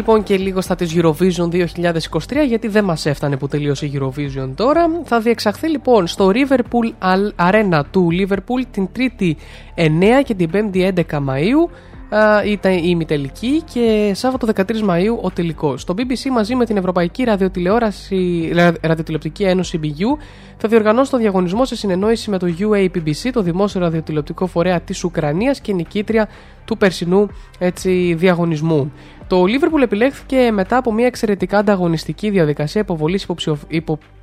λοιπόν 0.10 0.24
και 0.24 0.38
λίγο 0.38 0.62
στα 0.62 0.76
της 0.76 0.96
Eurovision 0.96 1.50
2023 1.50 2.18
γιατί 2.48 2.68
δεν 2.68 2.84
μας 2.84 3.06
έφτανε 3.06 3.38
που 3.38 3.48
τελείωσε 3.48 3.86
η 3.86 4.00
Eurovision 4.00 4.50
τώρα. 4.56 5.02
Θα 5.04 5.20
διεξαχθεί 5.20 5.68
λοιπόν 5.70 6.08
στο 6.08 6.32
Liverpool 6.34 6.92
Al- 7.02 7.50
Arena 7.50 7.82
του 7.92 8.08
Liverpool 8.12 8.64
την 8.72 8.90
3η 8.96 9.32
9 9.76 9.86
και 10.24 10.34
την 10.36 10.50
5η 10.54 10.94
11 10.94 11.02
Μαΐου. 11.12 11.70
Α, 12.10 12.44
ήταν 12.46 12.72
η 12.74 12.82
ημιτελική 12.86 13.62
και 13.74 14.12
Σάββατο 14.16 14.48
13 14.56 14.62
Μαΐου 14.90 15.18
ο 15.22 15.30
τελικός. 15.32 15.84
Το 15.84 15.94
BBC 15.98 16.30
μαζί 16.32 16.56
με 16.56 16.66
την 16.66 16.78
Ευρωπαϊκή 16.78 17.24
Ραδιοτηλεόραση, 17.24 18.52
Ρα- 18.54 18.74
Ραδιοτηλεοπτική 18.82 19.44
Ένωση 19.44 19.80
BU 19.84 20.18
θα 20.58 20.68
διοργανώσει 20.68 21.12
τον 21.12 21.20
διαγωνισμό 21.20 21.66
σε 21.66 21.76
συνεννόηση 21.76 22.30
με 22.30 22.38
το 22.38 22.48
UAPBC, 22.60 23.30
το 23.34 23.42
δημόσιο 23.42 23.82
ραδιοτηλεοπτικό 23.82 24.48
φορέα 24.48 24.80
της 24.82 25.04
Ουκρανίας 25.04 25.60
και 25.62 25.74
νικήτρια 25.74 26.30
του 26.66 26.78
περσινού 26.78 27.28
έτσι, 27.60 28.14
διαγωνισμού. 28.18 28.92
Το 29.28 29.44
Liverpool 29.44 29.82
επιλέχθηκε 29.82 30.52
μετά 30.52 30.78
από 30.78 30.94
μια 30.94 31.06
εξαιρετικά 31.06 31.58
ανταγωνιστική 31.58 32.30
διαδικασία 32.30 32.82
υποβολής 32.82 33.24
υποψηφιο- 33.24 33.68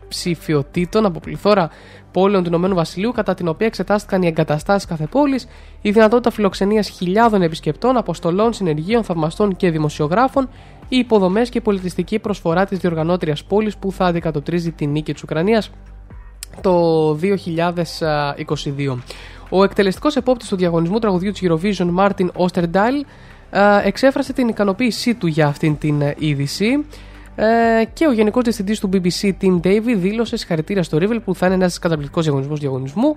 υποψηφιωτήτων 0.06 1.04
από 1.04 1.20
πληθώρα 1.20 1.70
πόλεων 2.12 2.42
του 2.42 2.48
Ηνωμένου 2.48 2.74
Βασιλείου, 2.74 3.12
κατά 3.12 3.34
την 3.34 3.48
οποία 3.48 3.66
εξετάστηκαν 3.66 4.22
οι 4.22 4.26
εγκαταστάσεις 4.26 4.88
κάθε 4.88 5.06
πόλης, 5.06 5.46
η 5.82 5.90
δυνατότητα 5.90 6.30
φιλοξενίας 6.30 6.88
χιλιάδων 6.88 7.42
επισκεπτών, 7.42 7.96
αποστολών, 7.96 8.52
συνεργείων, 8.52 9.04
θαυμαστών 9.04 9.56
και 9.56 9.70
δημοσιογράφων, 9.70 10.48
οι 10.88 10.96
υποδομές 10.96 11.48
και 11.48 11.58
η 11.58 11.60
πολιτιστική 11.60 12.18
προσφορά 12.18 12.64
της 12.64 12.78
διοργανώτριας 12.78 13.44
πόλης 13.44 13.76
που 13.76 13.92
θα 13.92 14.04
αντικατοπτρίζει 14.04 14.72
τη 14.72 14.86
νίκη 14.86 15.12
της 15.12 15.22
Ουκρανίας 15.22 15.70
το 16.60 17.12
2022. 17.14 18.98
Ο 19.48 19.64
εκτελεστικός 19.64 20.16
επόπτης 20.16 20.48
του 20.48 20.56
διαγωνισμού 20.56 20.98
τραγουδιού 20.98 21.32
της 21.32 21.42
Eurovision, 21.44 21.88
Μάρτιν 21.90 22.32
Osterdahl, 22.36 23.04
ε, 23.50 23.60
εξέφρασε 23.84 24.32
την 24.32 24.48
ικανοποίησή 24.48 25.14
του 25.14 25.26
για 25.26 25.46
αυτήν 25.46 25.78
την 25.78 26.00
ε, 26.00 26.14
είδηση 26.18 26.84
ε, 27.36 27.84
και 27.92 28.06
ο 28.06 28.12
Γενικός 28.12 28.42
Διευθυντής 28.42 28.80
του 28.80 28.88
BBC, 28.92 29.32
Tim 29.40 29.60
Davy, 29.66 29.94
δήλωσε 29.96 30.36
συγχαρητήρια 30.36 30.82
στο 30.82 30.98
Liverpool 31.00 31.22
που 31.24 31.34
θα 31.34 31.46
είναι 31.46 31.54
ένας 31.54 31.78
καταπληκτικός 31.78 32.24
διαγωνισμός 32.24 32.60
διαγωνισμού, 32.60 33.16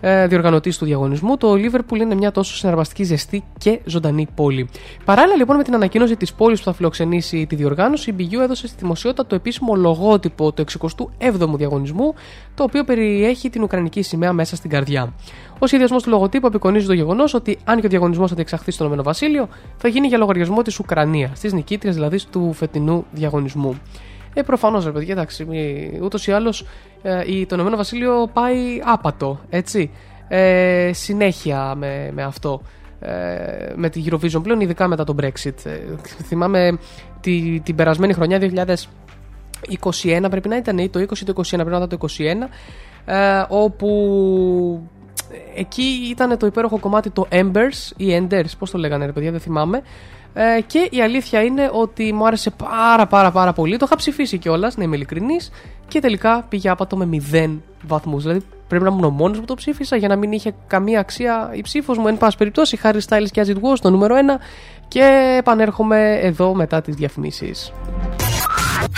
ε, 0.00 0.26
διοργανωτής 0.26 0.78
του 0.78 0.84
διαγωνισμού. 0.84 1.36
Το 1.36 1.52
Liverpool 1.52 1.96
είναι 1.96 2.14
μια 2.14 2.30
τόσο 2.30 2.54
συναρπαστική, 2.54 3.04
ζεστή 3.04 3.44
και 3.58 3.80
ζωντανή 3.84 4.28
πόλη. 4.34 4.68
Παράλληλα 5.04 5.36
λοιπόν 5.36 5.56
με 5.56 5.62
την 5.62 5.74
ανακοίνωση 5.74 6.16
της 6.16 6.32
πόλης 6.32 6.58
που 6.58 6.64
θα 6.64 6.72
φιλοξενήσει 6.72 7.46
τη 7.46 7.54
διοργάνωση, 7.54 8.10
η 8.10 8.14
BU 8.18 8.40
έδωσε 8.42 8.66
στη 8.66 8.76
δημοσιότητα 8.80 9.26
το 9.26 9.34
επίσημο 9.34 9.74
λογότυπο 9.74 10.52
του 10.52 10.64
67ου 10.78 11.56
διαγωνισμού, 11.56 12.14
το 12.54 12.62
οποίο 12.62 12.84
περιέχει 12.84 13.50
την 13.50 13.62
Ουκρανική 13.62 14.02
σημαία 14.02 14.32
μέσα 14.32 14.56
στην 14.56 14.70
καρδιά. 14.70 15.12
Ο 15.58 15.66
σχεδιασμός 15.66 16.02
του 16.02 16.10
λογοτύπου 16.10 16.46
απεικονίζει 16.46 16.86
το 16.86 16.92
γεγονός 16.92 17.34
ότι 17.34 17.58
αν 17.64 17.80
και 17.80 17.86
ο 17.86 17.88
διαγωνισμός 17.88 18.28
θα 18.28 18.34
διεξαχθεί 18.34 18.70
στο 18.70 18.82
Ηνωμένο 18.82 19.02
Βασίλειο, 19.02 19.48
θα 19.76 19.88
γίνει 19.88 20.06
για 20.06 20.18
λογαριασμό 20.18 20.62
της 20.62 20.78
Ουκρανίας, 20.78 21.40
της 21.40 21.52
νικήτριας 21.52 21.94
δηλαδή 21.94 22.18
του 22.30 22.52
φετινού 22.52 23.04
διαγωνισμού. 23.12 23.80
Ε, 24.34 24.42
προφανώς 24.42 24.84
ρε 24.84 24.90
παιδιά, 24.90 25.12
εντάξει, 25.12 25.46
ούτως 26.02 26.26
ή 26.26 26.32
άλλως 26.32 26.66
ε, 27.02 27.22
το 27.46 27.54
Ηνωμένο 27.54 27.76
Βασίλειο 27.76 28.30
πάει 28.32 28.80
άπατο, 28.84 29.40
έτσι. 29.50 29.90
Ε, 30.28 30.90
συνέχεια 30.92 31.74
με, 31.74 32.10
με 32.14 32.22
αυτό. 32.22 32.62
Ε, 33.00 33.72
με 33.76 33.88
τη 33.88 34.04
Eurovision 34.06 34.42
πλέον, 34.42 34.60
ειδικά 34.60 34.88
μετά 34.88 35.04
το 35.04 35.14
Brexit. 35.20 35.64
Ε, 35.64 35.78
θυμάμαι 36.22 36.78
τη, 37.20 37.60
την 37.60 37.74
περασμένη 37.74 38.12
χρονιά 38.12 38.38
2021 40.02 40.26
πρέπει 40.30 40.48
να 40.48 40.56
ήταν 40.56 40.78
ή 40.78 40.88
το 40.88 41.00
20 41.00 41.04
το 41.24 41.32
21 41.36 41.42
πρέπει 41.50 41.70
να 41.70 41.76
ήταν 41.76 41.88
το 41.88 41.98
21 42.08 42.48
ε, 43.04 43.44
όπου 43.48 44.88
εκεί 45.54 46.08
ήταν 46.10 46.38
το 46.38 46.46
υπέροχο 46.46 46.78
κομμάτι 46.78 47.10
το 47.10 47.26
Embers 47.30 47.92
ή 47.96 48.06
Enders, 48.18 48.50
πώς 48.58 48.70
το 48.70 48.78
λέγανε 48.78 49.06
ρε 49.06 49.12
παιδιά, 49.12 49.30
δεν 49.30 49.40
θυμάμαι. 49.40 49.82
Ε, 50.34 50.60
και 50.66 50.88
η 50.90 51.02
αλήθεια 51.02 51.42
είναι 51.42 51.70
ότι 51.72 52.12
μου 52.12 52.26
άρεσε 52.26 52.50
πάρα 52.50 53.06
πάρα 53.06 53.30
πάρα 53.30 53.52
πολύ. 53.52 53.76
Το 53.76 53.84
είχα 53.86 53.96
ψηφίσει 53.96 54.38
κιόλας, 54.38 54.76
να 54.76 54.84
είμαι 54.84 54.96
ειλικρινής. 54.96 55.50
Και 55.88 56.00
τελικά 56.00 56.46
πήγε 56.48 56.68
άπατο 56.68 56.96
με 56.96 57.20
0 57.32 57.58
βαθμούς. 57.82 58.22
Δηλαδή 58.22 58.44
πρέπει 58.68 58.84
να 58.84 58.90
ήμουν 58.90 59.04
ο 59.04 59.10
μόνος 59.10 59.38
που 59.38 59.44
το 59.44 59.54
ψήφισα 59.54 59.96
για 59.96 60.08
να 60.08 60.16
μην 60.16 60.32
είχε 60.32 60.54
καμία 60.66 61.00
αξία 61.00 61.50
η 61.54 61.60
ψήφος 61.60 61.98
μου. 61.98 62.08
Εν 62.08 62.18
πάση 62.18 62.36
περιπτώσει, 62.36 62.78
Harry 62.82 63.00
Styles 63.08 63.28
και 63.30 63.42
As 63.46 63.48
It 63.48 63.54
Was, 63.54 63.78
το 63.80 63.90
νούμερο 63.90 64.14
1. 64.16 64.18
Και 64.88 65.36
επανέρχομαι 65.38 66.18
εδώ 66.22 66.54
μετά 66.54 66.80
τις 66.80 66.94
διαφημίσεις. 66.94 67.72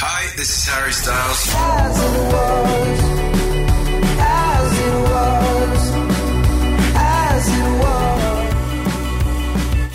Hi, 0.03 0.23
this 0.39 0.51
is 0.57 0.63
Harry 0.73 0.95
Styles. 1.01 1.43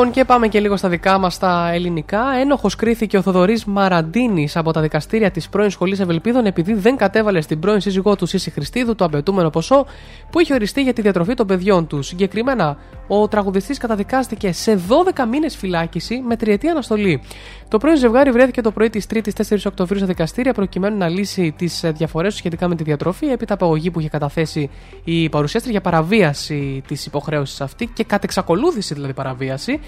Λοιπόν, 0.00 0.14
και 0.14 0.24
πάμε 0.24 0.48
και 0.48 0.60
λίγο 0.60 0.76
στα 0.76 0.88
δικά 0.88 1.18
μας 1.18 1.38
τα 1.38 1.70
ελληνικά. 1.72 2.22
Ένοχος 2.40 2.76
κρίθηκε 2.76 3.16
ο 3.16 3.22
Θοδωρής 3.22 3.64
Μαραντίνης 3.64 4.56
από 4.56 4.72
τα 4.72 4.80
δικαστήρια 4.80 5.30
της 5.30 5.48
πρώην 5.48 5.70
Σχολής 5.70 6.00
Ευελπίδων 6.00 6.46
επειδή 6.46 6.74
δεν 6.74 6.96
κατέβαλε 6.96 7.40
στην 7.40 7.58
πρώην 7.58 7.80
σύζυγό 7.80 8.16
του 8.16 8.26
Σύση 8.26 8.50
Χριστίδου 8.50 8.94
το 8.94 9.04
απαιτούμενο 9.04 9.50
ποσό 9.50 9.86
που 10.30 10.40
είχε 10.40 10.54
οριστεί 10.54 10.82
για 10.82 10.92
τη 10.92 11.02
διατροφή 11.02 11.34
των 11.34 11.46
παιδιών 11.46 11.86
του. 11.86 12.02
Συγκεκριμένα, 12.02 12.76
ο 13.08 13.28
τραγουδιστής 13.28 13.78
καταδικάστηκε 13.78 14.52
σε 14.52 14.80
12 15.14 15.26
μήνες 15.30 15.56
φυλάκιση 15.56 16.22
με 16.26 16.36
τριετή 16.36 16.68
αναστολή. 16.68 17.22
Το 17.68 17.78
πρώην 17.78 17.96
ζευγάρι 17.96 18.30
βρέθηκε 18.30 18.60
το 18.60 18.70
πρωί 18.70 18.90
της 18.90 19.06
3η 19.14 19.28
4 19.48 19.56
Οκτωβρίου 19.66 19.98
στα 19.98 20.06
δικαστήρια 20.06 20.52
προκειμένου 20.52 20.96
να 20.96 21.08
λύσει 21.08 21.54
τις 21.56 21.84
διαφορές 21.94 22.32
του 22.32 22.38
σχετικά 22.38 22.68
με 22.68 22.74
τη 22.74 22.82
διατροφή 22.82 23.26
έπειτα 23.26 23.54
απαγωγή 23.54 23.90
που 23.90 24.00
είχε 24.00 24.08
καταθέσει 24.08 24.70
η 25.04 25.28
παρουσιάστρια 25.28 25.72
για 25.72 25.90
παραβίαση 25.90 26.82
της 26.86 27.06
υποχρέωσης 27.06 27.60
αυτή 27.60 27.86
και 27.86 28.04
κατ' 28.04 28.24
εξακολούθηση 28.24 28.94
δηλαδή 28.94 29.12
παραβίαση. 29.12 29.80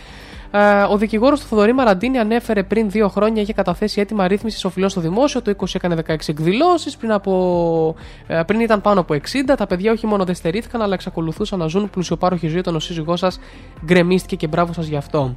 Ε, 0.55 0.83
Ο 0.83 0.97
δικηγόρος 0.97 1.41
του 1.41 1.47
Θοδωρή 1.47 1.73
Μαραντίνη 1.73 2.19
ανέφερε 2.19 2.63
πριν 2.63 2.91
δύο 2.91 3.09
χρόνια 3.09 3.43
είχε 3.43 3.53
καταθέσει 3.53 4.01
έτοιμα 4.01 4.29
ρύθμισης 4.29 4.65
οφειλών 4.65 4.89
στο 4.89 5.01
δημόσιο. 5.01 5.43
Το 5.43 5.55
20 5.57 5.65
έκανε 5.75 5.97
16 6.07 6.15
εκδηλώσεις. 6.27 6.97
Πριν, 6.97 7.13
από... 7.13 7.95
ε, 8.27 8.43
πριν 8.47 8.61
ήταν 8.61 8.81
πάνω 8.81 9.01
από 9.01 9.15
60. 9.15 9.19
Τα 9.57 9.67
παιδιά 9.67 9.93
όχι 9.93 10.07
μόνο 10.07 10.25
δεν 10.25 10.35
στερήθηκαν, 10.35 10.83
αλλά 10.83 10.95
εξακολουθούσαν 10.95 11.59
να 11.59 11.67
ζουν 11.67 11.91
πλουσιοπάροχη 11.91 12.49
ζωή 12.49 12.59
όταν 12.59 12.75
ο 12.75 12.81
σύζυγός 12.81 13.19
σας 13.19 13.39
γκρεμίστηκε 13.85 14.37
και 14.37 14.47
μπράβο 14.47 14.73
σας 14.73 14.87
γι' 14.87 14.97
αυτό. 14.97 15.37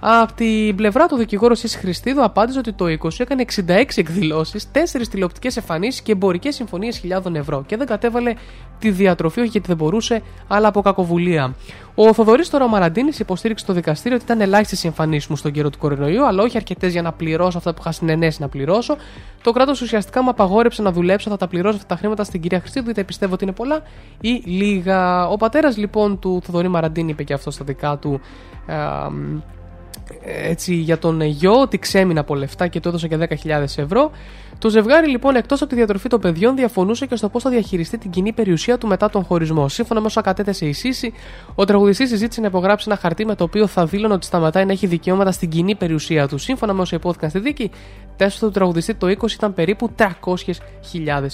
Από 0.00 0.32
την 0.32 0.76
πλευρά 0.76 1.06
του 1.06 1.16
δικηγόρου 1.16 1.54
Σύση 1.54 1.78
Χριστίδου 1.78 2.24
απάντησε 2.24 2.58
ότι 2.58 2.72
το 2.72 2.84
20 2.84 3.08
έκανε 3.18 3.44
66 3.66 3.84
εκδηλώσεις, 3.94 4.70
4 4.72 4.78
τηλεοπτικές 5.10 5.56
εμφανίσεις 5.56 6.00
και 6.00 6.12
εμπορικές 6.12 6.54
συμφωνίες 6.54 6.98
χιλιάδων 6.98 7.36
ευρώ 7.36 7.64
και 7.66 7.76
δεν 7.76 7.86
κατέβαλε 7.86 8.34
τη 8.78 8.90
διατροφή, 8.90 9.40
όχι 9.40 9.48
γιατί 9.48 9.66
δεν 9.66 9.76
μπορούσε, 9.76 10.22
αλλά 10.48 10.68
από 10.68 10.80
κακοβουλία. 10.80 11.54
Ο 11.94 12.12
Θοδωρής 12.12 12.50
τώρα 12.50 12.64
ο 12.64 12.68
Μαραντίνης 12.68 13.18
υποστήριξε 13.18 13.64
στο 13.64 13.72
δικαστήριο 13.72 14.16
ότι 14.16 14.24
ήταν 14.24 14.40
ελάχιστες 14.40 14.84
οι 14.84 14.86
εμφανίσεις 14.86 15.28
μου 15.28 15.36
στον 15.36 15.52
καιρό 15.52 15.70
του 15.70 15.78
κορονοϊού, 15.78 16.26
αλλά 16.26 16.42
όχι 16.42 16.56
αρκετές 16.56 16.92
για 16.92 17.02
να 17.02 17.12
πληρώσω 17.12 17.58
αυτά 17.58 17.74
που 17.74 17.78
είχα 17.80 17.92
συνενέσει 17.92 18.40
να 18.40 18.48
πληρώσω. 18.48 18.96
Το 19.42 19.52
κράτος 19.52 19.80
ουσιαστικά 19.80 20.22
μου 20.22 20.30
απαγόρεψε 20.30 20.82
να 20.82 20.92
δουλέψω, 20.92 21.30
θα 21.30 21.36
τα 21.36 21.48
πληρώσω 21.48 21.76
αυτά 21.76 21.88
τα 21.88 21.96
χρήματα 21.96 22.24
στην 22.24 22.40
κυρία 22.40 22.60
Χριστίδου, 22.60 22.90
είτε 22.90 23.04
πιστεύω 23.04 23.34
ότι 23.34 23.44
είναι 23.44 23.52
πολλά 23.52 23.82
ή 24.20 24.42
λίγα. 24.44 25.28
Ο 25.28 25.36
πατέρας 25.36 25.76
λοιπόν 25.76 26.18
του 26.18 26.40
Θοδωρή 26.44 26.68
Μαραντίνη 26.68 27.10
είπε 27.10 27.22
και 27.22 27.32
αυτό 27.32 27.50
στα 27.50 27.64
δικά 27.64 27.96
του. 27.96 28.20
ε, 28.66 28.74
έτσι 30.24 30.74
για 30.74 30.98
τον 30.98 31.20
γιο 31.20 31.60
ότι 31.60 31.78
ξέμεινε 31.78 32.20
από 32.20 32.34
λεφτά 32.34 32.66
και 32.66 32.80
του 32.80 32.88
έδωσε 32.88 33.08
και 33.08 33.18
10.000 33.44 33.48
ευρώ. 33.76 34.10
Το 34.58 34.68
ζευγάρι 34.68 35.08
λοιπόν 35.08 35.36
εκτός 35.36 35.60
από 35.60 35.70
τη 35.70 35.76
διατροφή 35.76 36.08
των 36.08 36.20
παιδιών 36.20 36.56
διαφωνούσε 36.56 37.06
και 37.06 37.16
στο 37.16 37.28
πώς 37.28 37.42
θα 37.42 37.50
διαχειριστεί 37.50 37.98
την 37.98 38.10
κοινή 38.10 38.32
περιουσία 38.32 38.78
του 38.78 38.86
μετά 38.86 39.10
τον 39.10 39.24
χωρισμό. 39.24 39.68
Σύμφωνα 39.68 40.00
με 40.00 40.06
όσα 40.06 40.20
κατέθεσε 40.20 40.66
η 40.66 40.72
Σύση, 40.72 41.12
ο 41.54 41.64
τραγουδιστής 41.64 42.08
συζήτησε 42.08 42.40
να 42.40 42.46
υπογράψει 42.46 42.84
ένα 42.88 42.98
χαρτί 42.98 43.26
με 43.26 43.34
το 43.34 43.44
οποίο 43.44 43.66
θα 43.66 43.86
δήλωνε 43.86 44.14
ότι 44.14 44.26
σταματάει 44.26 44.64
να 44.64 44.72
έχει 44.72 44.86
δικαιώματα 44.86 45.32
στην 45.32 45.48
κοινή 45.48 45.74
περιουσία 45.74 46.28
του. 46.28 46.38
Σύμφωνα 46.38 46.72
με 46.72 46.80
όσα 46.80 46.96
υπόθηκαν 46.96 47.30
στη 47.30 47.38
δίκη, 47.38 47.70
τέσσερα 48.16 48.46
του 48.46 48.52
τραγουδιστή 48.52 48.94
το 48.94 49.06
20 49.06 49.30
ήταν 49.30 49.54
περίπου 49.54 49.90
300.000 49.98 50.08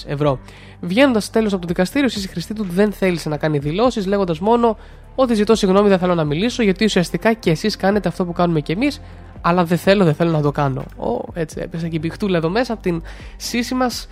ευρώ. 0.05 0.39
Βγαίνοντας 0.81 1.29
τέλος 1.29 1.51
από 1.53 1.61
το 1.61 1.67
δικαστήριο, 1.67 2.07
η 2.07 2.11
Σύση 2.11 2.27
Χριστίδου 2.27 2.63
δεν 2.63 2.91
θέλησε 2.91 3.29
να 3.29 3.37
κάνει 3.37 3.57
δηλώσεις, 3.57 4.05
λέγοντας 4.05 4.39
μόνο 4.39 4.77
ότι 5.15 5.33
ζητώ 5.33 5.55
συγγνώμη, 5.55 5.89
δεν 5.89 5.99
θέλω 5.99 6.15
να 6.15 6.23
μιλήσω, 6.23 6.63
γιατί 6.63 6.85
ουσιαστικά 6.85 7.33
και 7.33 7.51
εσείς 7.51 7.75
κάνετε 7.75 8.07
αυτό 8.07 8.25
που 8.25 8.33
κάνουμε 8.33 8.59
κι 8.59 8.71
εμείς, 8.71 9.01
αλλά 9.41 9.63
δεν 9.63 9.77
θέλω, 9.77 10.03
δεν 10.03 10.13
θέλω 10.13 10.31
να 10.31 10.41
το 10.41 10.51
κάνω. 10.51 10.83
Ω, 10.97 11.31
έτσι 11.33 11.59
έπεσα 11.61 11.87
και 11.87 11.95
η 11.95 11.99
πιχτούλα 11.99 12.37
εδώ 12.37 12.49
μέσα 12.49 12.73
από 12.73 12.81
την 12.81 13.01
σύση 13.37 13.73
μας. 13.73 14.07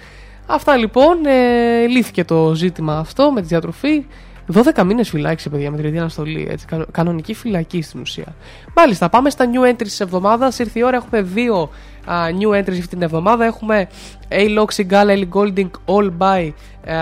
Αυτά 0.45 0.77
λοιπόν, 0.77 1.25
ε, 1.25 1.85
λύθηκε 1.87 2.23
το 2.23 2.53
ζήτημα 2.55 2.97
αυτό 2.97 3.31
με 3.31 3.41
τη 3.41 3.47
διατροφή. 3.47 4.05
12 4.53 4.83
μήνες 4.83 5.09
φυλάκιση, 5.09 5.49
παιδιά, 5.49 5.71
με 5.71 5.77
τριετή 5.77 5.97
αναστολή. 5.97 6.47
Έτσι, 6.49 6.65
κανο- 6.65 6.85
κανονική 6.91 7.33
φυλακή 7.33 7.81
στην 7.81 7.99
ουσία. 8.01 8.35
Μάλιστα, 8.75 9.09
πάμε 9.09 9.29
στα 9.29 9.45
new 9.53 9.71
entries 9.71 9.83
της 9.83 9.99
εβδομάδας. 9.99 10.59
Ήρθε 10.59 10.79
η 10.79 10.83
ώρα, 10.83 10.95
έχουμε 10.97 11.21
δύο 11.21 11.61
α, 11.61 11.67
new 12.07 12.49
entries 12.59 12.69
αυτή 12.79 12.87
την 12.87 13.01
εβδομάδα. 13.01 13.45
Έχουμε 13.45 13.87
A-Log 14.29 14.65
Sigala 14.75 15.07
Ellie 15.07 15.29
Golding 15.33 15.69
All 15.85 16.09
by 16.17 16.49
α, 16.93 16.97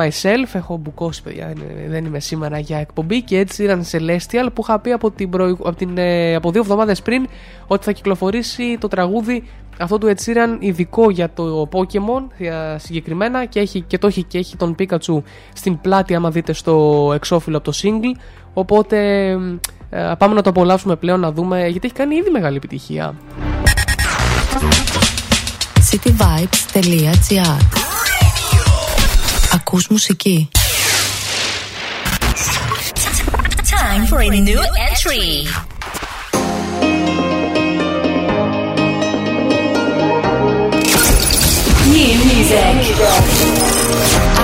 Myself. 0.00 0.48
Έχω 0.52 0.76
μπουκώσει, 0.76 1.22
παιδιά, 1.22 1.52
δεν- 1.54 1.90
δεν 1.90 2.04
είμαι 2.04 2.20
σήμερα 2.20 2.58
για 2.58 2.78
εκπομπή. 2.78 3.22
Και 3.22 3.38
έτσι 3.38 3.64
ήταν 3.64 3.84
Celestial 3.92 4.46
που 4.54 4.62
είχα 4.62 4.78
πει 4.78 4.90
από, 4.92 5.10
την 5.10 5.30
προηγου- 5.30 5.66
από, 5.68 5.76
την, 5.76 5.98
ε, 5.98 6.34
από 6.34 6.50
δύο 6.50 6.60
εβδομάδες 6.60 7.02
πριν 7.02 7.26
ότι 7.66 7.84
θα 7.84 7.92
κυκλοφορήσει 7.92 8.76
το 8.80 8.88
τραγούδι 8.88 9.44
αυτό 9.78 9.98
του 9.98 10.06
Ed 10.06 10.24
Sheeran 10.24 10.56
ειδικό 10.58 11.10
για 11.10 11.30
το 11.34 11.68
Pokemon 11.72 12.22
για 12.38 12.76
συγκεκριμένα 12.78 13.44
και, 13.44 13.60
έχει, 13.60 13.80
και 13.80 13.98
το 13.98 14.06
έχει 14.06 14.22
και 14.22 14.38
έχει 14.38 14.56
τον 14.56 14.74
Pikachu 14.78 15.22
στην 15.54 15.80
πλάτη 15.80 16.14
άμα 16.14 16.30
δείτε 16.30 16.52
στο 16.52 17.10
εξώφυλλο 17.14 17.56
από 17.56 17.70
το 17.72 17.78
single 17.82 18.20
οπότε 18.54 19.28
ε, 19.90 20.12
πάμε 20.18 20.34
να 20.34 20.42
το 20.42 20.50
απολαύσουμε 20.50 20.96
πλέον 20.96 21.20
να 21.20 21.32
δούμε 21.32 21.68
γιατί 21.68 21.86
έχει 21.86 21.94
κάνει 21.94 22.14
ήδη 22.16 22.30
μεγάλη 22.30 22.56
επιτυχία 22.56 23.14
cityvibes.gr 25.80 27.58
Ακούς 29.54 29.86
μουσική. 29.88 30.48
Time 33.76 34.06
for 34.06 34.20
a 34.20 34.28
new 34.28 34.60
entry. 34.88 35.46
New 41.94 42.14
music. 42.30 42.76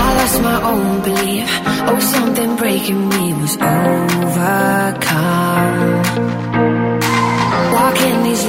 I 0.02 0.06
lost 0.18 0.36
my 0.42 0.58
own 0.72 1.02
belief. 1.02 1.48
Oh, 1.88 1.98
something 2.14 2.56
breaking 2.56 3.08
me 3.08 3.24
was 3.40 3.54
overcome. 3.56 4.60
Walking 7.76 8.16
these 8.16 8.19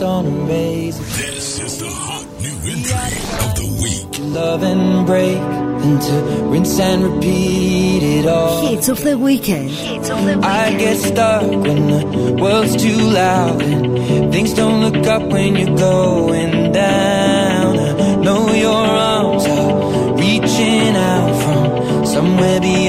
balanced 0.00 0.02
on 0.02 0.26
a 0.26 0.44
razor. 0.46 1.02
This 1.02 1.60
is 1.60 1.78
the 1.78 1.88
hot 1.88 2.26
new 2.40 2.56
entry 2.72 3.18
of 3.44 3.54
the 3.56 3.66
week. 3.82 4.34
Love 4.34 4.62
and 4.62 5.06
break, 5.06 5.38
then 5.82 6.00
to 6.00 6.44
rinse 6.50 6.80
and 6.80 7.04
repeat 7.04 8.02
it 8.02 8.26
all. 8.26 8.68
Hits 8.68 8.88
of 8.88 9.02
the 9.02 9.18
weekend. 9.18 9.70
I 10.44 10.74
get 10.76 10.96
stuck 10.98 11.42
when 11.42 11.86
the 11.88 12.36
world's 12.40 12.76
too 12.76 12.96
loud 12.96 13.62
and 13.62 14.32
things 14.32 14.54
don't 14.54 14.80
look 14.80 15.06
up 15.06 15.22
when 15.22 15.56
you're 15.56 15.76
going 15.76 16.72
down. 16.72 17.78
I 17.78 18.14
know 18.16 18.52
your 18.52 18.86
arms 18.86 19.46
are 19.46 20.16
reaching 20.16 20.96
out 20.96 21.32
from 21.42 22.06
somewhere 22.06 22.60
beyond 22.60 22.79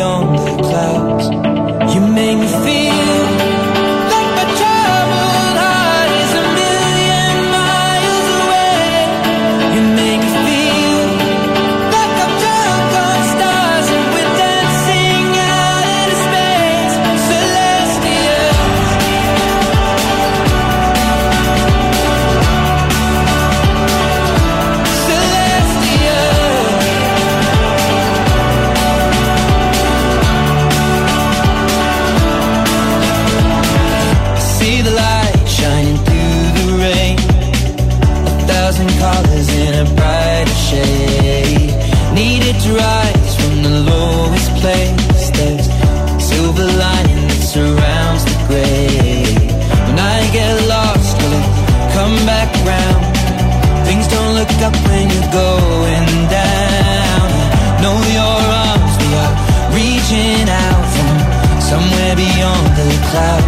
out 63.13 63.40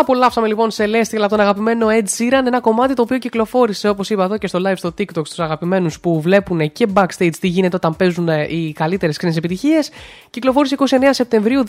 Απολαύσαμε 0.00 0.46
λοιπόν 0.46 0.70
σε 0.70 0.84
Celestial 0.84 1.18
από 1.20 1.28
τον 1.28 1.40
αγαπημένο 1.40 1.86
Ed 1.86 2.04
Sheeran, 2.18 2.42
ένα 2.46 2.60
κομμάτι 2.60 2.94
το 2.94 3.02
οποίο 3.02 3.18
κυκλοφόρησε 3.18 3.88
όπως 3.88 4.10
είπα 4.10 4.24
εδώ 4.24 4.38
και 4.38 4.46
στο 4.46 4.58
live 4.66 4.76
στο 4.76 4.88
TikTok 4.98 5.26
στους 5.26 5.38
αγαπημένους 5.38 6.00
που 6.00 6.20
βλέπουν 6.20 6.72
και 6.72 6.86
backstage 6.94 7.34
τι 7.40 7.48
γίνεται 7.48 7.76
όταν 7.76 7.96
παίζουν 7.96 8.28
ε, 8.28 8.42
οι 8.42 8.72
καλύτερες 8.72 9.16
ξένες 9.16 9.36
επιτυχίες. 9.36 9.90
Κυκλοφόρησε 10.30 10.76
29 10.78 10.84
Σεπτεμβρίου 11.10 11.64
2022, 11.66 11.68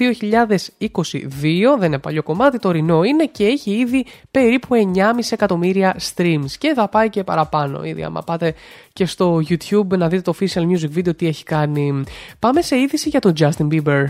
δεν 1.77 1.87
είναι 1.87 1.97
παλιό 1.97 2.23
κομμάτι, 2.23 2.59
τωρινό 2.59 3.03
είναι 3.03 3.25
και 3.25 3.45
έχει 3.45 3.71
ήδη 3.71 4.05
περίπου 4.31 4.75
9,5 4.95 5.01
εκατομμύρια 5.29 5.95
streams 6.15 6.51
και 6.57 6.73
θα 6.73 6.87
πάει 6.87 7.09
και 7.09 7.23
παραπάνω 7.23 7.83
ήδη. 7.83 8.03
Άμα 8.03 8.21
πάτε 8.21 8.53
και 8.93 9.05
στο 9.05 9.41
YouTube 9.49 9.87
να 9.97 10.07
δείτε 10.07 10.21
το 10.21 10.33
official 10.39 10.61
music 10.61 10.97
video 10.97 11.15
τι 11.17 11.27
έχει 11.27 11.43
κάνει. 11.43 12.03
Πάμε 12.39 12.61
σε 12.61 12.77
είδηση 12.77 13.09
για 13.09 13.19
τον 13.19 13.33
Justin 13.39 13.67
Bieber. 13.71 14.05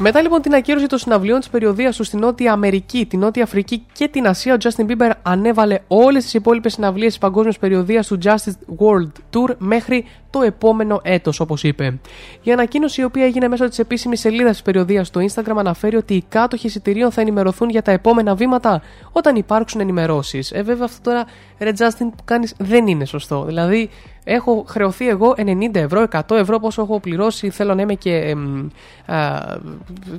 Μετά 0.00 0.22
λοιπόν 0.22 0.42
την 0.42 0.54
ακύρωση 0.54 0.86
των 0.86 0.98
συναυλίων 0.98 1.38
της 1.38 1.48
περιοδίας 1.48 1.96
του 1.96 2.04
στην 2.04 2.18
Νότια 2.18 2.52
Αμερική, 2.52 3.06
την 3.06 3.18
Νότια 3.18 3.42
Αφρική 3.42 3.86
και 3.92 4.08
την 4.08 4.26
Ασία, 4.26 4.54
ο 4.54 4.56
Justin 4.62 4.86
Bieber 4.86 5.10
ανέβαλε 5.22 5.78
όλες 5.88 6.22
τις 6.22 6.34
υπόλοιπες 6.34 6.72
συναυλίες 6.72 7.08
της 7.08 7.18
παγκόσμιας 7.18 7.58
περιοδίας 7.58 8.06
του 8.06 8.18
Justice 8.24 8.76
World 8.78 9.12
Tour 9.32 9.54
μέχρι 9.58 10.04
το 10.30 10.42
επόμενο 10.42 11.00
έτος, 11.02 11.40
όπως 11.40 11.62
είπε. 11.62 11.98
Η 12.42 12.52
ανακοίνωση, 12.52 13.00
η 13.00 13.04
οποία 13.04 13.24
έγινε 13.24 13.48
μέσω 13.48 13.68
της 13.68 13.78
επίσημης 13.78 14.20
σελίδας 14.20 14.52
της 14.52 14.62
περιοδίας 14.62 15.06
στο 15.06 15.20
Instagram, 15.20 15.56
αναφέρει 15.56 15.96
ότι 15.96 16.14
οι 16.14 16.24
κάτοχοι 16.28 16.66
εισιτηρίων 16.66 17.10
θα 17.12 17.20
ενημερωθούν 17.20 17.68
για 17.68 17.82
τα 17.82 17.90
επόμενα 17.92 18.34
βήματα 18.34 18.82
όταν 19.12 19.36
υπάρξουν 19.36 19.80
ενημερώσεις. 19.80 20.52
Ε, 20.52 20.62
βέβαια, 20.62 20.84
αυτό 20.84 21.10
τώρα, 21.10 21.24
ρε 21.58 21.70
Justin, 21.78 22.10
που 22.16 22.24
κάνεις 22.24 22.54
δεν 22.58 22.86
είναι 22.86 23.04
σωστό. 23.04 23.44
Δηλαδή, 23.44 23.90
έχω 24.24 24.64
χρεωθεί 24.68 25.08
εγώ 25.08 25.34
90 25.36 25.74
ευρώ, 25.74 26.06
100 26.12 26.36
ευρώ, 26.36 26.58
πόσο 26.58 26.82
έχω 26.82 27.00
πληρώσει. 27.00 27.50
Θέλω 27.50 27.74
να 27.74 27.82
είμαι 27.82 27.94
και. 27.94 28.14
εμ, 28.14 28.68
α, 29.06 29.38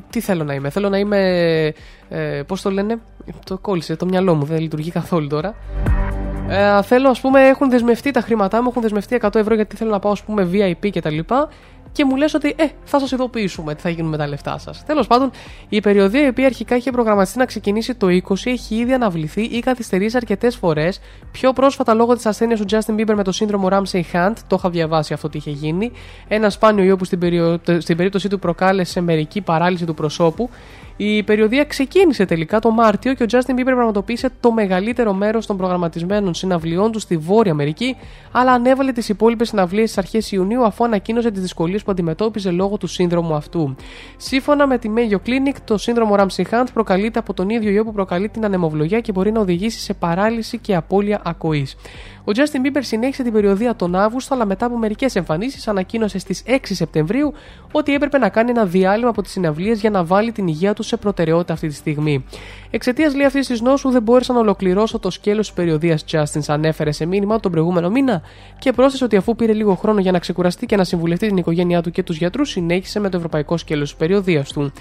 τι 0.10 0.20
θέλω 0.20 0.44
να 0.44 0.54
είμαι, 0.54 0.70
θέλω 0.70 0.90
να 0.90 0.98
είμαι. 0.98 1.74
Ε, 2.10 2.42
Πώς 2.48 2.62
το 2.62 2.72
λένε, 2.72 3.00
το 3.46 3.58
κόλλησε 3.58 3.96
το 3.96 4.06
μυαλό 4.06 4.36
μου, 4.36 4.46
δεν 4.46 4.60
λειτουργεί 4.60 4.92
καθόλου 4.92 5.28
τώρα. 5.28 5.56
Ε, 6.50 6.82
θέλω, 6.82 7.10
ας 7.10 7.22
πούμε, 7.22 7.48
έχουν 7.48 7.70
δεσμευτεί 7.70 8.12
τα 8.12 8.22
χρήματά 8.22 8.62
μου, 8.62 8.68
έχουν 8.70 8.82
δεσμευτεί 8.82 9.20
100 9.22 9.36
ευρώ 9.36 9.56
γιατί 9.56 9.76
θέλω 9.76 9.92
να 9.92 10.00
πάω, 10.00 10.12
ας 10.12 10.24
πούμε, 10.24 10.50
VIP 10.54 10.90
κτλ. 10.92 11.18
Και, 11.18 11.24
και 11.92 12.06
μου 12.06 12.16
λες 12.16 12.34
ότι, 12.34 12.56
ε, 12.58 12.66
θα 12.84 13.00
σας 13.00 13.12
ειδοποιήσουμε 13.12 13.76
τι 13.76 13.82
θα 13.82 13.90
γίνουν 13.90 14.10
με 14.10 14.18
τα 14.18 14.28
λεφτά 14.28 14.58
σας. 14.58 14.84
Τέλος 14.86 15.08
πάντων, 15.08 15.32
η 15.70 15.80
περιοδία 15.80 16.26
η 16.26 16.28
οποία 16.28 16.46
αρχικά 16.46 16.76
είχε 16.76 16.92
προγραμματιστεί 16.92 17.38
να 17.38 17.46
ξεκινήσει 17.46 17.96
το 17.96 18.08
20 18.08 18.34
έχει 18.44 18.76
ήδη 18.76 18.94
αναβληθεί 18.94 19.42
ή 19.42 19.60
καθυστερήσει 19.60 20.18
αρκετές 20.18 20.56
φορές. 20.56 21.00
Πιο 21.32 21.54
πρόσφατα, 21.54 21.94
λόγω 21.94 22.16
της 22.16 22.26
ασθένειας 22.26 22.60
του 22.60 22.66
Justin 22.70 23.00
Bieber 23.00 23.14
με 23.16 23.24
το 23.24 23.32
σύνδρομο 23.32 23.68
Ramsay 23.72 24.02
Hunt, 24.14 24.34
το 24.48 24.56
είχα 24.60 24.70
διαβάσει 24.70 25.14
αυτό 25.14 25.30
τι 25.30 25.38
είχε 25.38 25.52
γίνει. 25.52 25.92
Ένα 26.28 26.50
σπάνιο 26.50 26.84
ιό 26.84 26.96
που 26.96 27.06
στην, 27.06 27.20
περιο... 27.20 27.60
στην 27.78 27.98
περίπτωσή 27.98 28.28
του 28.30 28.40
προκάλεσε 28.40 29.02
μερική 29.02 29.42
παράλυση 29.42 29.86
του 29.86 29.94
προσώπου. 29.94 30.50
Η 31.02 31.24
περιοδεία 31.24 31.64
ξεκίνησε 31.64 32.26
τελικά 32.26 32.60
το 32.60 32.72
Μάρτιο 32.72 33.14
και 33.14 33.24
ο 33.24 33.26
Justin 33.30 33.52
Bieber 33.52 33.64
πραγματοποίησε 33.64 34.30
το 34.40 34.52
μεγαλύτερο 34.52 35.14
μέρος 35.14 35.46
των 35.46 35.58
προγραμματισμένων 35.58 36.34
συναυλιών 36.34 36.92
του 36.92 37.00
στη 37.00 37.18
Βόρεια 37.18 37.52
Αμερική, 37.52 37.96
αλλά 38.32 38.52
ανέβαλε 38.52 38.92
τις 38.92 39.10
υπόλοιπες 39.10 39.48
συναυλίες 39.48 39.92
στις 39.92 39.98
αρχές 40.04 40.32
Ιουνίου 40.32 40.66
αφού 40.66 40.84
ανακοίνωσε 40.84 41.32
τις 41.32 41.42
δυσκολίες 41.42 41.84
που 41.84 41.92
αντιμετώπιζε 41.92 42.52
λόγω 42.52 42.78
του 42.78 42.88
σύνδρομου 42.88 43.34
αυτού. 43.34 43.76
Σύμφωνα 44.18 44.68
με 44.68 44.78
τη 44.78 44.90
Mayo 44.96 45.28
Clinic, 45.28 45.56
το 45.64 45.78
σύνδρομο 45.78 46.16
Ramsay 46.18 46.44
Hunt 46.52 46.68
προκαλείται 46.74 47.20
από 47.20 47.34
τον 47.34 47.50
ίδιο 47.50 47.72
ιό 47.72 47.84
που 47.84 47.94
προκαλεί 47.94 48.30
την 48.30 48.46
ανεμοβλογιά 48.46 49.00
και 49.00 49.12
μπορεί 49.12 49.32
να 49.32 49.40
οδηγήσει 49.40 49.80
σε 49.80 49.94
παράλυση 49.94 50.58
και 50.58 50.76
απώλεια 50.76 51.22
ακοής. 51.26 51.76
Ο 52.30 52.32
Justin 52.36 52.66
Bieber 52.66 52.80
συνέχισε 52.80 53.24
την 53.24 53.34
περιοδία 53.34 53.76
τον 53.76 53.96
Αύγουστο, 53.96 54.34
αλλά 54.34 54.46
μετά 54.46 54.66
από 54.66 54.78
μερικές 54.78 55.16
εμφανίσεις 55.16 55.68
ανακοίνωσε 55.68 56.20
στις 56.20 56.44
6 56.48 56.58
Σεπτεμβρίου 56.62 57.34
ότι 57.72 57.94
έπρεπε 57.94 58.18
να 58.18 58.30
κάνει 58.30 58.50
ένα 58.50 58.66
διάλειμμα 58.66 59.10
από 59.10 59.22
τις 59.22 59.32
συναυλίες 59.32 59.80
για 59.80 59.90
να 59.90 60.04
βάλει 60.04 60.32
την 60.32 60.48
υγεία 60.48 60.74
του 60.74 60.84
σε 60.84 60.98
προτεραιότητα 60.98 61.54
αυτή 61.54 61.68
τη 61.68 61.74
στιγμή. 61.74 62.26
Εξαιτίας 62.72 63.16
λέει 63.16 63.26
αυτής 63.26 63.48
της 63.48 63.62
νόσου 63.62 63.90
δεν 63.90 64.02
μπόρεσα 64.02 64.34
να 64.34 64.40
ολοκληρώσω 64.40 65.00
το 65.00 65.10
σκέλος 65.10 65.48
της 65.48 65.56
περιοδίας 65.56 66.06
Justin, 66.12 66.40
ανέφερε 66.48 66.92
σε 66.92 67.06
μήνυμα 67.06 67.40
τον 67.40 67.52
προηγούμενο 67.52 67.90
μήνα 67.90 68.22
και 68.60 68.72
πρόσθεσε 68.72 69.04
ότι 69.04 69.16
αφού 69.16 69.36
πήρε 69.36 69.54
λίγο 69.54 69.76
χρόνο 69.76 70.00
για 70.00 70.12
να 70.12 70.20
ξεκουραστεί 70.20 70.66
και 70.66 70.76
να 70.76 70.84
συμβουλευτεί 70.84 71.28
την 71.28 71.38
οικογένειά 71.38 71.82
του 71.82 71.92
και 71.92 72.04
τους 72.04 72.18
γιατρούς, 72.18 72.50
συνέχισε 72.50 73.00
με 73.00 73.10
το 73.10 73.18
ευρωπαϊκό 73.18 73.58
σκέλος 73.58 73.90
της 73.90 73.98
περιοδίας 73.98 74.52
του. 74.52 74.72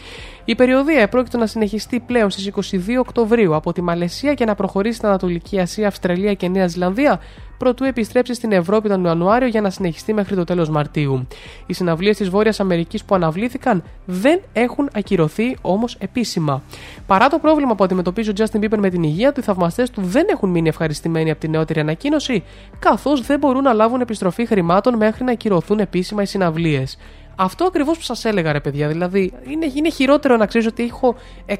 Η 0.45 0.55
περιοδία 0.55 1.01
επρόκειτο 1.01 1.39
να 1.39 1.47
συνεχιστεί 1.47 2.01
πλέον 2.01 2.31
στις 2.31 2.51
22 2.73 2.99
Οκτωβρίου 2.99 3.55
από 3.55 3.73
τη 3.73 3.83
Μαλαισία 3.83 4.35
και 4.35 4.45
να 4.45 4.55
προχωρήσει 4.55 4.97
στην 4.97 5.09
Ανατολική 5.09 5.61
Ασία, 5.61 5.89
Αυστραλία 5.89 6.35
και 6.35 6.49
Νέα 6.49 6.67
Ζηλανδία, 6.67 7.21
προτού 7.59 7.85
επιστρέψει 7.85 8.35
στην 8.35 8.53
Ευρώπη 8.53 8.89
τον 8.89 9.05
Ιανουάριο 9.05 9.49
για 9.49 9.61
να 9.61 9.71
συνεχιστεί 9.71 10.13
μέχρι 10.13 10.35
το 10.35 10.45
τέλος 10.45 10.69
Μαρτίου. 10.69 11.27
Οι 11.67 11.73
συναυλίες 11.73 12.17
της 12.17 12.29
Βόρειας 12.29 12.61
Αμερικής 12.61 13.05
που 13.05 13.15
αναβλήθηκαν 13.15 13.83
δεν 14.05 14.41
έχουν 14.53 14.89
ακυρωθεί 14.93 15.57
όμως 15.61 15.97
επίσημα. 15.99 16.63
Παρά 17.07 17.29
το 17.29 17.39
πρόβλημα 17.39 17.75
που 17.75 17.85
αντιμετωπίζει 17.85 18.31
ο 18.31 18.33
Justin 18.37 18.59
Bieber 18.59 18.79
με 18.79 18.91
την 18.91 19.03
υγεία 19.03 19.33
του, 19.33 19.41
οι 19.41 19.43
θαυμαστές 19.43 19.91
του 19.91 20.01
δεν 20.03 20.27
έχουν 20.31 20.51
μείνει 20.51 20.69
ευχαριστημένοι 20.69 21.31
από 21.31 21.41
την 21.41 21.51
νεότερη 21.51 21.81
ανακοίνωση, 21.81 22.45
καθώς 22.79 23.21
δεν 23.21 23.39
μπορούν 23.39 23.63
να 23.63 23.73
λάβουν 23.73 24.01
επιστροφή 24.01 24.47
χρημάτων 24.47 24.97
μέχρι 24.97 25.25
να 25.25 25.33
ακυρωθούν 25.33 25.79
επίσημα 25.79 26.23
οι 26.23 26.27
συναυλίες. 26.27 26.99
Αυτό 27.41 27.65
ακριβώς 27.65 27.97
που 27.97 28.03
σας 28.03 28.25
έλεγα, 28.25 28.53
ρε 28.53 28.61
παιδιά. 28.61 28.89
Δηλαδή, 28.89 29.33
είναι, 29.49 29.73
είναι 29.75 29.91
χειρότερο 29.91 30.37
να 30.37 30.47
ξέρεις 30.47 30.67
ότι 30.67 30.83
έχω 30.83 31.15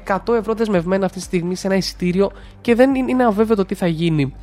100 0.07 0.33
ευρώ 0.33 0.53
δεσμευμένα 0.53 1.05
αυτή 1.05 1.17
τη 1.17 1.23
στιγμή 1.23 1.55
σε 1.55 1.67
ένα 1.67 1.75
εισιτήριο 1.75 2.31
και 2.61 2.75
δεν 2.75 2.95
είναι, 2.95 3.11
είναι 3.11 3.25
αβέβαιο 3.25 3.65
τι 3.65 3.75
θα 3.75 3.87
γίνει. 3.87 4.35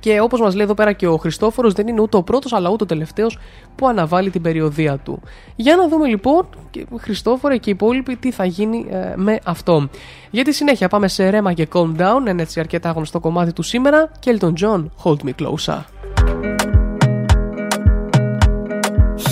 Και 0.00 0.20
όπως 0.20 0.40
μας 0.40 0.54
λέει 0.54 0.64
εδώ 0.64 0.74
πέρα 0.74 0.92
και 0.92 1.06
ο 1.06 1.16
Χριστόφορος, 1.16 1.72
δεν 1.72 1.88
είναι 1.88 2.00
ούτε 2.00 2.16
ο 2.16 2.22
πρώτος 2.22 2.52
αλλά 2.52 2.70
ούτε 2.70 2.84
ο 2.84 2.86
τελευταίος 2.86 3.38
που 3.74 3.88
αναβάλει 3.88 4.30
την 4.30 4.42
περιοδία 4.42 4.96
του. 4.96 5.20
Για 5.56 5.76
να 5.76 5.88
δούμε 5.88 6.06
λοιπόν, 6.08 6.46
και 6.70 6.86
Χριστόφορε 6.98 7.56
και 7.56 7.70
οι 7.70 7.72
υπόλοιποι, 7.72 8.16
τι 8.16 8.30
θα 8.30 8.44
γίνει 8.44 8.86
ε, 8.90 9.12
με 9.16 9.38
αυτό. 9.44 9.88
Για 10.30 10.44
τη 10.44 10.52
συνέχεια 10.52 10.88
πάμε 10.88 11.08
σε 11.08 11.28
ρέμα 11.28 11.52
και 11.52 11.68
calm 11.72 11.96
down, 11.96 12.26
ένα 12.26 12.40
έτσι 12.42 12.60
αρκετά 12.60 12.90
γνωστό 12.90 13.20
κομμάτι 13.20 13.52
του 13.52 13.62
σήμερα. 13.62 14.10
Και 14.18 14.38
Elton 14.40 14.52
John, 14.62 14.84
hold 15.04 15.28
me 15.28 15.32
closer. 15.40 15.78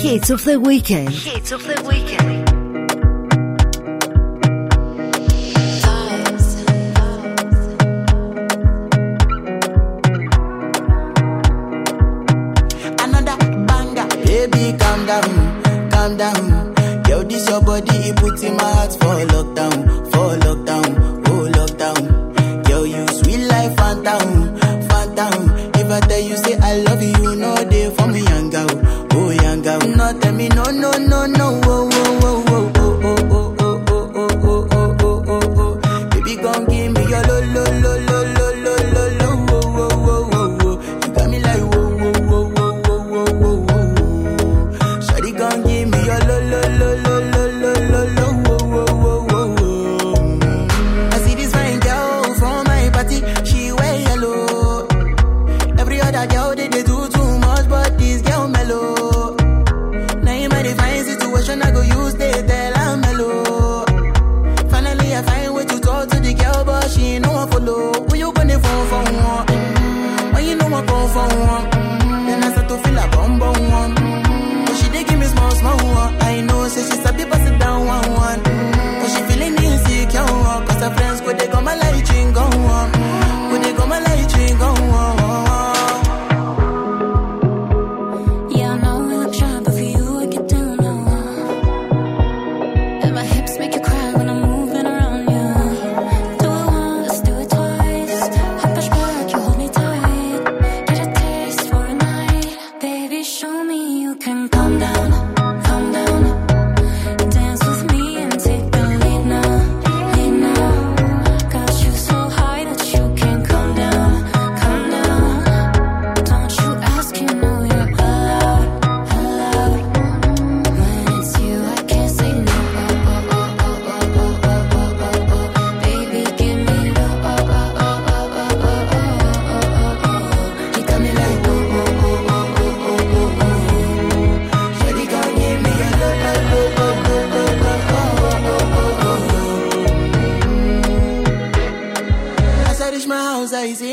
Hits 0.03 0.29
of 0.29 0.43
the 0.45 0.59
weekend. 0.69 1.09
Hits 1.09 1.51
of 1.51 1.61
the 1.69 1.77
weekend. 1.89 2.36
Baby, 14.51 14.77
calm 14.77 15.05
down, 15.05 15.89
calm 15.91 16.17
down. 16.17 17.03
Yo, 17.07 17.23
this 17.23 17.49
your 17.49 17.61
body, 17.61 17.97
it 18.09 18.15
puts 18.15 18.43
in 18.43 18.55
my 18.55 18.63
heart 18.63 18.93
for 18.93 19.25
lockdown, 19.33 20.06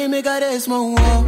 Me 0.06 0.20
there's 0.20 0.68
more 0.68 0.90
war. 0.90 1.23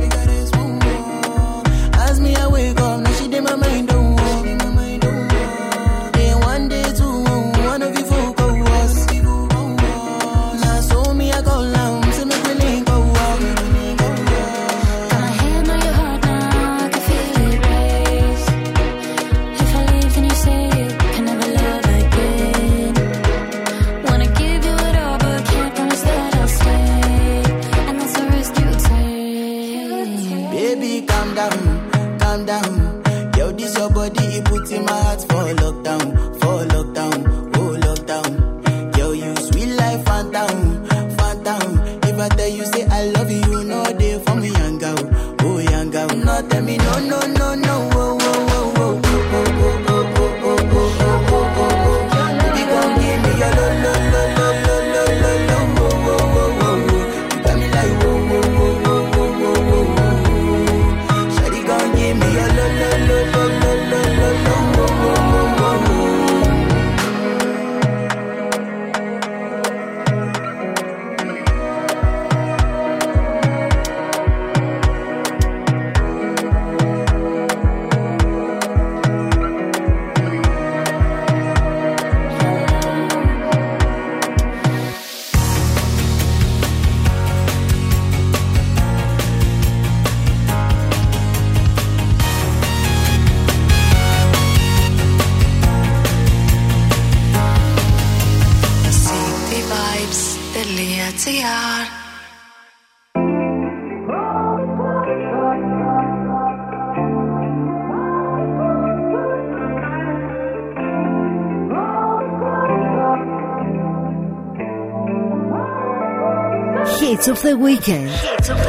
Of 117.28 117.42
the 117.42 117.58
weekend. 117.58 118.08
Of 118.38 118.46
the 118.46 118.65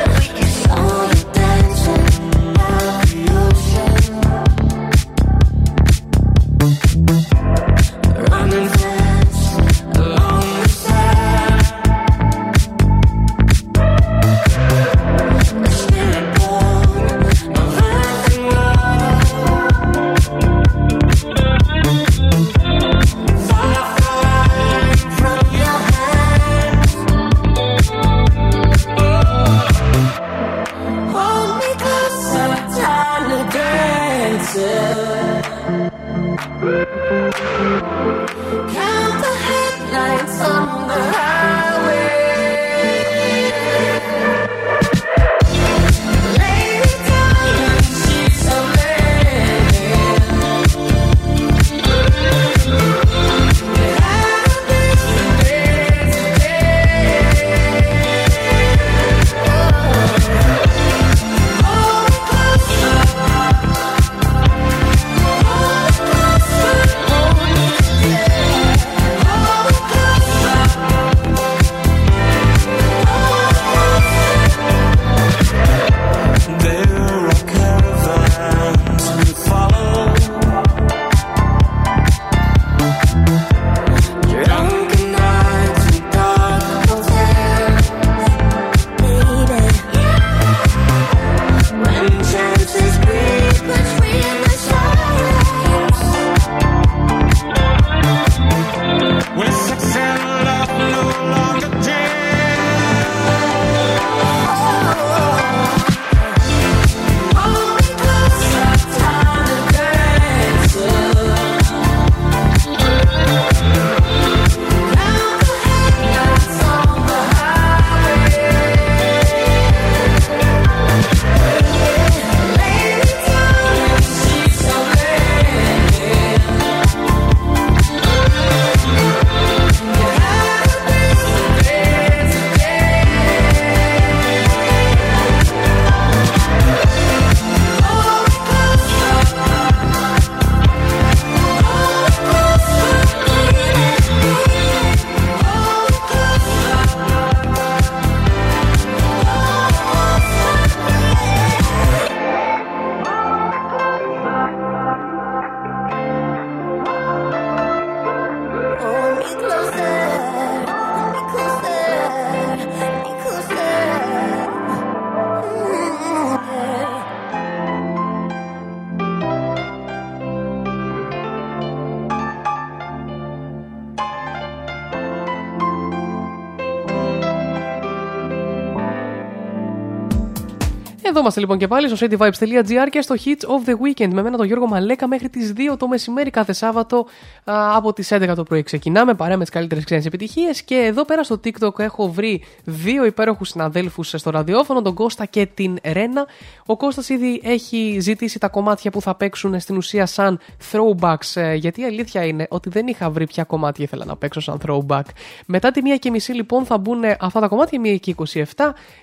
Εδώ 181.17 181.25
είμαστε 181.25 181.45
λοιπόν 181.45 181.57
και 181.57 181.67
πάλι 181.67 181.95
στο 181.95 182.07
cityvibes.gr 182.07 182.87
και 182.89 183.01
στο 183.01 183.15
Hits 183.25 183.29
of 183.29 183.69
the 183.69 183.73
Weekend. 183.73 184.13
Με 184.13 184.21
μένα 184.21 184.37
τον 184.37 184.45
Γιώργο 184.45 184.67
Μαλέκα 184.67 185.07
μέχρι 185.07 185.29
τις 185.29 185.53
2 185.73 185.77
το 185.77 185.87
μεσημέρι 185.87 186.29
κάθε 186.29 186.53
Σάββατο 186.53 187.05
α, 187.43 187.75
από 187.75 187.93
τις 187.93 188.13
11 188.13 188.31
το 188.35 188.43
πρωί 188.43 188.63
ξεκινάμε. 188.63 189.13
Παρέα 189.13 189.37
με 189.37 189.43
τις 189.43 189.53
καλύτερες 189.53 189.83
ξένες 189.83 190.05
επιτυχίες. 190.05 190.61
Και 190.61 190.75
εδώ 190.75 191.05
πέρα 191.05 191.23
στο 191.23 191.39
TikTok 191.43 191.79
έχω 191.79 192.11
βρει 192.11 192.43
δύο 192.63 193.05
υπέροχους 193.05 193.49
συναδέλφους 193.49 194.13
στο 194.17 194.29
ραδιόφωνο 194.29 194.81
τον 194.81 194.93
Κώστα 194.93 195.25
και 195.25 195.45
την 195.45 195.77
Ρένα 195.83 196.27
ο 196.69 196.77
Κώστας 196.77 197.09
ήδη 197.09 197.41
έχει 197.43 197.97
ζητήσει 197.99 198.39
τα 198.39 198.47
κομμάτια 198.47 198.91
που 198.91 199.01
θα 199.01 199.15
παίξουν 199.15 199.59
στην 199.59 199.77
ουσία 199.77 200.05
σαν 200.05 200.39
throwbacks 200.71 201.35
ε, 201.41 201.53
γιατί 201.53 201.81
η 201.81 201.85
αλήθεια 201.85 202.25
είναι 202.25 202.47
ότι 202.49 202.69
δεν 202.69 202.87
είχα 202.87 203.09
βρει 203.09 203.27
ποια 203.27 203.43
κομμάτια 203.43 203.83
ήθελα 203.83 204.05
να 204.05 204.15
παίξω 204.15 204.39
σαν 204.39 204.59
throwback. 204.67 205.03
Μετά 205.45 205.71
τη 205.71 205.81
μία 205.81 205.97
και 205.97 206.09
μισή 206.09 206.31
λοιπόν 206.31 206.65
θα 206.65 206.77
μπουν 206.77 207.03
αυτά 207.19 207.39
τα 207.39 207.47
κομμάτια, 207.47 207.79
μία 207.79 207.97
και 207.97 208.15
27 208.25 208.43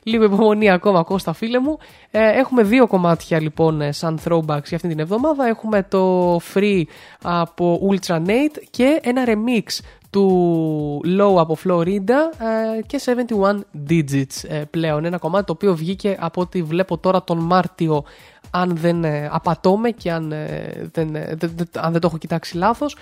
λίγο 0.02 0.24
υπομονή 0.24 0.70
ακόμα 0.70 1.02
Κώστα 1.02 1.32
φίλε 1.32 1.58
μου. 1.58 1.78
Ε, 2.10 2.38
έχουμε 2.38 2.62
δύο 2.62 2.86
κομμάτια 2.86 3.40
λοιπόν 3.40 3.80
ε, 3.80 3.92
σαν 3.92 4.18
throwbacks 4.24 4.64
για 4.66 4.76
αυτή 4.76 4.88
την 4.88 4.98
εβδομάδα. 4.98 5.46
Έχουμε 5.46 5.82
το 5.82 6.36
Free 6.54 6.82
από 7.22 7.80
Ultra 7.90 8.16
Nate 8.16 8.62
και 8.70 9.00
ένα 9.02 9.24
remix 9.26 9.80
του 10.14 11.00
Low 11.18 11.34
από 11.38 11.56
Florida 11.64 12.42
ε, 12.78 12.82
και 12.86 13.00
71 13.04 13.60
Digits 13.88 14.48
ε, 14.48 14.62
πλέον. 14.70 15.04
Ένα 15.04 15.18
κομμάτι 15.18 15.44
το 15.46 15.52
οποίο 15.52 15.74
βγήκε 15.76 16.16
από 16.20 16.40
ό,τι 16.40 16.62
βλέπω 16.62 16.98
τώρα 16.98 17.22
τον 17.24 17.38
Μάρτιο 17.38 18.04
αν 18.50 18.76
δεν 18.76 19.04
ε, 19.04 19.28
απατώμε 19.32 19.90
και 19.90 20.12
αν, 20.12 20.32
ε, 20.32 20.88
δεν, 20.92 21.14
ε, 21.14 21.34
δεν- 21.38 21.52
δεν- 21.56 21.68
αν 21.84 21.92
δεν 21.92 22.00
το 22.00 22.06
έχω 22.06 22.18
κοιτάξει 22.18 22.56
λάθος. 22.56 22.96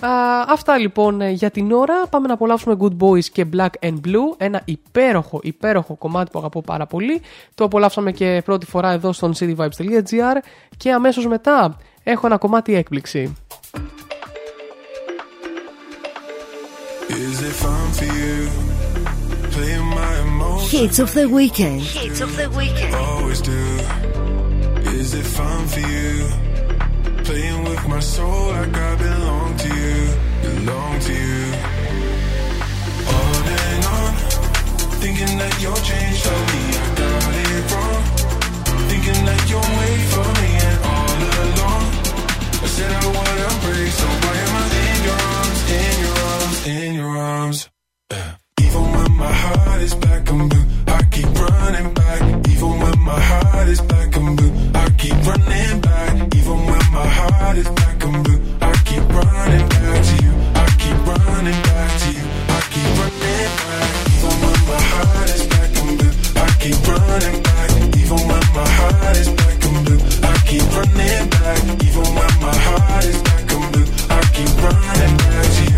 Α, 0.00 0.08
αυτά 0.48 0.78
λοιπόν 0.78 1.20
ε, 1.20 1.30
για 1.30 1.50
την 1.50 1.72
ώρα. 1.72 2.06
Πάμε 2.10 2.26
να 2.26 2.34
απολαύσουμε 2.34 2.76
Good 2.80 2.96
Boys 3.04 3.24
και 3.24 3.46
Black 3.56 3.70
and 3.80 3.94
Blue. 4.06 4.34
Ένα 4.36 4.62
υπέροχο, 4.64 5.40
υπέροχο 5.42 5.94
κομμάτι 5.94 6.30
που 6.30 6.38
αγαπώ 6.38 6.60
πάρα 6.62 6.86
πολύ. 6.86 7.20
Το 7.54 7.64
απολαύσαμε 7.64 8.12
και 8.12 8.42
πρώτη 8.44 8.66
φορά 8.66 8.90
εδώ 8.90 9.12
στον 9.12 9.32
cityvibes.gr 9.38 10.36
και 10.76 10.92
αμέσως 10.92 11.26
μετά 11.26 11.76
έχω 12.02 12.26
ένα 12.26 12.36
κομμάτι 12.38 12.74
έκπληξη. 12.74 13.36
Hits 20.72 20.98
of 20.98 21.14
the 21.14 21.28
weekend. 21.28 21.82
Hits 21.82 22.20
of 22.20 22.36
the 22.36 22.48
weekend. 22.50 22.94
Always 22.94 23.40
do. 23.40 23.62
Is 24.98 25.14
it 25.14 25.24
fun 25.24 25.66
for 25.68 25.80
you? 25.80 26.28
Playing 27.24 27.64
with 27.64 27.88
my 27.88 28.00
soul 28.00 28.48
like 28.48 28.74
I 28.74 28.94
belong 28.96 29.56
to 29.58 29.68
you. 29.68 30.00
Belong 30.42 31.00
to 31.00 31.12
you. 31.12 31.44
On 33.16 33.44
and 33.62 33.84
on. 33.96 34.12
Thinking 35.00 35.38
that 35.38 35.54
you're 35.62 35.82
changed 35.90 36.22
for 36.24 36.40
me. 36.52 36.62
I 36.72 36.88
got 37.00 37.34
it 37.46 37.72
wrong. 37.72 38.02
Thinking 38.88 39.20
that 39.28 39.42
you're 39.48 39.70
wait 39.78 40.02
for 40.12 40.28
me 40.40 40.50
and 40.66 40.78
all 40.92 41.20
along. 41.44 41.84
I 42.64 42.66
said 42.74 42.90
I 42.90 43.06
would 43.06 43.38
embrace. 43.52 43.96
So 44.00 44.08
why 44.08 44.34
am 44.44 44.56
I 44.56 44.64
in 44.82 44.98
your 45.04 45.20
arms? 45.36 45.60
In 45.70 45.94
your 46.04 46.21
arms. 47.22 47.42
Arms. 47.42 47.70
Even 48.60 48.82
when 48.96 49.12
my 49.16 49.32
heart 49.32 49.80
is 49.82 49.94
black 49.94 50.28
and 50.30 50.50
blue, 50.50 50.66
I 50.86 51.02
keep 51.14 51.30
running 51.42 51.94
back. 51.94 52.20
Even 52.52 52.72
when 52.82 52.98
my 53.00 53.20
heart 53.30 53.68
is 53.68 53.80
black 53.80 54.16
and 54.16 54.36
blue, 54.36 54.52
I 54.74 54.86
keep 55.00 55.16
running 55.30 55.80
back. 55.80 56.12
Even 56.38 56.58
when 56.70 56.84
my 56.98 57.08
heart 57.18 57.56
is 57.58 57.68
black 57.78 58.04
and 58.04 58.24
blue, 58.24 58.40
I 58.60 58.72
keep 58.88 59.04
running 59.18 59.66
back 59.74 59.98
to 60.08 60.14
you. 60.24 60.34
I 60.64 60.66
keep 60.82 60.98
running 61.10 61.60
back 61.68 61.90
to 62.02 62.08
you. 62.16 62.24
I 62.56 62.60
keep 62.72 62.90
running 63.00 63.52
back. 63.62 63.88
Even 64.14 64.34
when 64.42 64.60
my 64.70 64.80
heart 64.92 65.30
is 65.36 65.44
black 65.52 65.72
and 65.82 65.92
blue, 65.98 66.14
I 66.44 66.48
keep 66.62 66.78
running 66.90 67.38
back. 67.46 67.70
Even 68.02 68.20
when 68.30 68.44
my 68.58 68.68
heart 68.78 69.16
is 69.22 69.28
black 69.38 69.60
and 69.68 69.78
blue, 69.84 70.00
I 70.30 70.34
keep 70.50 70.66
running 70.76 71.26
back. 71.38 71.60
Even 71.86 72.06
when 72.18 72.34
my 72.46 72.56
heart 72.66 73.04
is 73.04 73.18
black 73.26 73.48
and 73.56 73.66
blue, 73.72 73.88
I 74.10 74.20
keep 74.36 74.52
running 74.66 75.14
back 75.22 75.46
to 75.56 75.62
you. 75.64 75.71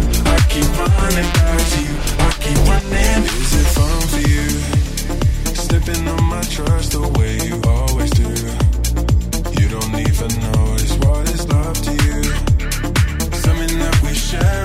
Keep 0.54 0.78
running 0.78 1.30
back 1.32 1.58
to 1.72 1.80
you. 1.82 1.94
I 2.16 2.30
keep 2.38 2.58
running. 2.68 3.24
Is 3.42 3.54
it 3.60 3.66
fun 3.74 4.00
for 4.12 4.22
you? 4.34 4.46
Slipping 5.52 6.06
on 6.06 6.22
my 6.30 6.42
trust 6.42 6.92
the 6.92 7.08
way 7.18 7.32
you 7.42 7.60
always 7.66 8.10
do. 8.12 8.30
You 9.60 9.68
don't 9.68 9.96
even 9.98 10.30
know 10.44 10.74
it's 10.78 10.94
what 11.04 11.28
is 11.28 11.48
love 11.48 11.82
to 11.82 11.92
you. 12.06 12.22
Something 13.42 13.78
that 13.80 14.00
we 14.04 14.14
share 14.14 14.63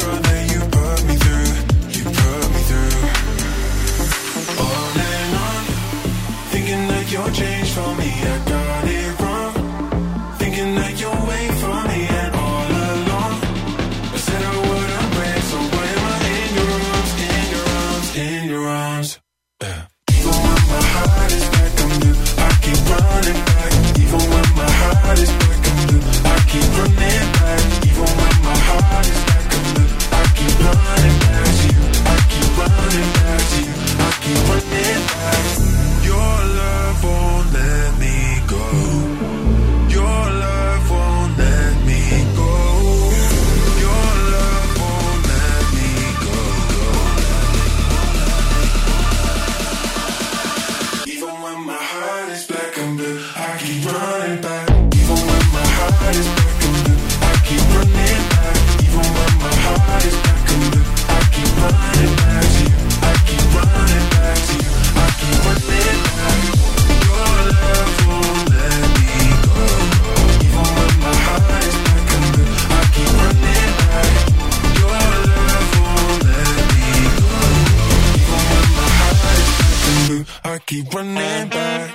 keep 80.69 80.93
running 80.93 81.49
back. 81.49 81.89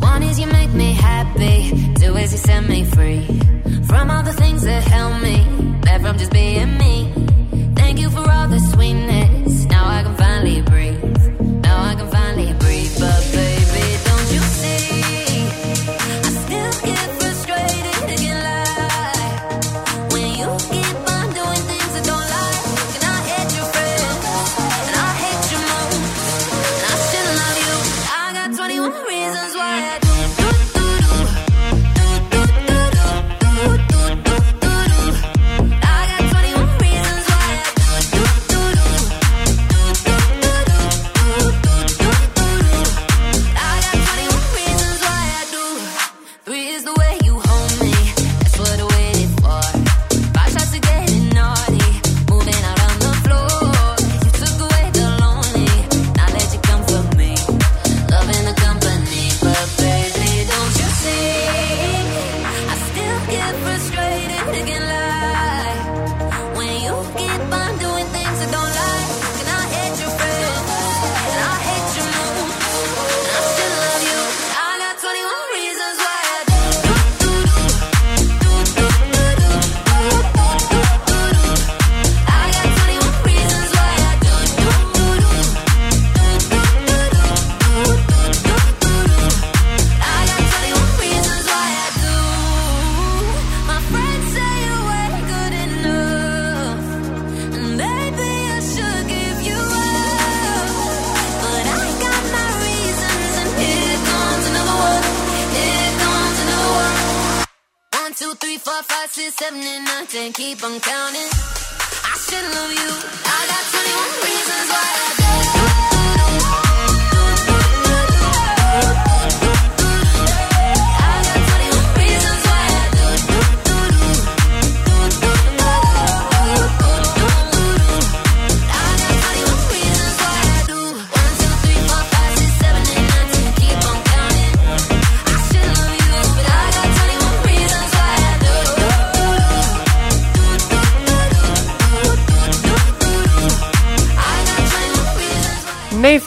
One 0.00 0.22
is 0.22 0.40
you 0.40 0.46
make 0.46 0.72
me 0.72 0.92
happy, 0.94 1.70
two 2.00 2.16
is 2.16 2.32
you 2.32 2.38
set 2.38 2.66
me 2.66 2.84
free 2.84 3.26
from 3.86 4.10
all 4.10 4.22
the 4.22 4.32
things 4.32 4.62
that 4.62 4.82
held 4.84 5.22
me 5.22 5.36
back 5.82 6.00
from 6.00 6.16
just 6.16 6.32
being 6.32 6.78
me. 6.78 7.01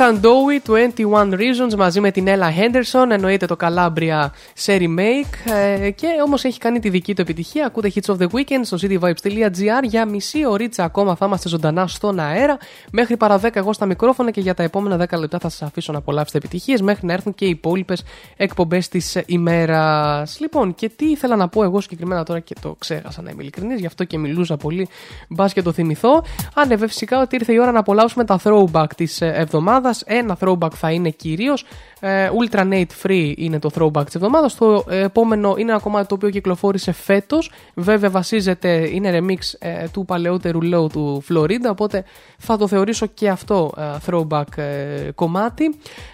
Nathan 0.05 0.21
Dowie, 0.21 0.59
21 0.59 1.33
Reasons, 1.33 1.75
μαζί 1.77 1.99
με 1.99 2.11
την 2.11 2.25
Ella 2.27 2.49
Henderson. 2.59 3.09
Εννοείται 3.09 3.45
το 3.45 3.55
Calabria 3.59 4.29
σε 4.65 4.77
remake. 4.79 5.51
Ε, 5.51 5.89
και 5.89 6.07
όμως 6.25 6.43
έχει 6.43 6.59
κάνει 6.59 6.79
τη 6.79 6.89
δική 6.89 7.15
του 7.15 7.21
επιτυχία. 7.21 7.65
Ακούτε 7.65 7.91
Hits 7.95 8.15
of 8.15 8.17
the 8.17 8.27
Weekend 8.27 8.61
στο 8.63 8.77
cityvibes.gr. 8.81 9.83
Για 9.83 10.05
μισή 10.05 10.45
ωρίτσα 10.45 10.83
ακόμα 10.83 11.15
θα 11.15 11.25
είμαστε 11.25 11.49
ζωντανά 11.49 11.87
στον 11.87 12.19
αέρα. 12.19 12.57
Μέχρι 12.91 13.17
παρά 13.17 13.39
10 13.43 13.49
εγώ 13.53 13.73
στα 13.73 13.85
μικρόφωνα 13.85 14.31
και 14.31 14.41
για 14.41 14.53
τα 14.53 14.63
επόμενα 14.63 15.05
10 15.09 15.19
λεπτά 15.19 15.39
θα 15.39 15.49
σας 15.49 15.61
αφήσω 15.61 15.91
να 15.91 15.97
απολαύσετε 15.97 16.37
επιτυχίες 16.37 16.81
μέχρι 16.81 17.05
να 17.05 17.13
έρθουν 17.13 17.35
και 17.35 17.45
οι 17.45 17.49
υπόλοιπες 17.49 18.03
εκπομπές 18.37 18.87
της 18.87 19.17
ημέρας. 19.25 20.39
Λοιπόν, 20.39 20.75
και 20.75 20.89
τι 20.89 21.05
ήθελα 21.05 21.35
να 21.35 21.47
πω 21.47 21.63
εγώ 21.63 21.81
συγκεκριμένα 21.81 22.23
τώρα 22.23 22.39
και 22.39 22.55
το 22.61 22.75
ξέχασα 22.79 23.21
να 23.21 23.29
είμαι 23.29 23.41
ειλικρινής, 23.41 23.79
γι' 23.79 23.85
αυτό 23.85 24.03
και 24.03 24.17
μιλούσα 24.17 24.57
πολύ. 24.57 24.87
Μπας 25.29 25.53
και 25.53 25.61
το 25.61 25.71
θυμηθώ. 25.71 26.23
Άνεβε 26.53 26.87
φυσικά 26.87 27.21
ότι 27.21 27.35
ήρθε 27.35 27.53
η 27.53 27.59
ώρα 27.59 27.71
να 27.71 27.79
απολαύσουμε 27.79 28.25
τα 28.25 28.39
throwback 28.43 28.89
της 28.95 29.21
εβδομάδας. 29.21 30.03
Ένα 30.05 30.37
throwback 30.39 30.71
θα 30.73 30.91
είναι 30.91 31.09
κυρίως. 31.09 31.65
Ε, 32.07 32.29
Ultra 32.39 32.59
Nate 32.59 33.03
Free 33.03 33.33
είναι 33.37 33.59
το 33.59 33.69
throwback 33.75 34.05
της 34.05 34.15
εβδομάδας. 34.15 34.55
Το 34.55 34.85
ε, 34.89 34.99
επόμενο 34.99 35.55
είναι 35.57 35.71
ένα 35.71 35.79
κομμάτι 35.79 36.07
το 36.07 36.15
οποίο 36.15 36.29
κυκλοφόρησε 36.29 36.91
φέτος. 36.91 37.51
Βέβαια 37.73 38.09
βασίζεται, 38.09 38.89
είναι 38.91 39.19
remix 39.19 39.37
ε, 39.59 39.87
του 39.91 40.05
παλαιότερου 40.05 40.59
low 40.63 40.91
του 40.91 41.23
Florida. 41.29 41.69
Οπότε 41.69 42.03
θα 42.37 42.57
το 42.57 42.67
θεωρήσω 42.67 43.05
και 43.05 43.29
αυτό 43.29 43.73
ε, 43.77 43.83
throwback 44.05 44.57
ε, 44.57 45.11
κομμάτι. 45.15 45.65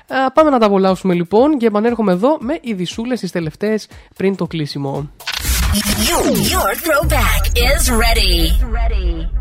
Ε, 0.07 0.15
πάμε 0.33 0.49
να 0.49 0.59
τα 0.59 0.65
απολαύσουμε 0.65 1.13
λοιπόν 1.13 1.57
και 1.57 1.65
επανέρχομαι 1.65 2.11
εδώ 2.11 2.37
με 2.39 2.59
ειδισούλε 2.61 3.15
τι 3.15 3.29
τελευταίες 3.29 3.87
πριν 4.15 4.35
το 4.35 4.47
κλείσιμο. 4.47 5.09
Your, 6.09 6.25
your 6.53 6.71
throwback 6.85 7.43
is 7.69 7.89
ready. 7.89 8.35
Ready. 8.79 9.40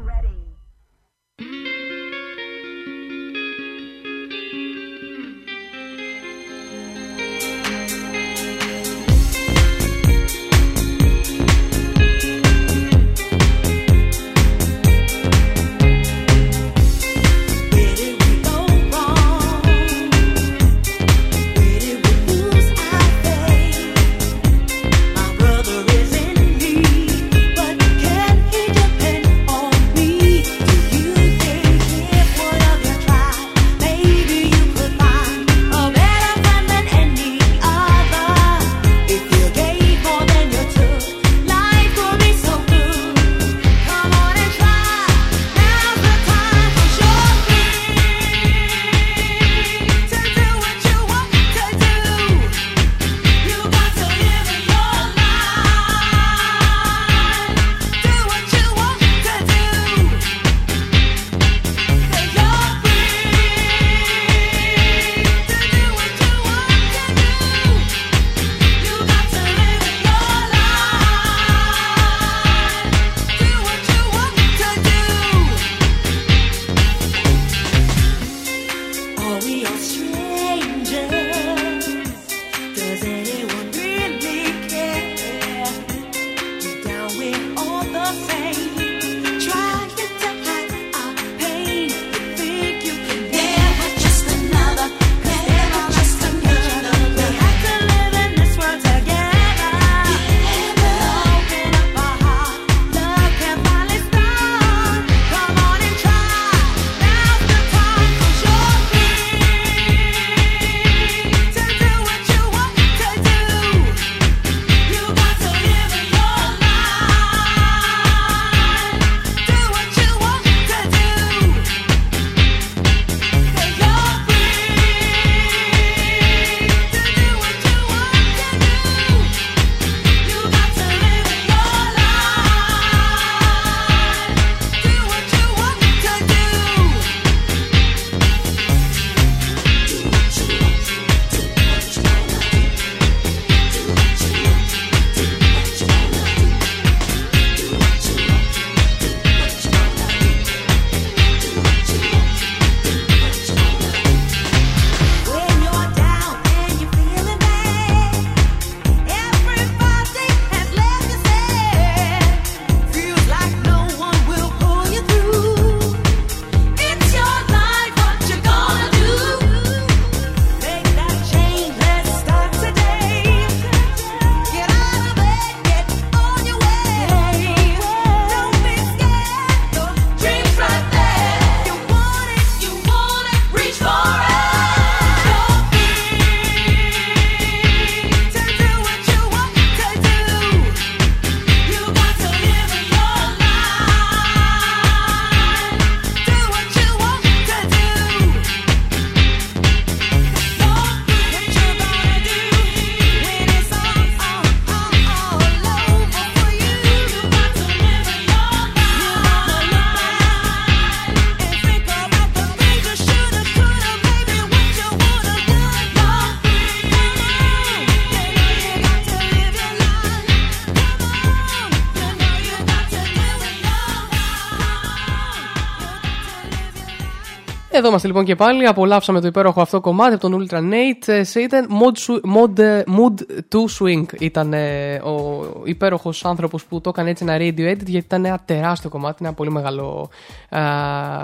Εδώ 227.80 227.88
είμαστε 227.88 228.06
λοιπόν 228.06 228.24
και 228.24 228.34
πάλι. 228.34 228.66
Απολαύσαμε 228.66 229.20
το 229.20 229.26
υπέροχο 229.26 229.60
αυτό 229.60 229.80
κομμάτι 229.80 230.14
από 230.14 230.28
τον 230.28 230.46
Ultra 230.46 230.58
Nate. 230.58 231.06
Ε, 231.06 231.24
Σε 231.24 231.40
ήταν 231.40 231.68
Mod, 231.70 231.98
Sw- 231.98 232.36
Mod, 232.36 232.58
ε, 232.58 232.82
Mood 232.86 233.20
to 233.52 233.58
Swing. 233.78 234.04
Ήταν 234.18 234.52
ε, 234.52 234.94
ο 234.94 235.44
υπέροχος 235.64 236.24
άνθρωπος 236.24 236.64
που 236.64 236.80
το 236.80 236.88
έκανε 236.88 237.10
έτσι 237.10 237.24
ένα 237.28 237.36
radio 237.36 237.72
edit 237.72 237.86
γιατί 237.86 237.96
ήταν 237.96 238.24
ένα 238.24 238.40
τεράστιο 238.44 238.90
κομμάτι, 238.90 239.24
ένα 239.24 239.32
πολύ 239.32 239.50
μεγάλο 239.50 240.10
α, 240.48 240.60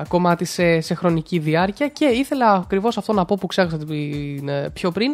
κομμάτι 0.08 0.44
σε, 0.44 0.80
σε 0.80 0.94
χρονική 0.94 1.38
διάρκεια. 1.38 1.88
Και 1.88 2.04
ήθελα 2.04 2.52
ακριβώς 2.52 2.96
αυτό 2.98 3.12
να 3.12 3.24
πω 3.24 3.36
που 3.40 3.46
ξέχασα 3.46 3.78
την, 3.78 4.48
ε, 4.48 4.70
πιο 4.72 4.90
πριν 4.90 5.12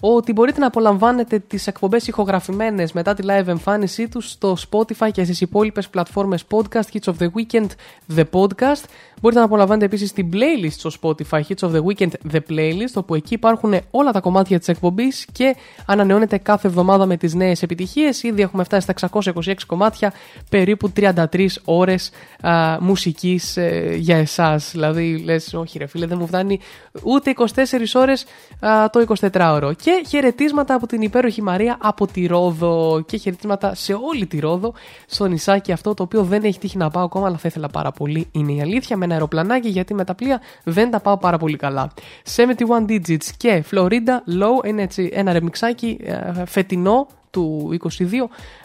ότι 0.00 0.32
μπορείτε 0.32 0.60
να 0.60 0.66
απολαμβάνετε 0.66 1.38
τις 1.38 1.66
εκπομπές 1.66 2.06
ηχογραφημένες 2.06 2.92
μετά 2.92 3.14
τη 3.14 3.22
live 3.26 3.46
εμφάνισή 3.46 4.08
τους 4.08 4.30
στο 4.30 4.56
Spotify 4.70 5.10
και 5.12 5.24
στις 5.24 5.40
υπόλοιπες 5.40 5.88
πλατφόρμες 5.88 6.44
podcast 6.50 6.92
Hits 6.92 7.12
of 7.12 7.14
the 7.18 7.26
Weekend 7.26 7.66
The 8.16 8.24
Podcast. 8.32 8.84
Μπορείτε 9.20 9.40
να 9.40 9.46
απολαμβάνετε 9.46 9.84
επίσης 9.84 10.12
την 10.12 10.30
playlist 10.32 10.70
στο 10.70 10.90
Spotify 11.00 11.40
Hits 11.40 11.68
of 11.68 11.72
the 11.72 11.82
Weekend 11.84 12.10
The 12.32 12.40
Playlist 12.50 12.94
όπου 12.94 13.14
εκεί 13.14 13.34
υπάρχουν 13.34 13.74
όλα 13.90 14.10
τα 14.10 14.20
κομμάτια 14.20 14.58
της 14.58 14.68
εκπομπής 14.68 15.26
και 15.32 15.56
ανανεώνεται 15.86 16.38
κάθε 16.38 16.68
εβδομάδα 16.68 17.06
με 17.06 17.16
τις 17.16 17.34
νέες 17.34 17.62
επιτυχίες. 17.62 18.22
Ήδη 18.22 18.42
έχουμε 18.42 18.64
φτάσει 18.64 18.88
στα 18.92 19.08
626 19.44 19.54
κομμάτια, 19.66 20.12
περίπου 20.50 20.92
33 20.96 21.46
ώρες 21.64 22.10
α, 22.40 22.76
μουσικής 22.80 23.56
ε, 23.56 23.94
για 23.98 24.16
εσάς. 24.16 24.70
Δηλαδή 24.70 25.22
λες 25.24 25.54
όχι 25.54 25.78
ρε 25.78 25.86
φίλε 25.86 26.06
δεν 26.06 26.18
μου 26.20 26.26
φτάνει 26.26 26.60
ούτε 27.02 27.34
24 27.36 27.44
ώρες 27.94 28.24
α, 28.60 28.90
το 28.90 29.14
24ωρο. 29.32 29.72
Και 29.82 30.04
χαιρετίσματα 30.08 30.74
από 30.74 30.86
την 30.86 31.02
υπέροχη 31.02 31.42
Μαρία 31.42 31.76
από 31.80 32.06
τη 32.06 32.26
Ρόδο 32.26 33.04
και 33.06 33.16
χαιρετίσματα 33.16 33.74
σε 33.74 33.92
όλη 33.92 34.26
τη 34.26 34.38
Ρόδο 34.38 34.74
στο 35.06 35.26
νησάκι 35.26 35.72
αυτό 35.72 35.94
το 35.94 36.02
οποίο 36.02 36.22
δεν 36.22 36.44
έχει 36.44 36.58
τύχει 36.58 36.76
να 36.76 36.90
πάω 36.90 37.04
ακόμα 37.04 37.26
αλλά 37.26 37.36
θα 37.36 37.48
ήθελα 37.48 37.68
πάρα 37.68 37.90
πολύ 37.90 38.28
είναι 38.32 38.52
η 38.52 38.60
αλήθεια 38.60 38.96
με 38.96 39.06
ένα 39.08 39.16
αεροπλανάκι 39.16 39.68
γιατί 39.68 39.94
με 39.94 40.04
τα 40.04 40.14
πλοία 40.14 40.40
δεν 40.64 40.90
τα 40.90 41.00
πάω 41.00 41.18
πάρα 41.18 41.38
πολύ 41.38 41.56
καλά. 41.56 41.90
71 42.36 42.46
Digits 42.88 43.26
και 43.36 43.64
Florida 43.70 44.42
Low 44.42 44.66
είναι 44.66 44.82
έτσι 44.82 45.10
ένα 45.12 45.32
ρεμιξάκι 45.32 45.98
ε, 46.04 46.44
φετινό 46.44 47.06
του 47.30 47.78
22 47.82 47.88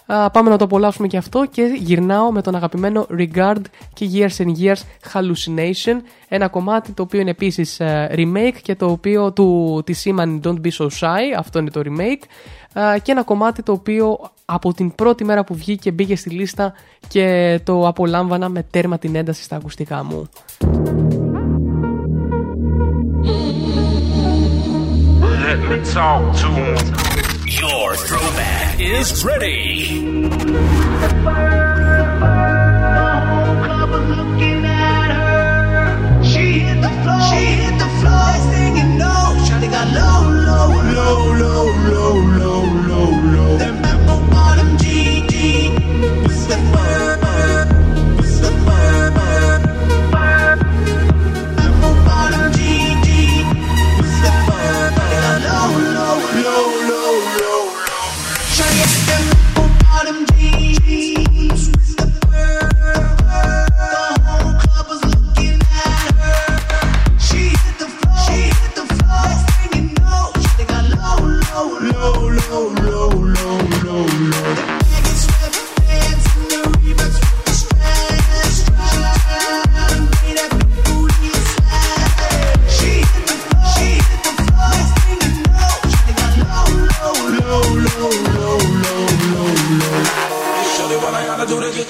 Α, 0.05 0.29
πάμε 0.29 0.49
να 0.49 0.57
το 0.57 0.63
απολαύσουμε 0.63 1.07
και 1.07 1.17
αυτό 1.17 1.45
και 1.51 1.63
γυρνάω 1.77 2.31
με 2.31 2.41
τον 2.41 2.55
αγαπημένο 2.55 3.07
Regard 3.17 3.61
και 3.93 4.09
Years 4.13 4.45
and 4.45 4.51
Years 4.63 4.81
Hallucination. 5.13 5.95
Ένα 6.27 6.47
κομμάτι 6.47 6.91
το 6.91 7.01
οποίο 7.01 7.19
είναι 7.19 7.29
επίσης 7.29 7.79
ε, 7.79 8.09
remake 8.17 8.57
και 8.61 8.75
το 8.75 8.91
οποίο 8.91 9.31
του, 9.31 9.81
της 9.85 9.99
σήμαν 9.99 10.41
Don't 10.43 10.67
Be 10.67 10.71
So 10.77 10.85
Shy 10.85 11.21
αυτό 11.37 11.59
είναι 11.59 11.69
το 11.69 11.81
remake. 11.83 12.23
Α, 12.62 12.62
και 12.73 13.11
ένα 13.11 13.23
κομμάτι 13.23 13.63
το 13.63 13.71
οποίο 13.71 14.19
από 14.45 14.73
την 14.73 14.95
πρώτη 14.95 15.23
μέρα 15.23 15.43
που 15.43 15.55
βγήκε 15.55 15.91
μπήκε 15.91 16.15
στη 16.15 16.29
λίστα 16.29 16.73
και 17.07 17.59
το 17.63 17.87
απολάμβανα 17.87 18.49
με 18.49 18.63
τέρμα 18.69 18.97
την 18.97 19.15
ένταση 19.15 19.43
στα 19.43 19.55
ακουστικά 19.55 20.03
μου. 20.03 20.29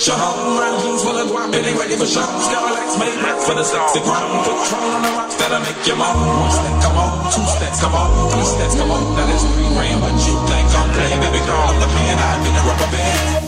Brand 0.04 0.84
jeans 0.84 1.02
full 1.02 1.16
of 1.16 1.32
guap, 1.32 1.56
ain't 1.56 1.80
ready 1.80 1.96
for 1.96 2.06
show. 2.06 2.20
Skylights 2.20 3.00
made 3.00 3.16
rats 3.24 3.48
for 3.48 3.56
the 3.56 3.64
sexy 3.64 4.02
crown. 4.02 4.44
Control 4.44 4.84
on 4.84 5.02
the 5.02 5.08
rocks 5.16 5.36
that'll 5.36 5.64
make 5.64 5.80
you 5.88 5.96
moan. 5.96 6.44
One 6.44 6.52
step, 6.52 6.76
come 6.84 6.98
on, 6.98 7.32
two 7.32 7.46
steps, 7.48 7.80
come 7.80 7.96
on, 7.96 8.32
three 8.32 8.44
steps, 8.44 8.76
come 8.76 8.92
on. 8.92 9.16
Now 9.16 9.26
that's 9.28 9.48
three 9.56 9.64
grand, 9.64 10.02
but 10.02 10.12
you 10.28 10.36
think 10.52 10.68
I'm 10.76 10.92
playing, 10.92 11.20
baby 11.24 11.40
girl? 11.48 11.56
I'm 11.56 11.80
the 11.80 11.88
man, 11.88 12.20
I've 12.20 12.44
been 12.44 12.52
a 12.52 12.64
rubber 12.68 12.92
band. 12.92 13.43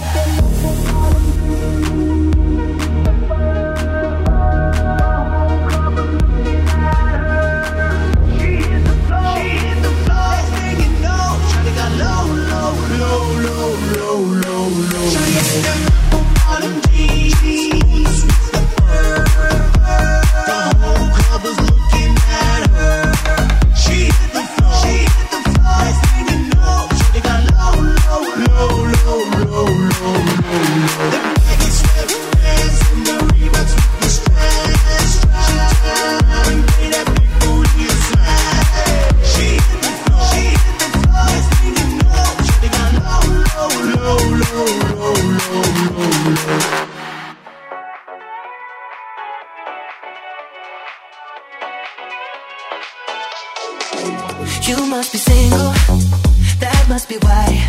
Why. 57.21 57.67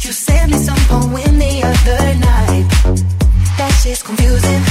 You 0.00 0.12
sent 0.12 0.52
me 0.52 0.58
some 0.58 0.78
poem 0.88 1.38
the 1.38 1.62
other 1.62 2.14
night. 2.18 2.66
That 3.58 3.70
shit's 3.82 4.02
confusing, 4.02 4.62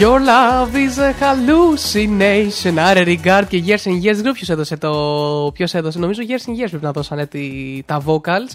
Your 0.00 0.20
love 0.20 0.76
is 0.76 0.98
a 0.98 1.12
hallucination. 1.20 2.78
Άρα, 2.78 3.02
regard 3.04 3.44
και 3.48 3.62
years 3.66 3.90
and 3.90 4.04
years. 4.04 4.32
Ποιος 4.32 4.48
έδωσε 4.48 4.76
το. 4.76 5.50
Ποιος 5.54 5.74
έδωσε; 5.74 5.98
Νομίζω 5.98 6.22
years 6.28 6.48
and 6.50 6.62
years 6.62 6.68
πρέπει 6.68 6.84
να 6.84 6.92
δώσανε 6.92 7.26
τη... 7.26 7.50
τα 7.86 8.02
vocals. 8.06 8.52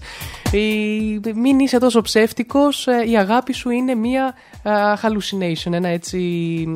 Η... 0.52 1.20
Μην 1.36 1.60
είσαι 1.60 1.78
τόσο 1.78 2.02
ψεύτικος. 2.02 2.88
Ε, 2.88 3.04
η 3.10 3.18
αγάπη 3.18 3.54
σου 3.54 3.70
είναι 3.70 3.96
μία 3.96 4.34
uh, 4.64 4.96
hallucination, 5.02 5.72
ένα 5.72 5.88
έτσι. 5.88 6.20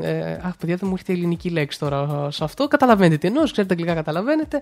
Uh, 0.01 0.05
αχ, 0.41 0.57
παιδιά, 0.57 0.75
δεν 0.75 0.79
μου 0.83 0.91
έρχεται 0.91 1.11
η 1.11 1.15
ελληνική 1.15 1.49
λέξη 1.49 1.79
τώρα 1.79 2.27
σε 2.31 2.43
αυτό. 2.43 2.67
Καταλαβαίνετε 2.67 3.17
τι 3.17 3.27
εννοώ, 3.27 3.43
ξέρετε 3.43 3.73
αγγλικά, 3.73 3.93
καταλαβαίνετε. 3.93 4.61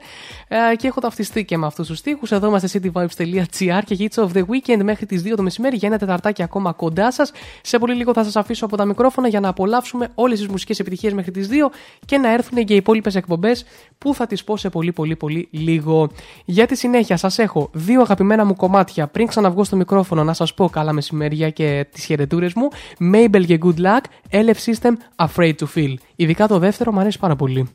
Uh, 0.50 0.56
και 0.78 0.88
έχω 0.88 1.00
ταυτιστεί 1.00 1.45
και 1.45 1.58
με 1.58 1.66
αυτούς 1.66 1.88
τους 1.88 2.02
τοίχου. 2.02 2.26
Εδώ 2.30 2.48
είμαστε 2.48 2.80
cityvibes.gr 2.82 3.82
και 3.86 3.98
hits 4.00 4.24
of 4.24 4.32
the 4.34 4.42
weekend 4.42 4.84
μέχρι 4.84 5.06
τις 5.06 5.24
2 5.26 5.34
το 5.36 5.44
μεσημέρι 5.44 5.76
για 5.76 5.88
ένα 5.88 5.98
τεταρτάκι 5.98 6.44
ακόμα 6.44 6.72
κοντά 6.72 7.12
σας. 7.12 7.32
Σε 7.62 7.80
πολύ 7.80 7.94
λίγο 7.94 8.14
θα 8.14 8.24
σας 8.24 8.36
αφήσω 8.36 8.66
από 8.66 8.78
τα 8.78 8.86
μικρόφωνα 8.86 9.28
για 9.28 9.40
να 9.40 9.48
απολαύσουμε 9.48 10.08
όλες 10.16 10.40
τις 10.40 10.48
μουσικές 10.48 10.80
επιτυχίες 10.80 11.14
μέχρι 11.14 11.32
τις 11.32 11.48
2 11.52 11.72
και 12.06 12.18
να 12.18 12.34
έρθουν 12.34 12.66
και 12.66 12.74
οι 12.74 12.76
υπόλοιπες 12.76 13.16
εκπομπές 13.16 13.66
που 13.98 14.14
θα 14.14 14.28
τις 14.28 14.44
πω 14.44 14.58
σε 14.58 14.70
πολύ, 14.70 14.92
πολύ, 14.92 15.16
πολύ 15.16 15.48
λίγο. 15.52 16.10
Για 16.45 16.66
τη 16.66 16.76
συνέχεια, 16.76 17.18
σας 17.18 17.40
έχω 17.40 17.70
δύο 17.74 18.02
αγαπημένα 18.02 18.45
μου 18.45 18.56
κομμάτια 18.56 19.08
πριν 19.08 19.28
ξαναβγώ 19.28 19.64
στο 19.64 19.76
μικρόφωνο 19.76 20.24
να 20.24 20.34
σας 20.34 20.54
πω 20.54 20.70
καλά 20.70 20.94
μεσημέρια 20.94 21.50
και 21.50 21.86
τις 21.92 22.06
χαιρετούρες 22.06 22.54
μου. 22.54 22.68
Mabel 23.16 23.45
και 23.45 23.60
Good 23.61 23.77
Luck, 23.77 24.02
LF 24.32 24.74
System 24.74 24.94
Afraid 25.26 25.53
to 25.60 25.66
Feel. 25.76 25.94
Ειδικά 26.16 26.48
το 26.48 26.60
δεύτερο 26.60 26.92
μου 26.92 27.00
αρέσει 27.00 27.19
πάρα 27.19 27.35
πολύ. 27.35 27.69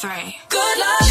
three. 0.00 0.34
Good 0.48 0.78
luck. 0.78 1.09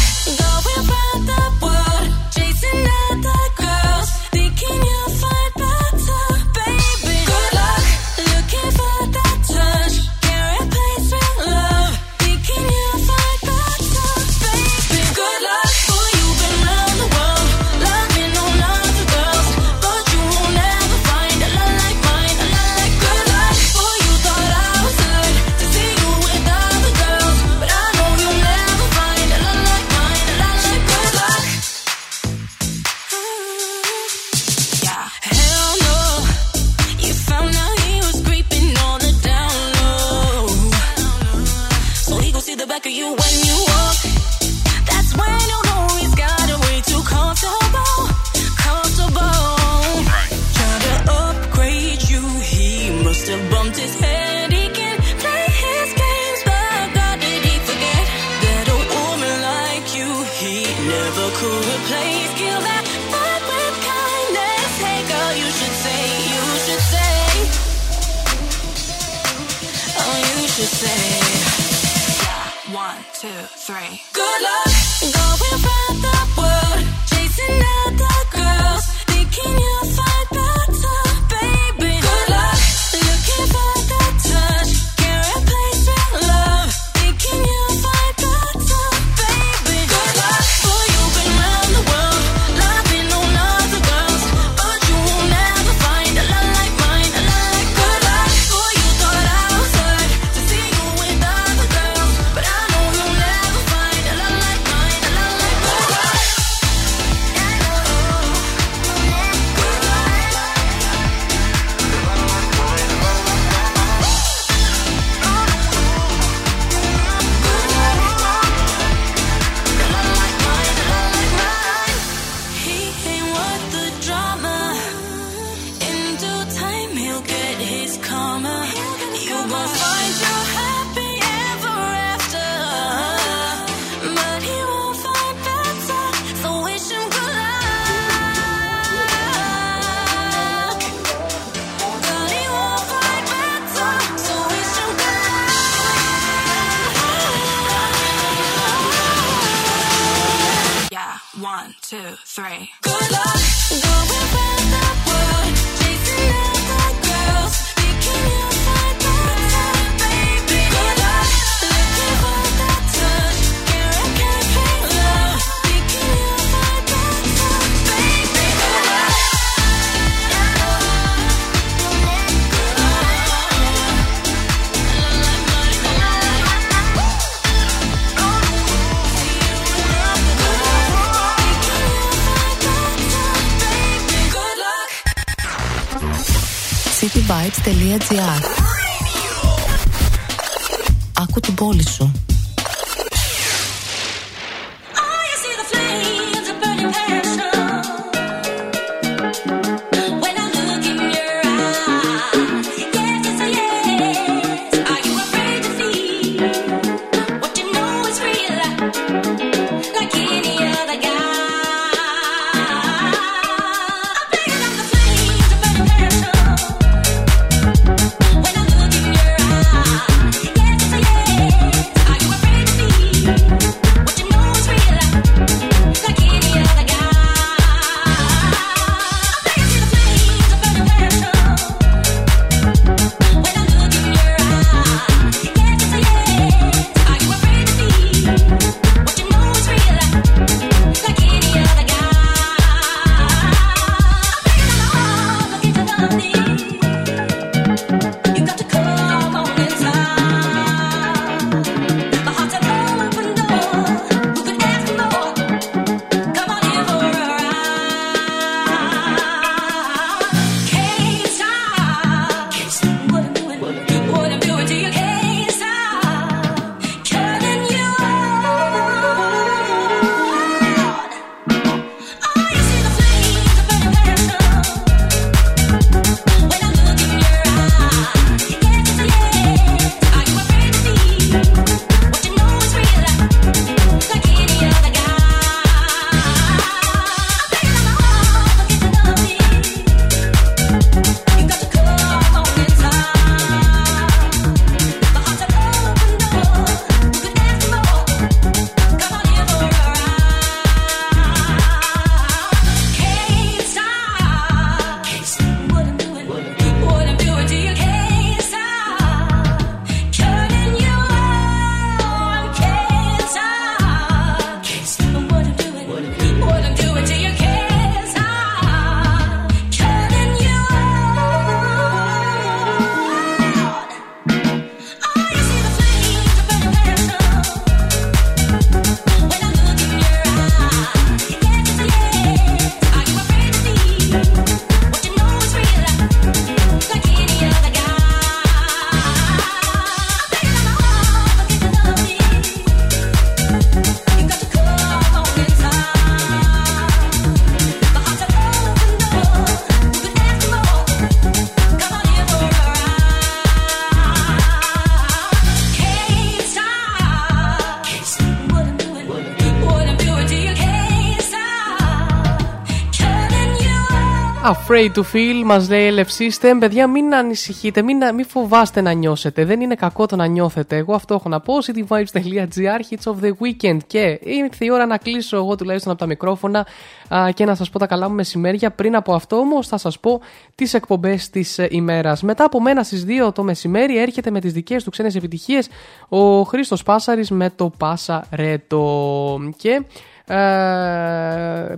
Afraid 364.70 364.92
to 364.94 365.02
feel, 365.12 365.42
μας 365.44 365.68
λέει 365.68 365.92
LF 365.96 366.22
System. 366.22 366.56
Παιδιά, 366.58 366.86
μην 366.86 367.14
ανησυχείτε, 367.14 367.82
μην, 367.82 367.98
μην 368.14 368.26
φοβάστε 368.26 368.80
να 368.80 368.92
νιώσετε. 368.92 369.44
Δεν 369.44 369.60
είναι 369.60 369.74
κακό 369.74 370.06
το 370.06 370.16
να 370.16 370.26
νιώθετε. 370.26 370.76
Εγώ 370.76 370.94
αυτό 370.94 371.14
έχω 371.14 371.28
να 371.28 371.40
πω. 371.40 371.54
cityvibes.gr, 371.66 372.80
hits 372.90 373.12
of 373.12 373.24
the 373.24 373.30
weekend. 373.40 373.78
Και 373.86 374.18
ήρθε 374.22 374.64
η 374.64 374.70
ώρα 374.70 374.86
να 374.86 374.96
κλείσω 374.96 375.36
εγώ 375.36 375.56
τουλάχιστον 375.56 375.92
από 375.92 376.00
τα 376.00 376.06
μικρόφωνα 376.06 376.66
α, 377.14 377.30
και 377.34 377.44
να 377.44 377.54
σας 377.54 377.70
πω 377.70 377.78
τα 377.78 377.86
καλά 377.86 378.08
μου 378.08 378.14
μεσημέρια. 378.14 378.70
Πριν 378.70 378.96
από 378.96 379.14
αυτό 379.14 379.36
όμως 379.36 379.66
θα 379.66 379.78
σας 379.78 380.00
πω 380.00 380.20
τις 380.54 380.74
εκπομπές 380.74 381.30
της 381.30 381.58
ημέρας. 381.70 382.22
Μετά 382.22 382.44
από 382.44 382.60
μένα 382.60 382.82
στις 382.82 383.04
2 383.28 383.34
το 383.34 383.42
μεσημέρι 383.42 383.98
έρχεται 383.98 384.30
με 384.30 384.40
τις 384.40 384.52
δικές 384.52 384.84
του 384.84 384.90
ξένες 384.90 385.14
επιτυχίες 385.14 385.68
ο 386.08 386.42
Χρήστος 386.42 386.82
Πάσαρης 386.82 387.30
με 387.30 387.50
το 387.50 387.72
Πάσα 387.78 388.26
Ρέτο. 388.30 389.52
Και 389.56 389.82
ε, 390.26 391.76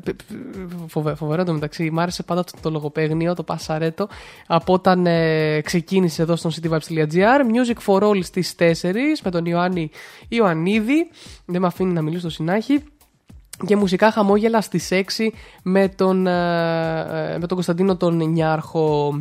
φοβε- 0.87 1.17
φοβερό 1.17 1.45
το 1.45 1.53
μεταξύ. 1.53 1.91
Μ' 1.91 2.01
άρεσε 2.01 2.23
πάντα 2.23 2.45
το, 2.45 2.53
το 2.62 2.71
λογοπαίγνιο, 2.71 3.35
το 3.35 3.43
πασαρέτο, 3.43 4.09
από 4.47 4.73
όταν 4.73 5.07
ε, 5.07 5.61
ξεκίνησε 5.61 6.23
εδώ 6.23 6.37
στον 6.37 6.51
cityvibes.gr. 6.51 7.41
Music 7.55 7.77
for 7.87 8.03
All 8.03 8.25
στις 8.25 8.55
4 8.59 8.65
με 9.25 9.31
τον 9.31 9.45
Ιωάννη 9.47 9.91
Ιωαννίδη. 10.29 11.11
Δεν 11.45 11.61
με 11.61 11.67
αφήνει 11.67 11.93
να 11.93 12.03
μιλήσω 12.03 12.21
στο 12.21 12.31
συνάχη. 12.31 12.83
Και 13.67 13.77
μουσικά 13.77 14.11
χαμόγελα 14.11 14.61
στις 14.61 14.89
6 14.91 15.31
με 15.63 15.89
τον, 15.89 16.27
ε, 16.27 17.33
ε, 17.35 17.39
με 17.39 17.47
τον 17.47 17.49
Κωνσταντίνο 17.49 17.97
τον 17.97 18.17
Νιάρχο. 18.31 19.15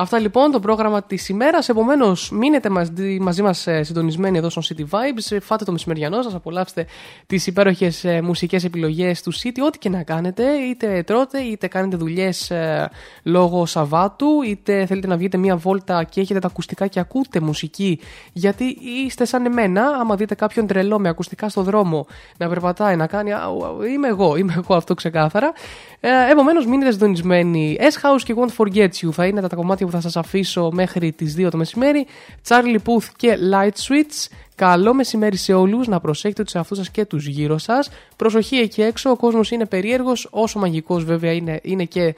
Αυτά 0.00 0.18
λοιπόν 0.18 0.50
το 0.50 0.60
πρόγραμμα 0.60 1.02
της 1.02 1.28
ημέρας. 1.28 1.68
Επομένως 1.68 2.30
μείνετε 2.30 2.68
μαζί, 2.68 3.18
μαζί 3.20 3.42
μας 3.42 3.66
ε, 3.66 3.82
συντονισμένοι 3.82 4.38
εδώ 4.38 4.50
στο 4.50 4.62
City 4.68 4.80
Vibes. 4.80 5.36
Ε, 5.36 5.40
Φάτε 5.40 5.64
το 5.64 5.72
μεσημεριανό 5.72 6.22
σας, 6.22 6.34
απολαύστε 6.34 6.86
τις 7.26 7.46
υπέροχες 7.46 8.04
ε, 8.04 8.20
μουσικές 8.22 8.64
επιλογές 8.64 9.22
του 9.22 9.32
City. 9.34 9.58
Ό,τι 9.66 9.78
και 9.78 9.88
να 9.88 10.02
κάνετε, 10.02 10.44
είτε 10.52 11.02
τρώτε, 11.02 11.40
είτε 11.40 11.68
κάνετε 11.68 11.96
δουλειές 11.96 12.50
ε, 12.50 12.90
λόγω 13.22 13.66
Σαββάτου, 13.66 14.42
είτε 14.46 14.86
θέλετε 14.86 15.06
να 15.06 15.16
βγείτε 15.16 15.36
μία 15.36 15.56
βόλτα 15.56 16.04
και 16.04 16.20
έχετε 16.20 16.38
τα 16.38 16.46
ακουστικά 16.46 16.86
και 16.86 17.00
ακούτε 17.00 17.40
μουσική. 17.40 18.00
Γιατί 18.32 18.64
είστε 19.04 19.24
σαν 19.24 19.46
εμένα, 19.46 19.82
άμα 20.00 20.16
δείτε 20.16 20.34
κάποιον 20.34 20.66
τρελό 20.66 20.98
με 20.98 21.08
ακουστικά 21.08 21.48
στο 21.48 21.62
δρόμο 21.62 22.06
να 22.36 22.48
περπατάει, 22.48 22.96
να 22.96 23.06
κάνει 23.06 23.32
αου, 23.32 23.64
αου, 23.64 23.79
Είμαι 23.82 24.08
εγώ, 24.08 24.36
είμαι 24.36 24.54
εγώ 24.56 24.74
αυτό 24.74 24.94
ξεκάθαρα. 24.94 25.52
Ε, 26.00 26.08
Επομένως, 26.30 26.66
μείνετε 26.66 26.92
συντονισμένοι. 26.92 27.76
S-House 27.80 28.22
και 28.24 28.34
Won't 28.36 28.64
Forget 28.64 28.88
You 28.88 29.12
θα 29.12 29.26
είναι 29.26 29.40
τα 29.40 29.56
κομμάτια 29.56 29.86
που 29.86 29.92
θα 29.92 30.00
σας 30.00 30.16
αφήσω 30.16 30.70
μέχρι 30.72 31.12
τις 31.12 31.34
2 31.38 31.50
το 31.50 31.56
μεσημέρι. 31.56 32.06
Charlie 32.48 32.76
Puth 32.76 33.04
και 33.16 33.36
Light 33.52 33.66
Switch. 33.88 34.34
Καλό 34.54 34.94
μεσημέρι 34.94 35.36
σε 35.36 35.52
όλους. 35.52 35.88
Να 35.88 36.00
προσέχετε 36.00 36.42
τους 36.42 36.54
εαυτούς 36.54 36.76
σας 36.78 36.90
και 36.90 37.04
τους 37.04 37.26
γύρω 37.26 37.58
σας. 37.58 37.90
Προσοχή 38.16 38.56
εκεί 38.56 38.82
έξω. 38.82 39.10
Ο 39.10 39.16
κόσμος 39.16 39.50
είναι 39.50 39.66
περίεργος. 39.66 40.28
Όσο 40.30 40.58
μαγικός 40.58 41.04
βέβαια 41.04 41.32
είναι, 41.32 41.60
είναι 41.62 41.84
και 41.84 42.14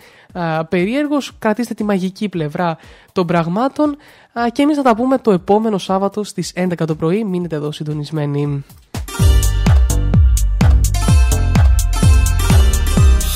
περίεργος. 0.68 1.32
Κρατήστε 1.38 1.74
τη 1.74 1.84
μαγική 1.84 2.28
πλευρά 2.28 2.78
των 3.12 3.26
πραγμάτων. 3.26 3.96
Α, 4.40 4.48
και 4.52 4.62
εμείς 4.62 4.76
θα 4.76 4.82
τα 4.82 4.96
πούμε 4.96 5.18
το 5.18 5.30
επόμενο 5.30 5.78
Σάββατο 5.78 6.24
στις 6.24 6.52
11 6.54 6.86
το 6.86 6.94
πρωί. 6.94 7.24
Μείνετε 7.24 7.56
εδώ 7.56 7.72
συντονισμένοι. 7.72 8.64